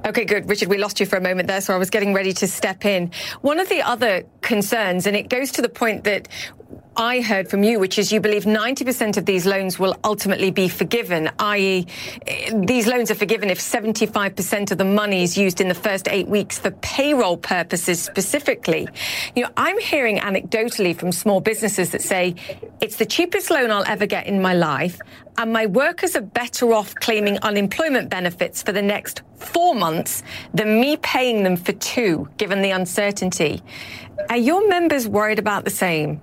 Okay, 0.06 0.26
good. 0.26 0.50
Richard, 0.50 0.68
we 0.68 0.78
lost 0.78 1.00
you 1.00 1.06
for 1.06 1.16
a 1.16 1.22
moment 1.22 1.48
there, 1.48 1.62
so 1.62 1.74
I 1.74 1.78
was 1.78 1.90
getting 1.90 2.14
ready 2.14 2.34
to 2.34 2.48
step 2.48 2.84
in. 2.84 3.12
One 3.40 3.60
of 3.62 3.70
the 3.70 3.82
other 3.82 4.24
concerns, 4.42 5.08
and 5.08 5.16
it 5.16 5.30
goes 5.30 5.54
to 5.54 5.62
the 5.62 5.70
point 5.70 6.04
that 6.04 6.28
I 6.96 7.22
heard 7.22 7.50
from 7.50 7.64
you, 7.64 7.80
which 7.80 7.98
is 7.98 8.12
you 8.12 8.20
believe 8.20 8.44
90% 8.44 9.18
of 9.18 9.26
these 9.26 9.48
loans 9.48 9.80
will 9.80 9.96
ultimately 10.04 10.52
be 10.52 10.68
forgiven, 10.68 11.32
i.e., 11.40 11.88
eh, 12.28 12.52
these 12.54 12.86
loans 12.86 13.10
are 13.10 13.16
forgiven 13.16 13.50
if 13.50 13.60
75% 13.60 14.72
of 14.72 14.78
the 14.78 14.86
money 14.86 15.24
is 15.24 15.36
used 15.36 15.60
in 15.60 15.70
the 15.70 15.76
first 15.76 16.08
eight 16.08 16.28
weeks 16.28 16.60
for 16.60 16.70
payroll 16.70 17.38
purposes 17.38 18.00
specifically. 18.00 18.88
You 19.36 19.44
know, 19.44 19.50
I'm 19.58 19.80
hearing 19.80 20.20
anecdotally 20.20 20.96
from 20.96 21.12
small 21.12 21.42
businesses 21.42 21.90
that 21.92 22.04
say 22.04 22.36
it's 22.80 22.98
the 22.98 23.08
cheapest 23.08 23.50
loan 23.50 23.72
I'll 23.72 23.86
ever 23.86 24.06
get 24.06 24.28
in 24.28 24.40
my 24.40 24.54
life, 24.54 25.00
and 25.40 25.52
my 25.52 25.66
workers 25.66 26.16
are 26.16 26.22
better 26.22 26.74
off 26.74 26.94
claiming 26.94 27.40
unemployment 27.40 28.12
benefits 28.12 28.62
for 28.62 28.72
the 28.72 28.84
next 28.84 29.24
four 29.38 29.74
months 29.74 30.22
than 30.54 30.80
me 30.80 30.98
paying 30.98 31.42
them 31.42 31.58
for 31.58 31.72
two, 31.72 32.30
given 32.38 32.62
the 32.62 32.70
uncertainty. 32.70 33.64
Are 34.30 34.38
your 34.38 34.68
members 34.70 35.08
worried 35.08 35.40
about 35.40 35.64
the 35.64 35.72
same? 35.72 36.22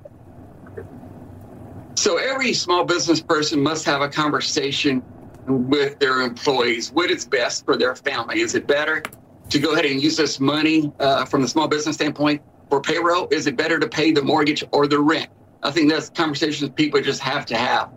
So 1.95 2.17
every 2.17 2.53
small 2.53 2.85
business 2.85 3.21
person 3.21 3.63
must 3.63 3.85
have 3.85 4.01
a 4.01 4.09
conversation 4.09 5.03
with 5.47 5.99
their 5.99 6.21
employees. 6.21 6.93
What 6.93 7.11
is 7.11 7.25
best 7.27 7.65
for 7.65 7.77
their 7.77 7.95
family? 7.95 8.41
Is 8.41 8.55
it 8.55 8.67
better 8.67 9.03
to 9.51 9.59
go 9.59 9.73
ahead 9.73 9.85
and 9.85 10.01
use 10.01 10.17
this 10.17 10.41
money 10.41 10.93
uh, 11.01 11.25
from 11.25 11.43
the 11.43 11.49
small 11.49 11.69
business 11.69 11.97
standpoint 11.97 12.43
for 12.69 12.81
payroll? 12.81 13.29
Is 13.31 13.47
it 13.47 13.57
better 13.57 13.79
to 13.79 13.89
pay 13.89 14.13
the 14.13 14.23
mortgage 14.23 14.65
or 14.73 14.87
the 14.87 14.99
rent? 14.99 15.29
I 15.63 15.71
think 15.71 15.91
that's 15.91 16.09
conversations 16.09 16.71
people 16.71 17.01
just 17.03 17.21
have 17.21 17.45
to 17.47 17.57
have. 17.57 17.91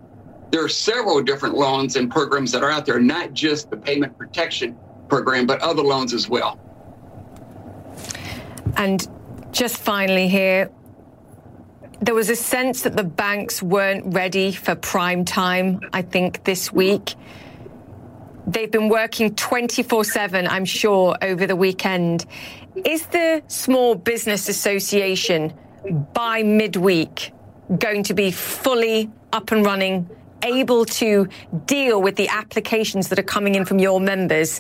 There 0.51 0.63
are 0.63 0.69
several 0.69 1.21
different 1.21 1.56
loans 1.56 1.95
and 1.95 2.12
programs 2.12 2.51
that 2.51 2.63
are 2.63 2.69
out 2.69 2.86
there, 2.86 2.99
not 2.99 3.34
just 3.34 3.69
the 3.69 3.77
payment 3.77 4.17
protection 4.17 4.77
program, 5.08 5.45
but 5.45 5.62
other 5.62 5.82
loans 5.82 6.13
as 6.13 6.27
well. 6.27 6.60
And 8.75 9.08
just 9.51 9.77
finally 9.77 10.27
here, 10.27 10.69
there 12.04 12.16
was 12.16 12.30
a 12.30 12.36
sense 12.36 12.82
that 12.82 12.98
the 12.98 13.04
banks 13.04 13.63
weren't 13.63 14.13
ready 14.13 14.52
for 14.52 14.76
prime 14.76 15.24
time, 15.24 15.80
I 15.94 16.02
think, 16.02 16.44
this 16.44 16.72
week. 16.72 17.16
They've 18.46 18.70
been 18.70 18.89
working 18.89 19.34
24 19.36 20.04
7, 20.04 20.46
I'm 20.48 20.66
sure, 20.66 21.16
over 21.22 21.48
the 21.48 21.56
weekend. 21.56 22.26
Is 22.86 23.06
the 23.08 23.42
Small 23.48 23.96
Business 23.96 24.50
Association 24.50 25.54
by 26.13 26.44
midweek 26.44 27.32
going 27.80 28.04
to 28.04 28.13
be 28.13 28.32
fully 28.32 29.10
up 29.32 29.54
and 29.54 29.66
running, 29.66 30.10
able 30.44 30.84
to 30.84 31.30
deal 31.66 32.02
with 32.02 32.18
the 32.18 32.28
applications 32.28 33.08
that 33.10 33.20
are 33.20 33.24
coming 33.24 33.56
in 33.56 33.63
from 33.63 33.80
your 33.80 34.02
members 34.02 34.60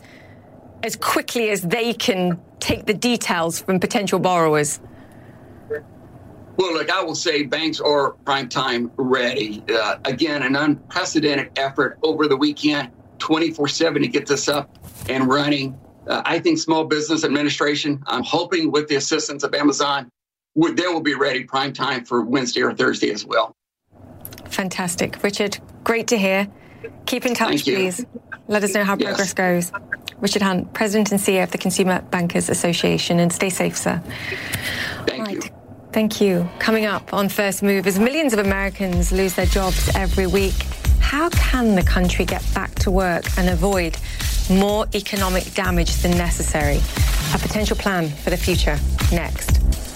as 0.81 0.95
quickly 0.95 1.49
as 1.49 1.61
they 1.61 1.93
can 1.93 2.39
take 2.61 2.85
the 2.85 2.93
details 2.93 3.59
from 3.61 3.81
potential 3.81 4.19
borrowers? 4.19 4.79
Well, 6.55 6.73
look, 6.73 6.91
I 6.91 7.01
will 7.01 7.15
say 7.15 7.43
banks 7.43 7.79
are 7.79 8.11
prime 8.11 8.47
time 8.47 8.91
ready. 8.97 9.63
Uh, 9.69 9.97
again, 10.05 10.43
an 10.43 10.55
unprecedented 10.55 11.51
effort 11.57 11.97
over 12.03 12.27
the 12.27 12.37
weekend, 12.37 12.91
24 13.17 13.67
7 13.67 14.01
to 14.01 14.07
get 14.07 14.27
this 14.27 14.47
up 14.47 14.77
and 15.09 15.27
running. 15.27 15.77
Uh, 16.07 16.21
I 16.25 16.39
think 16.39 16.59
Small 16.59 16.83
Business 16.83 17.23
Administration, 17.23 18.03
I'm 18.07 18.23
hoping 18.23 18.71
with 18.71 18.87
the 18.87 18.95
assistance 18.95 19.43
of 19.43 19.55
Amazon, 19.55 20.09
would, 20.55 20.77
they 20.77 20.87
will 20.87 21.01
be 21.01 21.15
ready 21.15 21.43
prime 21.43 21.73
time 21.73 22.05
for 22.05 22.21
Wednesday 22.21 22.61
or 22.61 22.73
Thursday 22.73 23.11
as 23.11 23.25
well. 23.25 23.55
Fantastic. 24.45 25.23
Richard, 25.23 25.59
great 25.83 26.07
to 26.07 26.17
hear. 26.17 26.47
Keep 27.05 27.25
in 27.25 27.33
touch, 27.33 27.63
please. 27.63 28.05
Let 28.47 28.63
us 28.63 28.73
know 28.73 28.83
how 28.83 28.97
yes. 28.97 29.07
progress 29.07 29.33
goes. 29.33 29.71
Richard 30.19 30.41
Hunt, 30.41 30.73
President 30.73 31.11
and 31.11 31.19
CEO 31.19 31.43
of 31.43 31.51
the 31.51 31.57
Consumer 31.57 32.01
Bankers 32.01 32.49
Association, 32.49 33.19
and 33.19 33.31
stay 33.31 33.49
safe, 33.49 33.77
sir. 33.77 34.01
Thank 35.07 35.27
right. 35.27 35.35
you. 35.35 35.52
Thank 35.93 36.19
you. 36.19 36.49
Coming 36.59 36.85
up 36.85 37.13
on 37.13 37.29
First 37.29 37.63
Move, 37.63 37.85
as 37.85 37.99
millions 37.99 38.33
of 38.33 38.39
Americans 38.39 39.11
lose 39.11 39.35
their 39.35 39.45
jobs 39.45 39.89
every 39.95 40.27
week, 40.27 40.55
how 40.99 41.29
can 41.29 41.75
the 41.75 41.83
country 41.83 42.25
get 42.25 42.43
back 42.53 42.73
to 42.79 42.91
work 42.91 43.25
and 43.37 43.47
avoid 43.47 43.95
more 44.49 44.87
economic 44.93 45.53
damage 45.53 45.93
than 46.01 46.11
necessary. 46.17 46.79
A 47.33 47.39
potential 47.39 47.77
plan 47.77 48.09
for 48.09 48.29
the 48.29 48.37
future. 48.37 48.77
Next. 49.11 49.92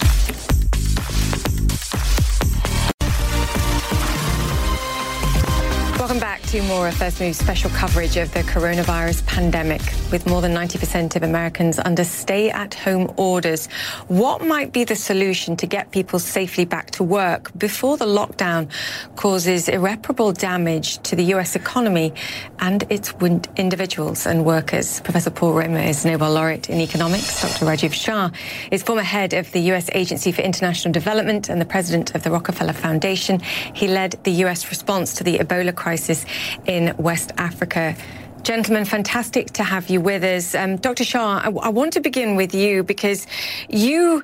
Welcome 6.08 6.20
back 6.22 6.40
to 6.44 6.62
more 6.62 6.88
of 6.88 6.94
First 6.94 7.20
Move 7.20 7.36
special 7.36 7.68
coverage 7.68 8.16
of 8.16 8.32
the 8.32 8.40
coronavirus 8.40 9.26
pandemic. 9.26 9.82
With 10.10 10.26
more 10.26 10.40
than 10.40 10.54
90% 10.54 11.16
of 11.16 11.22
Americans 11.22 11.78
under 11.78 12.02
stay 12.02 12.48
at 12.48 12.72
home 12.72 13.12
orders, 13.18 13.66
what 14.06 14.42
might 14.42 14.72
be 14.72 14.84
the 14.84 14.96
solution 14.96 15.54
to 15.58 15.66
get 15.66 15.90
people 15.90 16.18
safely 16.18 16.64
back 16.64 16.92
to 16.92 17.04
work 17.04 17.52
before 17.58 17.98
the 17.98 18.06
lockdown 18.06 18.70
causes 19.16 19.68
irreparable 19.68 20.32
damage 20.32 20.96
to 21.02 21.14
the 21.14 21.24
U.S. 21.24 21.54
economy 21.54 22.14
and 22.58 22.84
its 22.88 23.12
individuals 23.58 24.24
and 24.24 24.46
workers? 24.46 25.00
Professor 25.00 25.28
Paul 25.28 25.52
Romer 25.52 25.80
is 25.80 26.06
Nobel 26.06 26.32
laureate 26.32 26.70
in 26.70 26.80
economics. 26.80 27.42
Dr. 27.42 27.66
Rajiv 27.66 27.92
Shah 27.92 28.30
is 28.70 28.82
former 28.82 29.02
head 29.02 29.34
of 29.34 29.52
the 29.52 29.60
U.S. 29.72 29.90
Agency 29.92 30.32
for 30.32 30.40
International 30.40 30.90
Development 30.90 31.50
and 31.50 31.60
the 31.60 31.66
president 31.66 32.14
of 32.14 32.22
the 32.22 32.30
Rockefeller 32.30 32.72
Foundation. 32.72 33.40
He 33.74 33.88
led 33.88 34.12
the 34.24 34.32
U.S. 34.44 34.70
response 34.70 35.12
to 35.16 35.22
the 35.22 35.36
Ebola 35.36 35.74
crisis 35.74 35.97
crisis 35.98 36.24
in 36.66 36.94
West 36.96 37.32
Africa. 37.38 37.96
Gentlemen, 38.42 38.84
fantastic 38.84 39.48
to 39.54 39.64
have 39.64 39.90
you 39.90 40.00
with 40.00 40.22
us. 40.22 40.54
Um, 40.54 40.76
Dr. 40.76 41.02
Shah, 41.02 41.40
I, 41.44 41.50
I 41.50 41.68
want 41.70 41.92
to 41.94 42.00
begin 42.00 42.36
with 42.36 42.54
you 42.54 42.84
because 42.84 43.26
you 43.68 44.22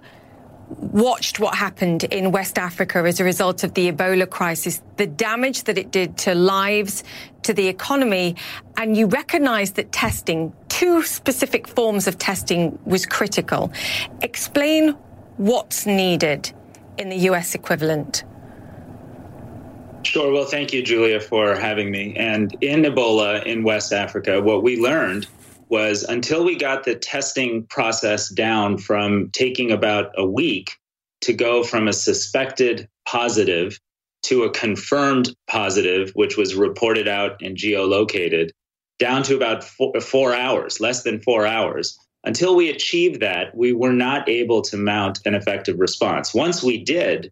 watched 0.79 1.41
what 1.41 1.57
happened 1.57 2.05
in 2.05 2.31
West 2.31 2.59
Africa 2.59 2.99
as 3.01 3.19
a 3.19 3.25
result 3.25 3.65
of 3.65 3.75
the 3.75 3.91
Ebola 3.91 4.31
crisis, 4.31 4.83
the 4.99 5.07
damage 5.07 5.65
that 5.65 5.77
it 5.77 5.91
did 5.91 6.17
to 6.19 6.35
lives, 6.35 7.03
to 7.43 7.53
the 7.53 7.67
economy, 7.67 8.37
and 8.77 8.97
you 8.97 9.07
recognized 9.07 9.75
that 9.75 9.91
testing, 9.91 10.53
two 10.69 11.03
specific 11.03 11.67
forms 11.67 12.07
of 12.07 12.19
testing, 12.19 12.79
was 12.85 13.05
critical. 13.05 13.73
Explain 14.23 14.91
what's 15.39 15.87
needed 15.87 16.53
in 16.99 17.09
the 17.09 17.19
US 17.31 17.57
equivalent. 17.57 18.23
Sure. 20.05 20.33
Well, 20.33 20.45
thank 20.45 20.73
you, 20.73 20.83
Julia, 20.83 21.21
for 21.21 21.57
having 21.57 21.91
me. 21.91 22.15
And 22.17 22.57
in 22.61 22.83
Ebola 22.83 23.45
in 23.45 23.65
West 23.65 23.93
Africa, 23.93 24.41
what 24.41 24.63
we 24.63 24.79
learned 24.79 25.27
was 25.69 26.05
until 26.05 26.45
we 26.45 26.57
got 26.57 26.85
the 26.85 26.95
testing 26.95 27.67
process 27.67 28.29
down 28.29 28.79
from 28.79 29.31
taking 29.33 29.73
about 29.73 30.13
a 30.17 30.27
week 30.27 30.77
to 31.23 31.33
go 31.33 31.63
from 31.65 31.89
a 31.89 31.93
suspected 31.93 32.89
positive 33.07 33.79
to 34.25 34.45
a 34.45 34.51
confirmed 34.51 35.35
positive, 35.49 36.11
which 36.15 36.37
was 36.37 36.55
reported 36.55 37.09
out 37.09 37.41
and 37.43 37.57
geolocated, 37.57 38.51
down 38.99 39.23
to 39.23 39.35
about 39.35 39.65
four, 39.65 40.01
four 40.01 40.35
hours, 40.35 40.81
less 40.81 41.03
than 41.03 41.21
four 41.21 41.47
hours. 41.47 41.99
Until 42.25 42.57
we 42.57 42.71
achieved 42.71 43.21
that, 43.21 43.55
we 43.57 43.73
were 43.73 43.93
not 43.93 44.29
able 44.29 44.63
to 44.63 44.77
mount 44.77 45.21
an 45.27 45.35
effective 45.35 45.79
response. 45.79 46.35
Once 46.35 46.63
we 46.63 46.83
did, 46.83 47.31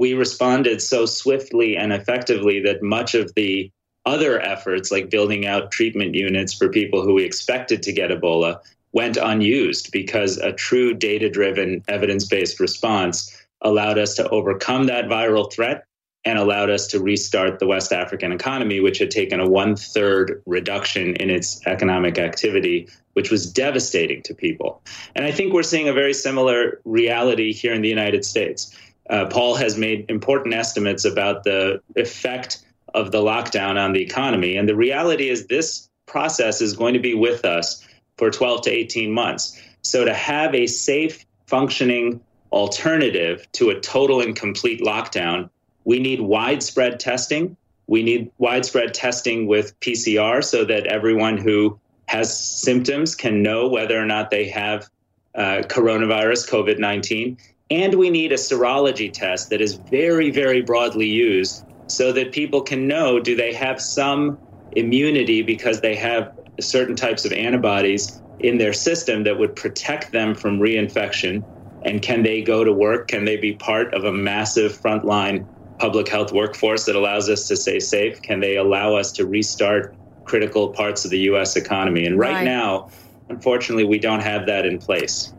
we 0.00 0.14
responded 0.14 0.80
so 0.80 1.04
swiftly 1.04 1.76
and 1.76 1.92
effectively 1.92 2.58
that 2.58 2.82
much 2.82 3.14
of 3.14 3.34
the 3.34 3.70
other 4.06 4.40
efforts, 4.40 4.90
like 4.90 5.10
building 5.10 5.44
out 5.44 5.70
treatment 5.70 6.14
units 6.14 6.54
for 6.54 6.70
people 6.70 7.02
who 7.02 7.12
we 7.12 7.22
expected 7.22 7.82
to 7.82 7.92
get 7.92 8.10
Ebola, 8.10 8.60
went 8.94 9.18
unused 9.18 9.92
because 9.92 10.38
a 10.38 10.54
true 10.54 10.94
data 10.94 11.28
driven, 11.28 11.84
evidence 11.86 12.24
based 12.24 12.60
response 12.60 13.30
allowed 13.60 13.98
us 13.98 14.14
to 14.14 14.26
overcome 14.30 14.84
that 14.84 15.04
viral 15.04 15.52
threat 15.52 15.84
and 16.24 16.38
allowed 16.38 16.70
us 16.70 16.86
to 16.86 16.98
restart 16.98 17.58
the 17.58 17.66
West 17.66 17.92
African 17.92 18.32
economy, 18.32 18.80
which 18.80 18.98
had 18.98 19.10
taken 19.10 19.38
a 19.38 19.48
one 19.48 19.76
third 19.76 20.42
reduction 20.46 21.14
in 21.16 21.28
its 21.28 21.60
economic 21.66 22.18
activity, 22.18 22.88
which 23.12 23.30
was 23.30 23.52
devastating 23.52 24.22
to 24.22 24.34
people. 24.34 24.82
And 25.14 25.26
I 25.26 25.30
think 25.30 25.52
we're 25.52 25.62
seeing 25.62 25.88
a 25.88 25.92
very 25.92 26.14
similar 26.14 26.80
reality 26.86 27.52
here 27.52 27.74
in 27.74 27.82
the 27.82 27.88
United 27.88 28.24
States. 28.24 28.74
Uh, 29.10 29.26
Paul 29.26 29.56
has 29.56 29.76
made 29.76 30.06
important 30.08 30.54
estimates 30.54 31.04
about 31.04 31.42
the 31.42 31.82
effect 31.96 32.64
of 32.94 33.10
the 33.10 33.18
lockdown 33.18 33.76
on 33.76 33.92
the 33.92 34.00
economy. 34.00 34.56
And 34.56 34.68
the 34.68 34.76
reality 34.76 35.28
is, 35.28 35.46
this 35.46 35.88
process 36.06 36.60
is 36.60 36.74
going 36.74 36.94
to 36.94 37.00
be 37.00 37.14
with 37.14 37.44
us 37.44 37.86
for 38.16 38.30
12 38.30 38.62
to 38.62 38.70
18 38.70 39.12
months. 39.12 39.60
So, 39.82 40.04
to 40.04 40.14
have 40.14 40.54
a 40.54 40.66
safe, 40.66 41.26
functioning 41.46 42.20
alternative 42.52 43.46
to 43.52 43.70
a 43.70 43.80
total 43.80 44.20
and 44.20 44.36
complete 44.36 44.80
lockdown, 44.80 45.50
we 45.84 45.98
need 45.98 46.20
widespread 46.20 47.00
testing. 47.00 47.56
We 47.88 48.04
need 48.04 48.30
widespread 48.38 48.94
testing 48.94 49.48
with 49.48 49.78
PCR 49.80 50.44
so 50.44 50.64
that 50.64 50.86
everyone 50.86 51.36
who 51.36 51.78
has 52.06 52.36
symptoms 52.38 53.16
can 53.16 53.42
know 53.42 53.68
whether 53.68 54.00
or 54.00 54.06
not 54.06 54.30
they 54.30 54.48
have 54.48 54.88
uh, 55.34 55.62
coronavirus, 55.66 56.48
COVID 56.48 56.78
19. 56.78 57.36
And 57.70 57.94
we 57.94 58.10
need 58.10 58.32
a 58.32 58.36
serology 58.36 59.12
test 59.12 59.50
that 59.50 59.60
is 59.60 59.74
very, 59.74 60.30
very 60.30 60.60
broadly 60.60 61.06
used 61.06 61.64
so 61.86 62.12
that 62.12 62.32
people 62.32 62.62
can 62.62 62.88
know 62.88 63.20
do 63.20 63.36
they 63.36 63.52
have 63.52 63.80
some 63.80 64.38
immunity 64.72 65.42
because 65.42 65.80
they 65.80 65.94
have 65.94 66.32
certain 66.60 66.96
types 66.96 67.24
of 67.24 67.32
antibodies 67.32 68.20
in 68.40 68.58
their 68.58 68.72
system 68.72 69.22
that 69.24 69.38
would 69.38 69.54
protect 69.54 70.12
them 70.12 70.34
from 70.34 70.58
reinfection? 70.58 71.44
And 71.82 72.02
can 72.02 72.22
they 72.22 72.42
go 72.42 72.64
to 72.64 72.72
work? 72.72 73.08
Can 73.08 73.24
they 73.24 73.36
be 73.36 73.54
part 73.54 73.94
of 73.94 74.04
a 74.04 74.12
massive 74.12 74.72
frontline 74.72 75.46
public 75.78 76.08
health 76.08 76.32
workforce 76.32 76.84
that 76.86 76.96
allows 76.96 77.30
us 77.30 77.48
to 77.48 77.56
stay 77.56 77.80
safe? 77.80 78.20
Can 78.20 78.40
they 78.40 78.56
allow 78.56 78.96
us 78.96 79.12
to 79.12 79.26
restart 79.26 79.94
critical 80.24 80.68
parts 80.70 81.04
of 81.04 81.10
the 81.10 81.20
U.S. 81.20 81.56
economy? 81.56 82.04
And 82.04 82.18
right, 82.18 82.34
right. 82.34 82.44
now, 82.44 82.90
unfortunately, 83.28 83.84
we 83.84 83.98
don't 83.98 84.20
have 84.20 84.46
that 84.46 84.66
in 84.66 84.78
place. 84.78 85.32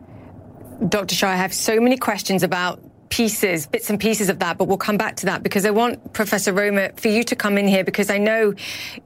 Dr. 0.88 1.14
Shah, 1.14 1.28
I 1.28 1.36
have 1.36 1.54
so 1.54 1.80
many 1.80 1.96
questions 1.96 2.42
about 2.42 2.80
pieces, 3.08 3.66
bits 3.66 3.90
and 3.90 4.00
pieces 4.00 4.28
of 4.28 4.38
that, 4.40 4.58
but 4.58 4.66
we'll 4.66 4.76
come 4.76 4.96
back 4.96 5.16
to 5.16 5.26
that 5.26 5.42
because 5.42 5.64
I 5.64 5.70
want 5.70 6.12
Professor 6.12 6.52
Romer 6.52 6.92
for 6.96 7.08
you 7.08 7.22
to 7.24 7.36
come 7.36 7.58
in 7.58 7.68
here 7.68 7.84
because 7.84 8.10
I 8.10 8.18
know 8.18 8.54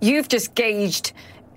you've 0.01 0.29
just 0.29 0.55
gauged 0.55 1.13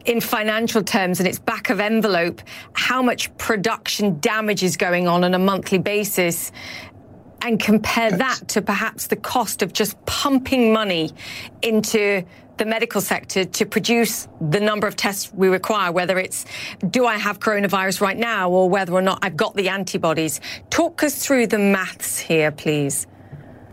in 0.05 0.19
financial 0.19 0.83
terms 0.83 1.19
and 1.19 1.27
it's 1.27 1.39
back 1.39 1.69
of 1.69 1.79
envelope 1.79 2.41
how 2.73 3.01
much 3.01 3.35
production 3.37 4.19
damage 4.19 4.63
is 4.63 4.75
going 4.75 5.07
on 5.07 5.23
on 5.23 5.33
a 5.33 5.39
monthly 5.39 5.77
basis 5.77 6.51
and 7.41 7.59
compare 7.59 8.11
that 8.11 8.41
to 8.47 8.61
perhaps 8.61 9.07
the 9.07 9.15
cost 9.15 9.61
of 9.61 9.71
just 9.71 10.03
pumping 10.05 10.73
money 10.73 11.11
into 11.61 12.25
the 12.59 12.65
medical 12.65 13.01
sector 13.01 13.45
to 13.45 13.65
produce 13.65 14.27
the 14.39 14.59
number 14.59 14.85
of 14.85 14.95
tests 14.95 15.33
we 15.33 15.47
require, 15.47 15.91
whether 15.91 16.19
it's 16.19 16.45
do 16.89 17.05
I 17.05 17.17
have 17.17 17.39
coronavirus 17.39 18.01
right 18.01 18.17
now 18.17 18.51
or 18.51 18.69
whether 18.69 18.93
or 18.93 19.01
not 19.01 19.19
I've 19.21 19.37
got 19.37 19.55
the 19.55 19.69
antibodies. 19.69 20.39
Talk 20.69 21.01
us 21.01 21.25
through 21.25 21.47
the 21.47 21.57
maths 21.57 22.19
here, 22.19 22.51
please. 22.51 23.07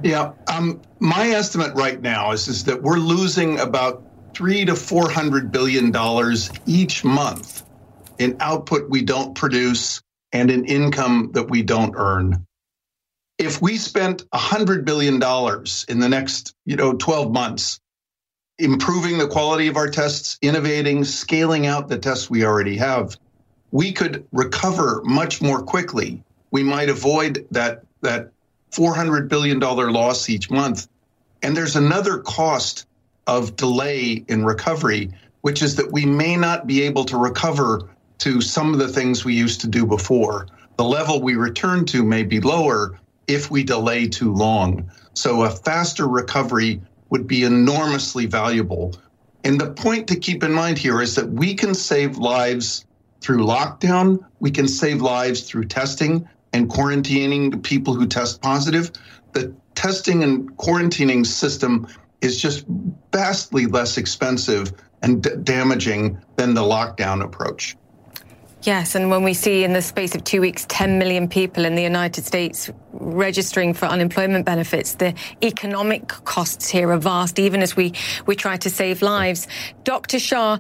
Yeah, 0.02 0.32
um, 0.48 0.80
my 1.00 1.28
estimate 1.28 1.74
right 1.74 2.00
now 2.00 2.32
is, 2.32 2.48
is 2.48 2.64
that 2.64 2.82
we're 2.82 2.98
losing 2.98 3.58
about 3.60 4.02
three 4.34 4.64
to 4.64 4.74
four 4.74 5.10
hundred 5.10 5.50
billion 5.50 5.90
dollars 5.90 6.50
each 6.66 7.04
month 7.04 7.64
in 8.18 8.36
output 8.40 8.88
we 8.88 9.02
don't 9.02 9.34
produce 9.34 10.02
and 10.32 10.50
in 10.50 10.64
income 10.64 11.30
that 11.32 11.50
we 11.50 11.62
don't 11.62 11.94
earn. 11.96 12.46
If 13.38 13.60
we 13.60 13.76
spent 13.76 14.28
$100 14.30 14.84
billion 14.86 15.14
in 15.14 16.00
the 16.00 16.08
next, 16.08 16.54
you 16.64 16.76
know, 16.76 16.94
12 16.94 17.32
months 17.32 17.80
improving 18.58 19.18
the 19.18 19.28
quality 19.28 19.68
of 19.68 19.76
our 19.76 19.88
tests, 19.88 20.38
innovating, 20.42 21.04
scaling 21.04 21.66
out 21.66 21.88
the 21.88 21.98
tests 21.98 22.30
we 22.30 22.44
already 22.44 22.76
have, 22.76 23.16
we 23.70 23.92
could 23.92 24.26
recover 24.32 25.02
much 25.04 25.42
more 25.42 25.62
quickly. 25.62 26.22
We 26.50 26.62
might 26.62 26.88
avoid 26.88 27.46
that 27.50 27.82
that 28.02 28.30
$400 28.72 29.28
billion 29.28 29.58
loss 29.58 30.28
each 30.28 30.50
month. 30.50 30.88
And 31.42 31.56
there's 31.56 31.76
another 31.76 32.18
cost 32.18 32.86
of 33.26 33.56
delay 33.56 34.24
in 34.28 34.44
recovery, 34.44 35.10
which 35.40 35.62
is 35.62 35.76
that 35.76 35.90
we 35.90 36.06
may 36.06 36.36
not 36.36 36.66
be 36.66 36.82
able 36.82 37.04
to 37.06 37.16
recover 37.16 37.88
to 38.18 38.40
some 38.40 38.72
of 38.72 38.78
the 38.78 38.88
things 38.88 39.24
we 39.24 39.34
used 39.34 39.60
to 39.62 39.66
do 39.66 39.84
before. 39.86 40.46
The 40.76 40.84
level 40.84 41.20
we 41.20 41.34
return 41.34 41.84
to 41.86 42.02
may 42.02 42.22
be 42.22 42.40
lower 42.40 42.98
if 43.26 43.50
we 43.50 43.64
delay 43.64 44.08
too 44.08 44.32
long. 44.32 44.90
So 45.14 45.42
a 45.42 45.50
faster 45.50 46.06
recovery 46.06 46.80
would 47.10 47.26
be 47.26 47.44
enormously 47.44 48.26
valuable. 48.26 48.94
And 49.44 49.60
the 49.60 49.70
point 49.70 50.08
to 50.08 50.16
keep 50.16 50.42
in 50.42 50.52
mind 50.52 50.78
here 50.78 51.00
is 51.00 51.14
that 51.14 51.30
we 51.30 51.54
can 51.54 51.74
save 51.74 52.18
lives 52.18 52.84
through 53.20 53.44
lockdown, 53.44 54.18
we 54.40 54.50
can 54.50 54.68
save 54.68 55.00
lives 55.00 55.42
through 55.42 55.66
testing 55.66 56.28
and 56.52 56.68
quarantining 56.68 57.50
the 57.50 57.58
people 57.58 57.94
who 57.94 58.06
test 58.06 58.40
positive. 58.40 58.90
The 59.32 59.54
testing 59.74 60.22
and 60.22 60.50
quarantining 60.56 61.26
system 61.26 61.86
is 62.20 62.40
just 62.40 62.64
vastly 63.12 63.66
less 63.66 63.98
expensive 63.98 64.72
and 65.02 65.22
d- 65.22 65.30
damaging 65.42 66.18
than 66.36 66.54
the 66.54 66.62
lockdown 66.62 67.22
approach. 67.22 67.76
Yes, 68.66 68.96
and 68.96 69.10
when 69.10 69.22
we 69.22 69.32
see 69.32 69.62
in 69.62 69.74
the 69.74 69.80
space 69.80 70.16
of 70.16 70.24
two 70.24 70.40
weeks 70.40 70.66
10 70.68 70.98
million 70.98 71.28
people 71.28 71.64
in 71.64 71.76
the 71.76 71.84
United 71.84 72.24
States 72.24 72.68
registering 72.92 73.72
for 73.74 73.86
unemployment 73.86 74.44
benefits, 74.44 74.96
the 74.96 75.14
economic 75.40 76.08
costs 76.08 76.68
here 76.68 76.90
are 76.90 76.98
vast, 76.98 77.38
even 77.38 77.62
as 77.62 77.76
we, 77.76 77.92
we 78.26 78.34
try 78.34 78.56
to 78.56 78.68
save 78.68 79.02
lives. 79.02 79.46
Dr. 79.84 80.18
Shah, 80.18 80.58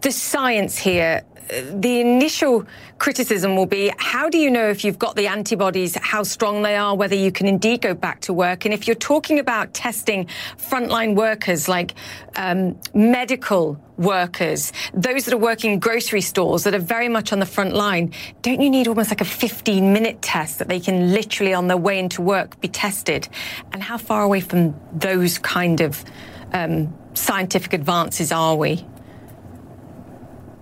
the 0.00 0.10
science 0.10 0.78
here, 0.78 1.22
the 1.48 2.00
initial 2.00 2.66
criticism 2.98 3.56
will 3.56 3.66
be 3.66 3.92
how 3.98 4.28
do 4.28 4.38
you 4.38 4.50
know 4.50 4.68
if 4.68 4.84
you've 4.84 4.98
got 4.98 5.16
the 5.16 5.26
antibodies, 5.26 5.96
how 5.96 6.22
strong 6.22 6.62
they 6.62 6.76
are, 6.76 6.94
whether 6.96 7.14
you 7.14 7.30
can 7.30 7.46
indeed 7.46 7.82
go 7.82 7.94
back 7.94 8.20
to 8.22 8.32
work? 8.32 8.64
And 8.64 8.72
if 8.72 8.86
you're 8.86 8.94
talking 8.94 9.38
about 9.38 9.74
testing 9.74 10.26
frontline 10.56 11.14
workers 11.14 11.68
like 11.68 11.94
um, 12.36 12.78
medical 12.94 13.78
workers, 13.96 14.72
those 14.92 15.24
that 15.26 15.34
are 15.34 15.38
working 15.38 15.72
in 15.72 15.78
grocery 15.78 16.20
stores 16.20 16.64
that 16.64 16.74
are 16.74 16.78
very 16.78 17.08
much 17.08 17.32
on 17.32 17.40
the 17.40 17.46
front 17.46 17.74
line, 17.74 18.12
don't 18.42 18.60
you 18.60 18.70
need 18.70 18.88
almost 18.88 19.10
like 19.10 19.20
a 19.20 19.26
15 19.26 19.92
minute 19.92 20.22
test 20.22 20.58
that 20.58 20.68
they 20.68 20.80
can 20.80 21.12
literally 21.12 21.52
on 21.54 21.68
their 21.68 21.76
way 21.76 21.98
into 21.98 22.22
work 22.22 22.58
be 22.60 22.68
tested? 22.68 23.28
And 23.72 23.82
how 23.82 23.98
far 23.98 24.22
away 24.22 24.40
from 24.40 24.74
those 24.92 25.38
kind 25.38 25.80
of 25.80 26.04
um, 26.52 26.94
scientific 27.14 27.72
advances 27.72 28.32
are 28.32 28.56
we? 28.56 28.86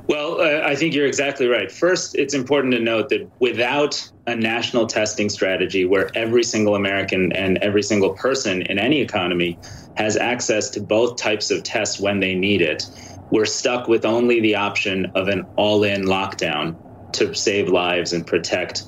Well, 0.09 0.41
uh, 0.41 0.63
I 0.65 0.75
think 0.75 0.95
you're 0.95 1.07
exactly 1.07 1.47
right. 1.47 1.71
First, 1.71 2.17
it's 2.17 2.35
important 2.35 2.75
to 2.75 2.81
note 2.81 3.09
that 3.11 3.31
without 3.39 4.11
a 4.27 4.35
national 4.35 4.87
testing 4.87 5.29
strategy 5.29 5.85
where 5.85 6.11
every 6.17 6.43
single 6.43 6.75
American 6.75 7.33
and 7.33 7.59
every 7.59 7.83
single 7.83 8.11
person 8.15 8.63
in 8.63 8.79
any 8.79 9.01
economy 9.01 9.59
has 9.97 10.17
access 10.17 10.71
to 10.71 10.81
both 10.81 11.17
types 11.17 11.51
of 11.51 11.63
tests 11.63 12.01
when 12.01 12.21
they 12.21 12.35
need 12.35 12.63
it, 12.63 12.85
we're 13.31 13.45
stuck 13.45 13.89
with 13.89 14.05
only 14.05 14.41
the 14.41 14.57
option 14.57 15.07
of 15.15 15.29
an 15.29 15.47
all-in 15.57 16.05
lockdown 16.05 16.77
to 17.13 17.35
save 17.35 17.69
lives 17.69 18.13
and 18.13 18.27
protect, 18.27 18.85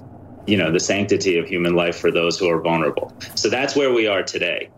you 0.46 0.56
know, 0.56 0.70
the 0.70 0.80
sanctity 0.80 1.38
of 1.38 1.48
human 1.48 1.74
life 1.74 1.96
for 1.96 2.10
those 2.10 2.38
who 2.38 2.48
are 2.48 2.60
vulnerable. 2.60 3.12
So 3.34 3.48
that's 3.48 3.76
where 3.76 3.92
we 3.92 4.06
are 4.06 4.22
today. 4.22 4.68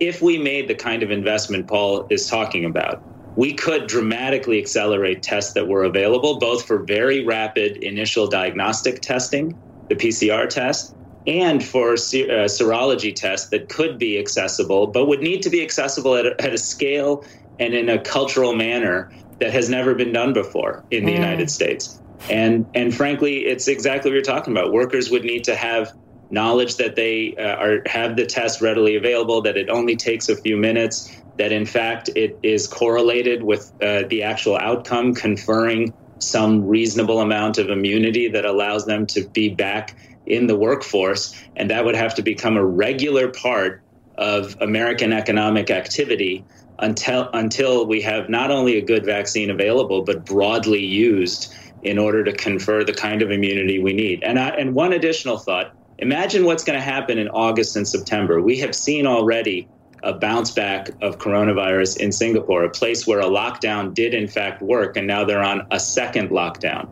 If 0.00 0.20
we 0.20 0.38
made 0.38 0.68
the 0.68 0.74
kind 0.74 1.02
of 1.02 1.10
investment 1.10 1.68
Paul 1.68 2.06
is 2.10 2.28
talking 2.28 2.64
about, 2.64 3.02
we 3.36 3.52
could 3.52 3.86
dramatically 3.86 4.58
accelerate 4.58 5.22
tests 5.22 5.52
that 5.54 5.66
were 5.66 5.84
available, 5.84 6.38
both 6.38 6.64
for 6.64 6.78
very 6.78 7.24
rapid 7.24 7.78
initial 7.78 8.26
diagnostic 8.26 9.00
testing, 9.00 9.58
the 9.88 9.96
PCR 9.96 10.48
test, 10.48 10.94
and 11.26 11.64
for 11.64 11.96
ser- 11.96 12.30
uh, 12.30 12.44
serology 12.44 13.14
tests 13.14 13.48
that 13.48 13.68
could 13.68 13.98
be 13.98 14.18
accessible, 14.18 14.86
but 14.86 15.06
would 15.06 15.20
need 15.20 15.42
to 15.42 15.50
be 15.50 15.62
accessible 15.62 16.14
at 16.14 16.26
a, 16.26 16.40
at 16.40 16.52
a, 16.52 16.58
scale 16.58 17.24
and 17.58 17.74
in 17.74 17.88
a 17.88 17.98
cultural 17.98 18.54
manner 18.54 19.10
that 19.40 19.52
has 19.52 19.68
never 19.68 19.94
been 19.94 20.12
done 20.12 20.32
before 20.32 20.84
in 20.90 21.04
the 21.04 21.12
mm. 21.12 21.16
United 21.16 21.50
States. 21.50 22.00
And 22.30 22.66
and 22.74 22.94
frankly, 22.94 23.46
it's 23.46 23.68
exactly 23.68 24.10
what 24.10 24.14
you're 24.14 24.22
talking 24.22 24.52
about. 24.56 24.72
Workers 24.72 25.10
would 25.10 25.24
need 25.24 25.44
to 25.44 25.54
have 25.54 25.92
knowledge 26.30 26.76
that 26.76 26.96
they 26.96 27.34
uh, 27.36 27.56
are 27.56 27.82
have 27.86 28.16
the 28.16 28.24
test 28.24 28.60
readily 28.62 28.96
available, 28.96 29.42
that 29.42 29.56
it 29.56 29.68
only 29.68 29.96
takes 29.96 30.28
a 30.28 30.36
few 30.36 30.56
minutes, 30.56 31.10
that 31.38 31.52
in 31.52 31.66
fact 31.66 32.10
it 32.14 32.38
is 32.42 32.66
correlated 32.66 33.42
with 33.42 33.72
uh, 33.82 34.02
the 34.08 34.22
actual 34.22 34.56
outcome, 34.56 35.14
conferring 35.14 35.92
some 36.18 36.66
reasonable 36.66 37.20
amount 37.20 37.58
of 37.58 37.70
immunity 37.70 38.28
that 38.28 38.44
allows 38.44 38.86
them 38.86 39.06
to 39.06 39.26
be 39.28 39.48
back 39.48 39.96
in 40.26 40.46
the 40.46 40.56
workforce. 40.56 41.34
And 41.56 41.70
that 41.70 41.84
would 41.84 41.96
have 41.96 42.14
to 42.14 42.22
become 42.22 42.56
a 42.56 42.64
regular 42.64 43.28
part 43.30 43.82
of 44.16 44.56
American 44.60 45.12
economic 45.12 45.70
activity 45.70 46.44
until 46.78 47.28
until 47.32 47.86
we 47.86 48.00
have 48.02 48.28
not 48.28 48.50
only 48.50 48.78
a 48.78 48.82
good 48.82 49.04
vaccine 49.04 49.50
available 49.50 50.02
but 50.02 50.24
broadly 50.24 50.84
used 50.84 51.52
in 51.82 51.98
order 51.98 52.24
to 52.24 52.32
confer 52.32 52.82
the 52.82 52.94
kind 52.94 53.22
of 53.22 53.30
immunity 53.30 53.78
we 53.78 53.92
need. 53.92 54.22
And 54.24 54.38
I, 54.38 54.48
and 54.50 54.74
one 54.74 54.92
additional 54.92 55.38
thought: 55.38 55.74
imagine 55.98 56.44
what's 56.44 56.64
going 56.64 56.78
to 56.78 56.84
happen 56.84 57.18
in 57.18 57.28
August 57.28 57.76
and 57.76 57.86
September. 57.86 58.40
We 58.40 58.58
have 58.60 58.74
seen 58.74 59.06
already 59.06 59.68
a 60.04 60.12
bounce 60.12 60.50
back 60.50 60.90
of 61.00 61.18
coronavirus 61.18 61.98
in 61.98 62.12
Singapore, 62.12 62.64
a 62.64 62.70
place 62.70 63.06
where 63.06 63.20
a 63.20 63.24
lockdown 63.24 63.94
did 63.94 64.14
in 64.14 64.28
fact 64.28 64.62
work, 64.62 64.96
and 64.96 65.06
now 65.06 65.24
they're 65.24 65.42
on 65.42 65.66
a 65.70 65.80
second 65.80 66.30
lockdown. 66.30 66.88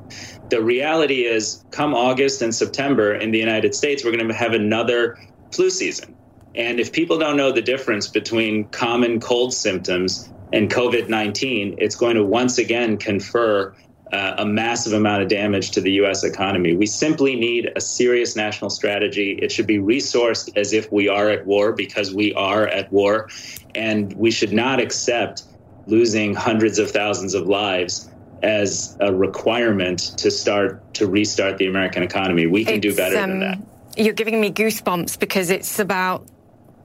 The 0.50 0.62
reality 0.62 1.24
is, 1.24 1.64
come 1.70 1.94
August 1.94 2.42
and 2.42 2.54
September 2.54 3.14
in 3.14 3.30
the 3.30 3.38
United 3.38 3.74
States, 3.74 4.04
we're 4.04 4.16
going 4.16 4.28
to 4.28 4.34
have 4.34 4.52
another 4.52 5.16
flu 5.52 5.70
season. 5.70 6.16
And 6.54 6.80
if 6.80 6.92
people 6.92 7.18
don't 7.18 7.36
know 7.36 7.52
the 7.52 7.62
difference 7.62 8.08
between 8.08 8.68
common 8.68 9.20
cold 9.20 9.54
symptoms 9.54 10.30
and 10.52 10.70
COVID 10.70 11.08
19, 11.08 11.76
it's 11.78 11.96
going 11.96 12.16
to 12.16 12.24
once 12.24 12.58
again 12.58 12.96
confer 12.98 13.74
uh, 14.12 14.34
a 14.38 14.46
massive 14.46 14.92
amount 14.92 15.22
of 15.22 15.28
damage 15.28 15.70
to 15.70 15.80
the 15.80 15.92
U.S. 15.92 16.22
economy. 16.22 16.74
We 16.74 16.86
simply 16.86 17.34
need 17.34 17.72
a 17.74 17.80
serious 17.80 18.36
national 18.36 18.70
strategy. 18.70 19.38
It 19.40 19.50
should 19.50 19.66
be 19.66 19.78
resourced 19.78 20.54
as 20.56 20.72
if 20.72 20.92
we 20.92 21.08
are 21.08 21.30
at 21.30 21.46
war 21.46 21.72
because 21.72 22.14
we 22.14 22.34
are 22.34 22.66
at 22.68 22.92
war. 22.92 23.28
And 23.74 24.12
we 24.14 24.30
should 24.30 24.52
not 24.52 24.80
accept 24.80 25.44
losing 25.86 26.34
hundreds 26.34 26.78
of 26.78 26.90
thousands 26.90 27.34
of 27.34 27.46
lives 27.46 28.10
as 28.42 28.96
a 29.00 29.14
requirement 29.14 30.12
to 30.18 30.30
start 30.30 30.94
to 30.94 31.06
restart 31.06 31.58
the 31.58 31.66
American 31.66 32.02
economy. 32.02 32.46
We 32.46 32.64
can 32.64 32.74
it's, 32.74 32.82
do 32.82 32.94
better 32.94 33.16
um, 33.18 33.30
than 33.30 33.40
that. 33.40 33.58
You're 33.96 34.14
giving 34.14 34.40
me 34.40 34.50
goosebumps 34.50 35.18
because 35.18 35.48
it's 35.48 35.78
about 35.78 36.26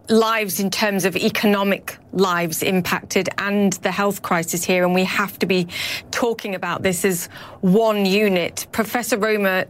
lives 0.09 0.59
in 0.59 0.69
terms 0.69 1.05
of 1.05 1.15
economic 1.15 1.97
lives 2.13 2.63
impacted 2.63 3.29
and 3.37 3.73
the 3.73 3.91
health 3.91 4.21
crisis 4.21 4.63
here. 4.63 4.83
And 4.85 4.93
we 4.93 5.03
have 5.03 5.37
to 5.39 5.45
be 5.45 5.67
talking 6.11 6.55
about 6.55 6.83
this 6.83 7.03
as 7.05 7.27
one 7.61 8.05
unit. 8.05 8.67
Professor 8.71 9.17
Romer, 9.17 9.65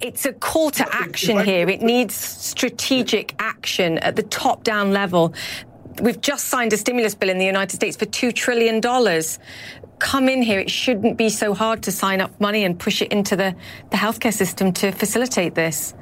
it's 0.00 0.26
a 0.26 0.32
call 0.32 0.70
to 0.72 0.86
action 0.94 1.44
here. 1.44 1.68
It 1.68 1.82
needs 1.82 2.14
strategic 2.14 3.34
action 3.38 3.98
at 3.98 4.16
the 4.16 4.22
top 4.24 4.64
down 4.64 4.92
level. 4.92 5.34
We've 6.00 6.20
just 6.20 6.46
signed 6.46 6.72
a 6.72 6.76
stimulus 6.76 7.14
bill 7.14 7.30
in 7.30 7.38
the 7.38 7.46
United 7.46 7.74
States 7.74 7.96
for 7.96 8.06
$2 8.06 8.32
trillion. 8.34 8.80
Come 9.98 10.28
in 10.28 10.42
here. 10.42 10.60
It 10.60 10.70
shouldn't 10.70 11.16
be 11.16 11.28
so 11.28 11.54
hard 11.54 11.82
to 11.84 11.92
sign 11.92 12.20
up 12.20 12.40
money 12.40 12.64
and 12.64 12.78
push 12.78 13.02
it 13.02 13.10
into 13.10 13.34
the, 13.34 13.56
the 13.90 13.96
healthcare 13.96 14.32
system 14.32 14.72
to 14.74 14.92
facilitate 14.92 15.56
this. 15.56 15.94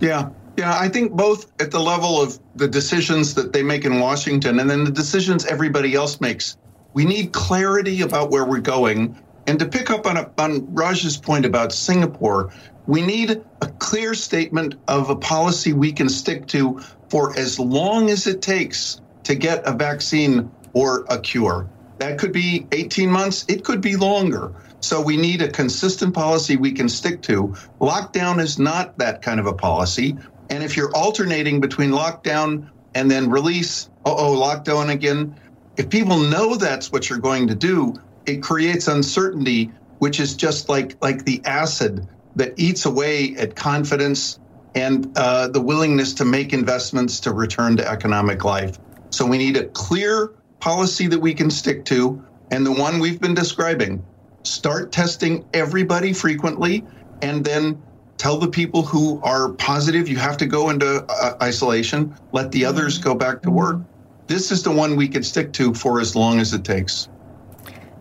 Yeah, 0.00 0.30
yeah, 0.60 0.78
I 0.78 0.88
think 0.88 1.12
both 1.12 1.50
at 1.58 1.70
the 1.70 1.80
level 1.80 2.20
of 2.20 2.38
the 2.54 2.68
decisions 2.68 3.32
that 3.34 3.50
they 3.54 3.62
make 3.62 3.86
in 3.86 3.98
Washington 3.98 4.60
and 4.60 4.68
then 4.68 4.84
the 4.84 4.90
decisions 4.90 5.46
everybody 5.46 5.94
else 5.94 6.20
makes. 6.20 6.58
We 6.92 7.06
need 7.06 7.32
clarity 7.32 8.02
about 8.02 8.30
where 8.30 8.44
we're 8.44 8.60
going. 8.60 9.18
And 9.46 9.58
to 9.58 9.66
pick 9.66 9.88
up 9.88 10.04
on, 10.04 10.18
a, 10.18 10.30
on 10.36 10.74
Raj's 10.74 11.16
point 11.16 11.46
about 11.46 11.72
Singapore, 11.72 12.52
we 12.86 13.00
need 13.00 13.42
a 13.62 13.66
clear 13.78 14.12
statement 14.12 14.74
of 14.86 15.08
a 15.08 15.16
policy 15.16 15.72
we 15.72 15.92
can 15.92 16.10
stick 16.10 16.46
to 16.48 16.80
for 17.08 17.34
as 17.38 17.58
long 17.58 18.10
as 18.10 18.26
it 18.26 18.42
takes 18.42 19.00
to 19.24 19.34
get 19.34 19.66
a 19.66 19.72
vaccine 19.72 20.50
or 20.74 21.06
a 21.08 21.18
cure. 21.18 21.70
That 22.00 22.18
could 22.18 22.32
be 22.32 22.66
18 22.72 23.10
months, 23.10 23.46
it 23.48 23.64
could 23.64 23.80
be 23.80 23.96
longer. 23.96 24.52
So 24.80 25.00
we 25.00 25.16
need 25.16 25.40
a 25.40 25.48
consistent 25.48 26.14
policy 26.14 26.56
we 26.56 26.72
can 26.72 26.88
stick 26.90 27.22
to. 27.22 27.54
Lockdown 27.80 28.40
is 28.40 28.58
not 28.58 28.98
that 28.98 29.22
kind 29.22 29.40
of 29.40 29.46
a 29.46 29.54
policy. 29.54 30.18
And 30.50 30.62
if 30.64 30.76
you're 30.76 30.94
alternating 30.94 31.60
between 31.60 31.90
lockdown 31.90 32.68
and 32.94 33.10
then 33.10 33.30
release, 33.30 33.88
oh, 34.04 34.36
lockdown 34.36 34.90
again, 34.90 35.34
if 35.76 35.88
people 35.88 36.18
know 36.18 36.56
that's 36.56 36.92
what 36.92 37.08
you're 37.08 37.20
going 37.20 37.46
to 37.48 37.54
do, 37.54 37.94
it 38.26 38.42
creates 38.42 38.88
uncertainty, 38.88 39.70
which 39.98 40.20
is 40.20 40.36
just 40.36 40.68
like 40.68 40.96
like 41.00 41.24
the 41.24 41.40
acid 41.44 42.06
that 42.36 42.58
eats 42.58 42.84
away 42.84 43.34
at 43.36 43.54
confidence 43.54 44.38
and 44.74 45.16
uh, 45.16 45.48
the 45.48 45.60
willingness 45.60 46.14
to 46.14 46.24
make 46.24 46.52
investments 46.52 47.20
to 47.20 47.32
return 47.32 47.76
to 47.76 47.88
economic 47.88 48.44
life. 48.44 48.78
So 49.10 49.26
we 49.26 49.38
need 49.38 49.56
a 49.56 49.68
clear 49.68 50.32
policy 50.60 51.06
that 51.08 51.18
we 51.18 51.34
can 51.34 51.50
stick 51.50 51.84
to, 51.86 52.24
and 52.50 52.64
the 52.64 52.72
one 52.72 52.98
we've 52.98 53.20
been 53.20 53.34
describing. 53.34 54.04
Start 54.44 54.92
testing 54.92 55.44
everybody 55.52 56.12
frequently, 56.12 56.84
and 57.22 57.44
then 57.44 57.82
tell 58.20 58.36
the 58.36 58.48
people 58.48 58.82
who 58.82 59.18
are 59.22 59.48
positive 59.52 60.06
you 60.06 60.18
have 60.18 60.36
to 60.36 60.44
go 60.44 60.68
into 60.68 61.02
uh, 61.08 61.38
isolation, 61.42 62.14
let 62.32 62.52
the 62.52 62.66
others 62.66 62.98
go 62.98 63.14
back 63.14 63.40
to 63.40 63.50
work. 63.50 63.80
This 64.26 64.52
is 64.52 64.62
the 64.62 64.70
one 64.70 64.94
we 64.94 65.08
can 65.08 65.22
stick 65.22 65.54
to 65.54 65.72
for 65.72 66.00
as 66.00 66.14
long 66.14 66.38
as 66.38 66.52
it 66.52 66.62
takes. 66.62 67.08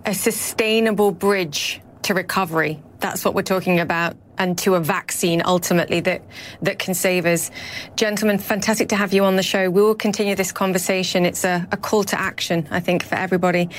A 0.06 0.14
sustainable 0.14 1.12
bridge 1.12 1.82
to 2.02 2.14
recovery. 2.14 2.84
That's 3.00 3.24
what 3.24 3.34
we're 3.34 3.44
talking 3.44 3.80
about 3.80 4.18
and 4.38 4.58
to 4.58 4.76
a 4.76 4.82
vaccine 4.82 5.42
ultimately 5.46 6.02
that 6.02 6.22
that 6.62 6.80
can 6.80 6.94
save 6.94 7.26
us. 7.26 7.50
Gentlemen, 7.96 8.40
fantastic 8.40 8.90
to 8.90 8.98
have 8.98 9.14
you 9.14 9.24
on 9.24 9.38
the 9.38 9.44
show. 9.44 9.70
We 9.70 9.82
will 9.82 9.96
continue 9.96 10.36
this 10.36 10.52
conversation. 10.52 11.26
It's 11.26 11.46
a, 11.46 11.66
a 11.72 11.78
call 11.78 12.04
to 12.04 12.20
action, 12.20 12.68
I 12.72 12.82
think, 12.82 13.04
for 13.04 13.16
everybody, 13.16 13.70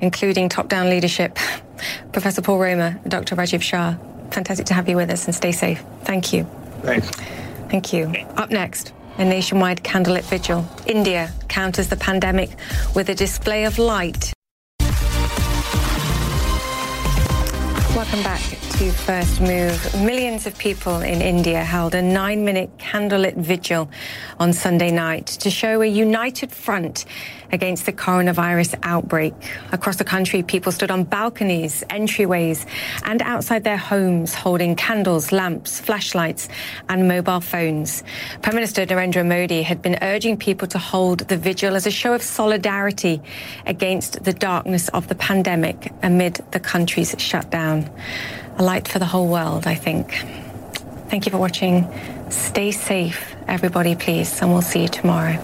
including 0.00 0.50
top-down 0.50 0.90
leadership. 0.90 1.38
Professor 2.12 2.42
Paul 2.42 2.58
Romer, 2.58 3.00
Dr. 3.08 3.34
Rajiv 3.36 3.62
Shah, 3.62 3.96
fantastic 4.30 4.66
to 4.66 4.74
have 4.74 4.88
you 4.88 4.96
with 4.96 5.10
us 5.10 5.26
and 5.26 5.34
stay 5.34 5.52
safe. 5.52 5.82
Thank 6.02 6.32
you. 6.32 6.44
Thanks. 6.82 7.10
Thank 7.68 7.92
you. 7.92 8.12
Up 8.36 8.50
next, 8.50 8.92
a 9.18 9.24
nationwide 9.24 9.82
candlelit 9.82 10.24
vigil. 10.24 10.66
India 10.86 11.32
counters 11.48 11.88
the 11.88 11.96
pandemic 11.96 12.50
with 12.94 13.08
a 13.08 13.14
display 13.14 13.64
of 13.64 13.78
light 13.78 14.32
Welcome 17.96 18.22
back 18.22 18.42
to 18.78 18.90
First 18.90 19.40
Move. 19.40 19.94
Millions 20.02 20.46
of 20.46 20.58
people 20.58 21.00
in 21.00 21.22
India 21.22 21.64
held 21.64 21.94
a 21.94 22.02
nine 22.02 22.44
minute 22.44 22.76
candlelit 22.76 23.34
vigil 23.34 23.88
on 24.38 24.52
Sunday 24.52 24.90
night 24.90 25.26
to 25.26 25.50
show 25.50 25.80
a 25.80 25.86
united 25.86 26.52
front 26.52 27.06
against 27.52 27.86
the 27.86 27.92
coronavirus 27.92 28.78
outbreak. 28.82 29.32
Across 29.72 29.96
the 29.96 30.04
country, 30.04 30.42
people 30.42 30.72
stood 30.72 30.90
on 30.90 31.04
balconies, 31.04 31.84
entryways, 31.88 32.66
and 33.04 33.22
outside 33.22 33.64
their 33.64 33.78
homes 33.78 34.34
holding 34.34 34.76
candles, 34.76 35.32
lamps, 35.32 35.80
flashlights, 35.80 36.50
and 36.90 37.08
mobile 37.08 37.40
phones. 37.40 38.02
Prime 38.42 38.56
Minister 38.56 38.84
Narendra 38.84 39.26
Modi 39.26 39.62
had 39.62 39.80
been 39.80 39.96
urging 40.02 40.36
people 40.36 40.68
to 40.68 40.78
hold 40.78 41.20
the 41.20 41.38
vigil 41.38 41.76
as 41.76 41.86
a 41.86 41.90
show 41.90 42.12
of 42.12 42.22
solidarity 42.22 43.22
against 43.64 44.22
the 44.24 44.34
darkness 44.34 44.88
of 44.88 45.08
the 45.08 45.14
pandemic 45.14 45.92
amid 46.02 46.44
the 46.50 46.60
country's 46.60 47.14
shutdown. 47.16 47.90
A 48.58 48.62
light 48.62 48.88
for 48.88 48.98
the 48.98 49.04
whole 49.04 49.28
world, 49.28 49.66
I 49.66 49.74
think. 49.74 50.24
Thank 51.10 51.26
you 51.26 51.32
for 51.32 51.38
watching. 51.38 51.86
Stay 52.30 52.72
safe, 52.72 53.36
everybody, 53.46 53.94
please, 53.94 54.40
and 54.40 54.50
we'll 54.50 54.62
see 54.62 54.82
you 54.82 54.88
tomorrow. 54.88 55.36